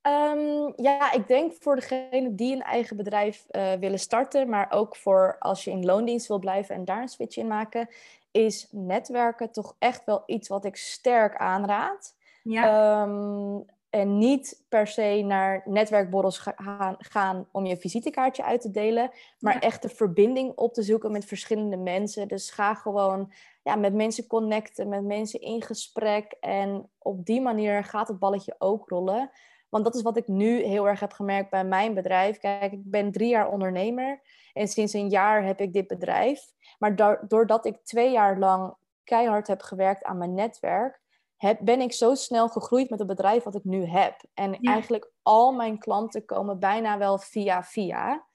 Um, 0.01 0.73
ja, 0.75 1.11
ik 1.11 1.27
denk 1.27 1.53
voor 1.59 1.75
degene 1.75 2.35
die 2.35 2.55
een 2.55 2.61
eigen 2.61 2.97
bedrijf 2.97 3.45
uh, 3.51 3.73
willen 3.73 3.99
starten, 3.99 4.49
maar 4.49 4.71
ook 4.71 4.95
voor 4.95 5.35
als 5.39 5.63
je 5.63 5.71
in 5.71 5.85
loondienst 5.85 6.27
wil 6.27 6.39
blijven 6.39 6.75
en 6.75 6.85
daar 6.85 7.01
een 7.01 7.07
switch 7.07 7.37
in 7.37 7.47
maken, 7.47 7.89
is 8.31 8.67
netwerken 8.71 9.51
toch 9.51 9.75
echt 9.79 10.05
wel 10.05 10.23
iets 10.25 10.47
wat 10.47 10.65
ik 10.65 10.75
sterk 10.75 11.35
aanraad. 11.37 12.15
Ja. 12.51 13.01
Um, 13.01 13.65
en 13.89 14.17
niet 14.17 14.65
per 14.69 14.87
se 14.87 15.23
naar 15.25 15.61
netwerkborrels 15.65 16.37
gaan, 16.37 16.95
gaan, 16.97 17.47
om 17.51 17.65
je 17.65 17.77
visitekaartje 17.77 18.43
uit 18.43 18.61
te 18.61 18.71
delen, 18.71 19.11
maar 19.39 19.59
echt 19.59 19.81
de 19.81 19.89
verbinding 19.89 20.51
op 20.55 20.73
te 20.73 20.81
zoeken 20.81 21.11
met 21.11 21.25
verschillende 21.25 21.77
mensen. 21.77 22.27
Dus 22.27 22.51
ga 22.51 22.73
gewoon 22.73 23.33
ja, 23.63 23.75
met 23.75 23.93
mensen 23.93 24.27
connecten, 24.27 24.89
met 24.89 25.03
mensen 25.03 25.41
in 25.41 25.61
gesprek. 25.61 26.35
En 26.39 26.89
op 26.97 27.25
die 27.25 27.41
manier 27.41 27.83
gaat 27.83 28.07
het 28.07 28.19
balletje 28.19 28.55
ook 28.57 28.89
rollen. 28.89 29.31
Want 29.69 29.83
dat 29.83 29.95
is 29.95 30.01
wat 30.01 30.17
ik 30.17 30.27
nu 30.27 30.63
heel 30.63 30.87
erg 30.87 30.99
heb 30.99 31.11
gemerkt 31.11 31.49
bij 31.49 31.65
mijn 31.65 31.93
bedrijf. 31.93 32.37
Kijk, 32.37 32.71
ik 32.71 32.81
ben 32.83 33.11
drie 33.11 33.29
jaar 33.29 33.51
ondernemer 33.51 34.21
en 34.53 34.67
sinds 34.67 34.93
een 34.93 35.09
jaar 35.09 35.43
heb 35.43 35.59
ik 35.61 35.73
dit 35.73 35.87
bedrijf. 35.87 36.51
Maar 36.79 36.95
doordat 37.27 37.65
ik 37.65 37.83
twee 37.83 38.11
jaar 38.11 38.39
lang 38.39 38.73
keihard 39.03 39.47
heb 39.47 39.61
gewerkt 39.61 40.03
aan 40.03 40.17
mijn 40.17 40.33
netwerk, 40.33 41.01
heb, 41.39 41.59
ben 41.61 41.81
ik 41.81 41.93
zo 41.93 42.15
snel 42.15 42.49
gegroeid 42.49 42.89
met 42.89 42.99
het 42.99 43.07
bedrijf 43.07 43.43
wat 43.43 43.55
ik 43.55 43.63
nu 43.63 43.85
heb. 43.85 44.23
En 44.33 44.59
eigenlijk 44.61 45.11
al 45.21 45.51
mijn 45.51 45.77
klanten 45.77 46.25
komen 46.25 46.59
bijna 46.59 46.97
wel 46.97 47.17
via 47.17 47.63
via. 47.63 48.27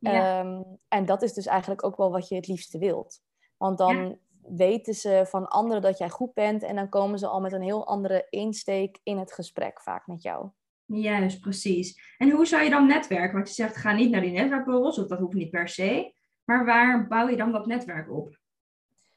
Ehm, 0.00 0.62
en 0.88 1.04
dat 1.04 1.22
is 1.22 1.32
dus 1.32 1.46
eigenlijk 1.46 1.84
ook 1.84 1.96
wel 1.96 2.10
wat 2.10 2.28
je 2.28 2.34
het 2.34 2.48
liefste 2.48 2.78
wilt. 2.78 3.20
Want 3.56 3.78
dan 3.78 4.18
weten 4.42 4.94
ze 4.94 5.24
van 5.28 5.48
anderen 5.48 5.82
dat 5.82 5.98
jij 5.98 6.08
goed 6.08 6.34
bent 6.34 6.62
en 6.62 6.76
dan 6.76 6.88
komen 6.88 7.18
ze 7.18 7.26
al 7.26 7.40
met 7.40 7.52
een 7.52 7.62
heel 7.62 7.86
andere 7.86 8.26
insteek 8.30 9.00
in 9.02 9.18
het 9.18 9.32
gesprek 9.32 9.82
vaak 9.82 10.06
met 10.06 10.22
jou. 10.22 10.48
Juist, 10.84 11.40
precies. 11.40 12.14
En 12.18 12.30
hoe 12.30 12.46
zou 12.46 12.62
je 12.62 12.70
dan 12.70 12.86
netwerken? 12.86 13.34
Want 13.34 13.48
je 13.48 13.54
zegt, 13.54 13.76
ga 13.76 13.92
niet 13.92 14.10
naar 14.10 14.20
die 14.20 14.30
netwerkbureaus, 14.30 14.98
of 14.98 15.06
dat 15.06 15.18
hoeft 15.18 15.34
niet 15.34 15.50
per 15.50 15.68
se. 15.68 16.14
Maar 16.44 16.64
waar 16.64 17.06
bouw 17.06 17.28
je 17.28 17.36
dan 17.36 17.52
dat 17.52 17.66
netwerk 17.66 18.12
op? 18.12 18.38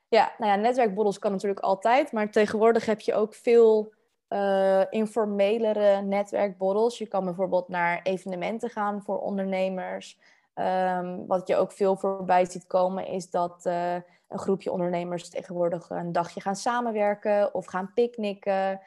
Ja, 0.10 0.34
nou 0.38 0.52
ja, 0.52 0.58
netwerkborrels 0.58 1.20
kan 1.20 1.32
natuurlijk 1.32 1.60
altijd, 1.60 2.12
maar 2.12 2.32
tegenwoordig 2.32 2.86
heb 2.86 3.00
je 3.00 3.14
ook 3.14 3.34
veel 3.34 3.94
uh, 4.30 4.84
informelere 4.90 6.02
netwerkborrels. 6.02 6.98
Je 6.98 7.08
kan 7.08 7.24
bijvoorbeeld 7.26 7.68
naar 7.68 8.00
evenementen 8.04 8.70
gaan 8.70 9.02
voor 9.02 9.20
ondernemers. 9.20 10.20
Um, 10.56 11.28
wat 11.28 11.48
je 11.48 11.56
ook 11.56 11.72
veel 11.72 11.96
voorbij 11.96 12.46
ziet 12.46 12.68
komen, 12.68 13.08
is 13.08 13.30
dat 13.30 13.66
uh, 13.66 13.94
een 14.28 14.40
groepje 14.40 14.72
ondernemers 14.72 15.30
tegenwoordig 15.30 15.90
een 15.90 16.12
dagje 16.12 16.42
gaan 16.42 16.56
samenwerken 16.56 17.54
of 17.54 17.66
gaan 17.66 17.92
picknicken. 17.94 18.82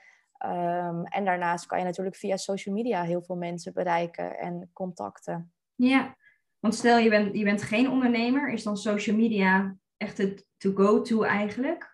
Um, 0.47 1.05
en 1.05 1.25
daarnaast 1.25 1.67
kan 1.67 1.79
je 1.79 1.85
natuurlijk 1.85 2.17
via 2.17 2.37
social 2.37 2.75
media 2.75 3.03
heel 3.03 3.23
veel 3.23 3.37
mensen 3.37 3.73
bereiken 3.73 4.39
en 4.39 4.71
contacten. 4.73 5.53
Ja, 5.75 6.17
want 6.59 6.75
stel 6.75 6.99
je 6.99 7.09
bent, 7.09 7.37
je 7.37 7.45
bent 7.45 7.63
geen 7.63 7.91
ondernemer, 7.91 8.53
is 8.53 8.63
dan 8.63 8.77
social 8.77 9.17
media 9.17 9.77
echt 10.03 10.19
het 10.19 10.47
to-go-to 10.57 11.22
eigenlijk? 11.22 11.91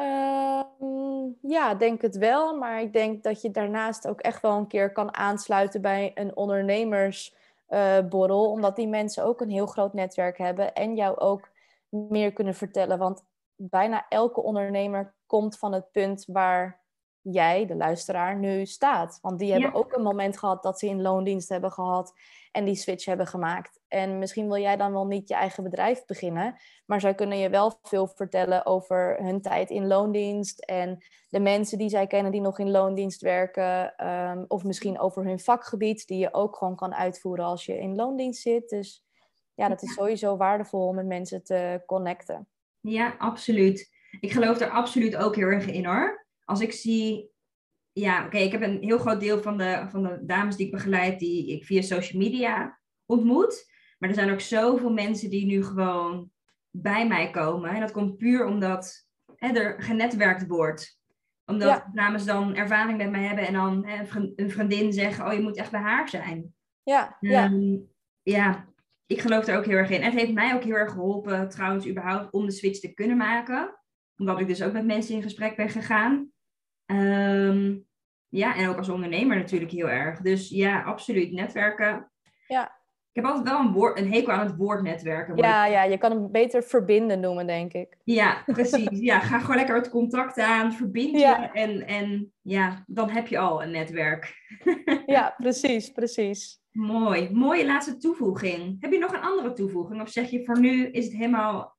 Um, 0.00 1.38
ja, 1.42 1.74
denk 1.74 2.02
het 2.02 2.16
wel. 2.16 2.56
Maar 2.56 2.80
ik 2.80 2.92
denk 2.92 3.22
dat 3.22 3.42
je 3.42 3.50
daarnaast 3.50 4.08
ook 4.08 4.20
echt 4.20 4.42
wel 4.42 4.56
een 4.56 4.66
keer 4.66 4.92
kan 4.92 5.14
aansluiten 5.14 5.80
bij 5.80 6.10
een 6.14 6.36
ondernemersborrel. 6.36 8.50
Omdat 8.50 8.76
die 8.76 8.88
mensen 8.88 9.24
ook 9.24 9.40
een 9.40 9.50
heel 9.50 9.66
groot 9.66 9.92
netwerk 9.92 10.38
hebben 10.38 10.74
en 10.74 10.96
jou 10.96 11.18
ook 11.18 11.48
meer 11.88 12.32
kunnen 12.32 12.54
vertellen. 12.54 12.98
Want 12.98 13.24
bijna 13.56 14.06
elke 14.08 14.42
ondernemer 14.42 15.14
komt 15.26 15.58
van 15.58 15.72
het 15.72 15.90
punt 15.90 16.24
waar 16.26 16.83
jij, 17.24 17.66
de 17.66 17.76
luisteraar, 17.76 18.38
nu 18.38 18.66
staat. 18.66 19.18
Want 19.22 19.38
die 19.38 19.52
hebben 19.52 19.74
ook 19.74 19.92
een 19.92 20.02
moment 20.02 20.38
gehad 20.38 20.62
dat 20.62 20.78
ze 20.78 20.86
in 20.86 21.02
loondienst 21.02 21.48
hebben 21.48 21.72
gehad 21.72 22.12
en 22.52 22.64
die 22.64 22.74
switch 22.74 23.04
hebben 23.04 23.26
gemaakt. 23.26 23.80
En 23.88 24.18
misschien 24.18 24.46
wil 24.46 24.58
jij 24.58 24.76
dan 24.76 24.92
wel 24.92 25.06
niet 25.06 25.28
je 25.28 25.34
eigen 25.34 25.62
bedrijf 25.62 26.04
beginnen, 26.04 26.56
maar 26.86 27.00
zij 27.00 27.14
kunnen 27.14 27.38
je 27.38 27.50
wel 27.50 27.78
veel 27.82 28.06
vertellen 28.06 28.66
over 28.66 29.16
hun 29.22 29.42
tijd 29.42 29.70
in 29.70 29.86
loondienst 29.86 30.60
en 30.60 31.04
de 31.28 31.40
mensen 31.40 31.78
die 31.78 31.88
zij 31.88 32.06
kennen 32.06 32.32
die 32.32 32.40
nog 32.40 32.58
in 32.58 32.70
loondienst 32.70 33.20
werken. 33.20 33.96
Ehm, 33.96 34.44
of 34.48 34.64
misschien 34.64 34.98
over 34.98 35.24
hun 35.24 35.40
vakgebied, 35.40 36.06
die 36.06 36.18
je 36.18 36.34
ook 36.34 36.56
gewoon 36.56 36.76
kan 36.76 36.94
uitvoeren 36.94 37.44
als 37.44 37.66
je 37.66 37.78
in 37.78 37.94
loondienst 37.94 38.42
zit. 38.42 38.68
Dus 38.68 39.04
ja, 39.54 39.68
dat 39.68 39.82
is 39.82 39.94
sowieso 39.94 40.36
waardevol 40.36 40.86
om 40.86 40.94
met 40.94 41.06
mensen 41.06 41.44
te 41.44 41.82
connecten. 41.86 42.48
Ja, 42.80 43.14
absoluut. 43.18 43.92
Ik 44.20 44.32
geloof 44.32 44.60
er 44.60 44.70
absoluut 44.70 45.16
ook 45.16 45.36
heel 45.36 45.46
erg 45.46 45.66
in 45.66 45.84
hoor. 45.84 46.23
Als 46.44 46.60
ik 46.60 46.72
zie, 46.72 47.30
ja, 47.92 48.24
oké, 48.26 48.38
ik 48.38 48.52
heb 48.52 48.62
een 48.62 48.82
heel 48.82 48.98
groot 48.98 49.20
deel 49.20 49.42
van 49.42 49.58
de, 49.58 49.86
van 49.90 50.02
de 50.02 50.24
dames 50.24 50.56
die 50.56 50.66
ik 50.66 50.72
begeleid, 50.72 51.18
die 51.18 51.52
ik 51.52 51.64
via 51.64 51.82
social 51.82 52.22
media 52.22 52.80
ontmoet. 53.06 53.72
Maar 53.98 54.08
er 54.08 54.14
zijn 54.14 54.30
ook 54.32 54.40
zoveel 54.40 54.92
mensen 54.92 55.30
die 55.30 55.46
nu 55.46 55.64
gewoon 55.64 56.30
bij 56.70 57.08
mij 57.08 57.30
komen. 57.30 57.70
En 57.70 57.80
dat 57.80 57.90
komt 57.90 58.16
puur 58.16 58.46
omdat 58.46 59.06
hè, 59.36 59.48
er 59.48 59.82
genetwerkt 59.82 60.46
wordt. 60.46 61.00
Omdat 61.46 61.68
Ja. 61.68 61.90
dames 61.92 62.24
dan 62.24 62.54
ervaring 62.54 62.98
met 62.98 63.10
mij 63.10 63.22
hebben 63.24 63.46
en 63.46 63.52
dan 63.52 63.86
hè, 63.86 64.02
een 64.36 64.50
vriendin 64.50 64.92
zeggen, 64.92 65.26
oh 65.26 65.32
je 65.32 65.40
moet 65.40 65.56
echt 65.56 65.70
bij 65.70 65.80
haar 65.80 66.08
zijn. 66.08 66.54
Ja, 66.82 67.16
ja. 67.20 67.44
Ehm, 67.44 67.76
ja, 68.22 68.68
ik 69.06 69.20
geloof 69.20 69.46
er 69.46 69.56
ook 69.58 69.64
heel 69.64 69.76
erg 69.76 69.90
in. 69.90 70.00
En 70.00 70.10
het 70.10 70.20
heeft 70.20 70.32
mij 70.32 70.54
ook 70.54 70.62
heel 70.62 70.74
erg 70.74 70.92
geholpen, 70.92 71.48
trouwens, 71.48 71.88
überhaupt 71.88 72.32
om 72.32 72.46
de 72.46 72.52
switch 72.52 72.80
te 72.80 72.94
kunnen 72.94 73.16
maken. 73.16 73.80
Omdat 74.16 74.40
ik 74.40 74.46
dus 74.46 74.62
ook 74.62 74.72
met 74.72 74.84
mensen 74.84 75.14
in 75.14 75.22
gesprek 75.22 75.56
ben 75.56 75.68
gegaan. 75.70 76.32
Ehm, 76.86 77.76
ja, 78.28 78.56
en 78.56 78.68
ook 78.68 78.76
als 78.76 78.88
ondernemer 78.88 79.36
natuurlijk 79.36 79.70
heel 79.70 79.88
erg. 79.88 80.20
Dus 80.20 80.48
ja, 80.48 80.82
absoluut. 80.82 81.32
Netwerken. 81.32 82.10
Ja. 82.48 82.82
Ik 83.12 83.22
heb 83.22 83.30
altijd 83.30 83.48
wel 83.48 83.60
een, 83.60 83.72
woord, 83.72 83.98
een 83.98 84.12
hekel 84.12 84.32
aan 84.32 84.46
het 84.46 84.56
woord 84.56 84.82
netwerken. 84.82 85.36
ik- 85.36 85.44
ja, 85.44 85.66
ja, 85.66 85.82
je 85.82 85.98
kan 85.98 86.10
hem 86.10 86.30
beter 86.32 86.62
verbinden 86.62 87.20
noemen, 87.20 87.46
denk 87.46 87.72
ik. 87.72 87.96
ja, 88.04 88.42
precies. 88.46 88.88
Ja, 89.00 89.20
ga 89.20 89.38
gewoon 89.38 89.56
lekker 89.56 89.74
het 89.74 89.90
contact 89.90 90.38
aan, 90.38 90.72
verbind 90.72 91.10
je. 91.10 91.18
Ja. 91.18 91.52
En, 91.52 91.86
en 91.86 92.32
ja, 92.40 92.84
dan 92.86 93.10
heb 93.10 93.26
je 93.26 93.38
al 93.38 93.62
een 93.62 93.70
netwerk. 93.70 94.34
Ja, 95.06 95.34
precies, 95.38 95.90
precies. 95.90 96.60
Mooi. 96.72 97.28
Mooie 97.32 97.66
laatste 97.66 97.96
toevoeging. 97.96 98.76
Heb 98.80 98.92
je 98.92 98.98
nog 98.98 99.12
een 99.12 99.22
andere 99.22 99.52
toevoeging? 99.52 100.00
Of 100.02 100.08
zeg 100.08 100.30
je 100.30 100.44
voor 100.44 100.60
nu 100.60 100.86
is 100.86 101.04
het 101.04 101.14
helemaal... 101.14 101.73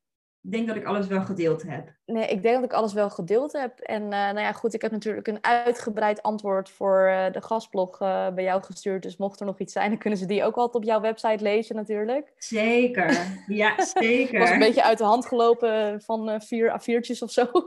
Ik 0.45 0.51
denk 0.51 0.67
dat 0.67 0.75
ik 0.75 0.85
alles 0.85 1.07
wel 1.07 1.21
gedeeld 1.21 1.63
heb. 1.63 1.89
Nee, 2.05 2.27
ik 2.27 2.41
denk 2.41 2.55
dat 2.55 2.63
ik 2.63 2.73
alles 2.73 2.93
wel 2.93 3.09
gedeeld 3.09 3.53
heb. 3.53 3.79
En 3.79 4.01
eh, 4.03 4.09
nou 4.09 4.39
ja, 4.39 4.51
goed, 4.51 4.73
ik 4.73 4.81
heb 4.81 4.91
natuurlijk 4.91 5.27
een 5.27 5.43
uitgebreid 5.43 6.21
antwoord 6.21 6.69
voor 6.69 7.07
eh, 7.07 7.31
de 7.31 7.41
gastblog 7.41 8.01
eh, 8.01 8.27
bij 8.33 8.43
jou 8.43 8.63
gestuurd. 8.63 9.03
Dus 9.03 9.17
mocht 9.17 9.39
er 9.39 9.45
nog 9.45 9.59
iets 9.59 9.73
zijn, 9.73 9.89
dan 9.89 9.97
kunnen 9.99 10.19
ze 10.19 10.25
die 10.25 10.43
ook 10.43 10.55
altijd 10.55 10.75
op 10.75 10.83
jouw 10.83 11.01
website 11.01 11.43
lezen 11.43 11.75
natuurlijk. 11.75 12.33
Zeker. 12.37 13.17
Ja, 13.47 13.85
zeker. 13.85 14.39
Was 14.39 14.49
een 14.49 14.59
beetje 14.59 14.83
uit 14.83 14.97
de 14.97 15.03
hand 15.03 15.25
gelopen 15.25 16.01
van 16.01 16.41
vier 16.41 16.81
A4'tjes 16.81 17.19
of 17.19 17.31
zo. 17.31 17.45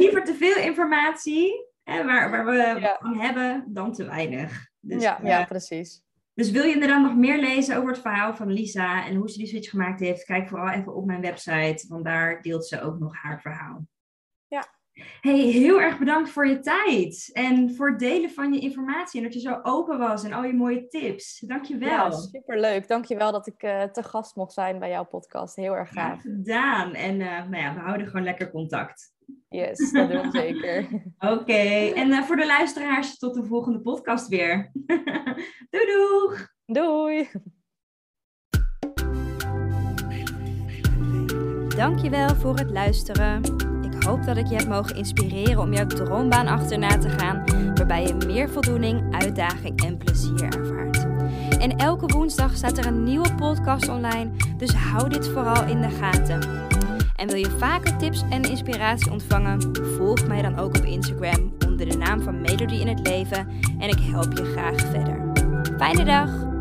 Liever 0.00 0.24
te 0.24 0.34
veel 0.38 0.56
informatie 0.56 1.66
hè, 1.84 2.04
waar, 2.04 2.30
waar 2.30 2.44
we 2.44 2.52
Ja. 2.80 2.96
van 3.00 3.20
hebben 3.20 3.64
dan 3.68 3.92
te 3.92 4.04
weinig. 4.04 4.66
Dus, 4.80 5.02
ja, 5.02 5.18
ja, 5.22 5.44
precies. 5.44 6.02
Dus 6.36 6.50
wil 6.50 6.64
je 6.64 6.80
er 6.80 6.88
dan 6.88 7.02
nog 7.02 7.16
meer 7.16 7.38
lezen 7.38 7.76
over 7.76 7.88
het 7.90 8.00
verhaal 8.00 8.34
van 8.34 8.52
Lisa 8.52 9.06
en 9.06 9.14
hoe 9.14 9.30
ze 9.30 9.38
die 9.38 9.46
switch 9.46 9.70
gemaakt 9.70 10.00
heeft? 10.00 10.24
Kijk 10.24 10.48
vooral 10.48 10.68
even 10.68 10.94
op 10.94 11.06
mijn 11.06 11.20
website, 11.20 11.84
want 11.88 12.04
daar 12.04 12.42
deelt 12.42 12.66
ze 12.66 12.82
ook 12.82 12.98
nog 12.98 13.16
haar 13.16 13.40
verhaal. 13.40 13.86
Ja. 14.46 14.66
Hey, 15.20 15.38
heel 15.38 15.80
erg 15.80 15.98
bedankt 15.98 16.30
voor 16.30 16.46
je 16.46 16.58
tijd 16.58 17.30
en 17.32 17.74
voor 17.74 17.90
het 17.90 17.98
delen 17.98 18.30
van 18.30 18.52
je 18.52 18.60
informatie 18.60 19.20
en 19.20 19.24
dat 19.24 19.34
je 19.34 19.40
zo 19.40 19.60
open 19.62 19.98
was 19.98 20.24
en 20.24 20.32
al 20.32 20.44
je 20.44 20.54
mooie 20.54 20.88
tips. 20.88 21.40
Dankjewel. 21.46 21.88
Ja, 21.88 22.10
superleuk. 22.10 22.88
Dankjewel 22.88 23.32
dat 23.32 23.46
ik 23.46 23.62
eh, 23.62 23.82
te 23.82 24.02
gast 24.02 24.36
mocht 24.36 24.52
zijn 24.52 24.78
bij 24.78 24.90
jouw 24.90 25.04
podcast. 25.04 25.56
Heel 25.56 25.76
erg 25.76 25.88
Graag 25.88 26.20
gedaan. 26.20 26.94
En 26.94 27.20
eh, 27.20 27.48
nou 27.48 27.56
ja, 27.56 27.74
we 27.74 27.80
houden 27.80 28.06
gewoon 28.06 28.24
lekker 28.24 28.50
contact. 28.50 29.14
Yes, 29.48 29.92
dat 29.92 30.10
doen 30.10 30.22
we 30.22 30.30
zeker. 30.30 30.88
Oké, 31.34 31.92
en 31.94 32.12
eh, 32.12 32.22
voor 32.22 32.36
de 32.36 32.46
luisteraars, 32.46 33.18
tot 33.18 33.34
de 33.34 33.44
volgende 33.44 33.80
podcast 33.80 34.28
weer. 34.28 34.72
doei 35.70 35.86
doeg! 35.86 36.48
Doei! 36.66 37.28
Dankjewel 41.76 42.34
voor 42.34 42.56
het 42.56 42.70
luisteren. 42.70 43.42
Ik 43.82 44.02
hoop 44.02 44.24
dat 44.24 44.36
ik 44.36 44.46
je 44.46 44.56
heb 44.56 44.68
mogen 44.68 44.96
inspireren 44.96 45.58
om 45.58 45.72
jouw 45.72 45.86
droombaan 45.86 46.46
achterna 46.46 46.98
te 46.98 47.08
gaan, 47.08 47.44
waarbij 47.74 48.06
je 48.06 48.14
meer 48.26 48.50
voldoening, 48.50 49.14
uitdaging 49.14 49.84
en 49.84 49.98
plezier 49.98 50.44
ervaart. 50.44 51.06
En 51.58 51.76
elke 51.76 52.06
woensdag 52.06 52.56
staat 52.56 52.78
er 52.78 52.86
een 52.86 53.02
nieuwe 53.02 53.34
podcast 53.34 53.88
online, 53.88 54.30
dus 54.56 54.74
hou 54.74 55.08
dit 55.08 55.28
vooral 55.28 55.66
in 55.66 55.80
de 55.80 55.90
gaten. 55.90 56.66
En 57.16 57.28
wil 57.28 57.36
je 57.36 57.56
vaker 57.58 57.96
tips 57.96 58.22
en 58.30 58.42
inspiratie 58.42 59.12
ontvangen? 59.12 59.76
Volg 59.96 60.26
mij 60.26 60.42
dan 60.42 60.58
ook 60.58 60.76
op 60.76 60.84
Instagram 60.84 61.52
onder 61.66 61.88
de 61.88 61.96
naam 61.96 62.20
van 62.20 62.40
Melody 62.40 62.74
in 62.74 62.88
het 62.88 63.08
Leven 63.08 63.48
en 63.78 63.88
ik 63.88 63.98
help 64.00 64.38
je 64.38 64.44
graag 64.44 64.80
verder. 64.80 65.32
Fijne 65.76 66.04
dag! 66.04 66.55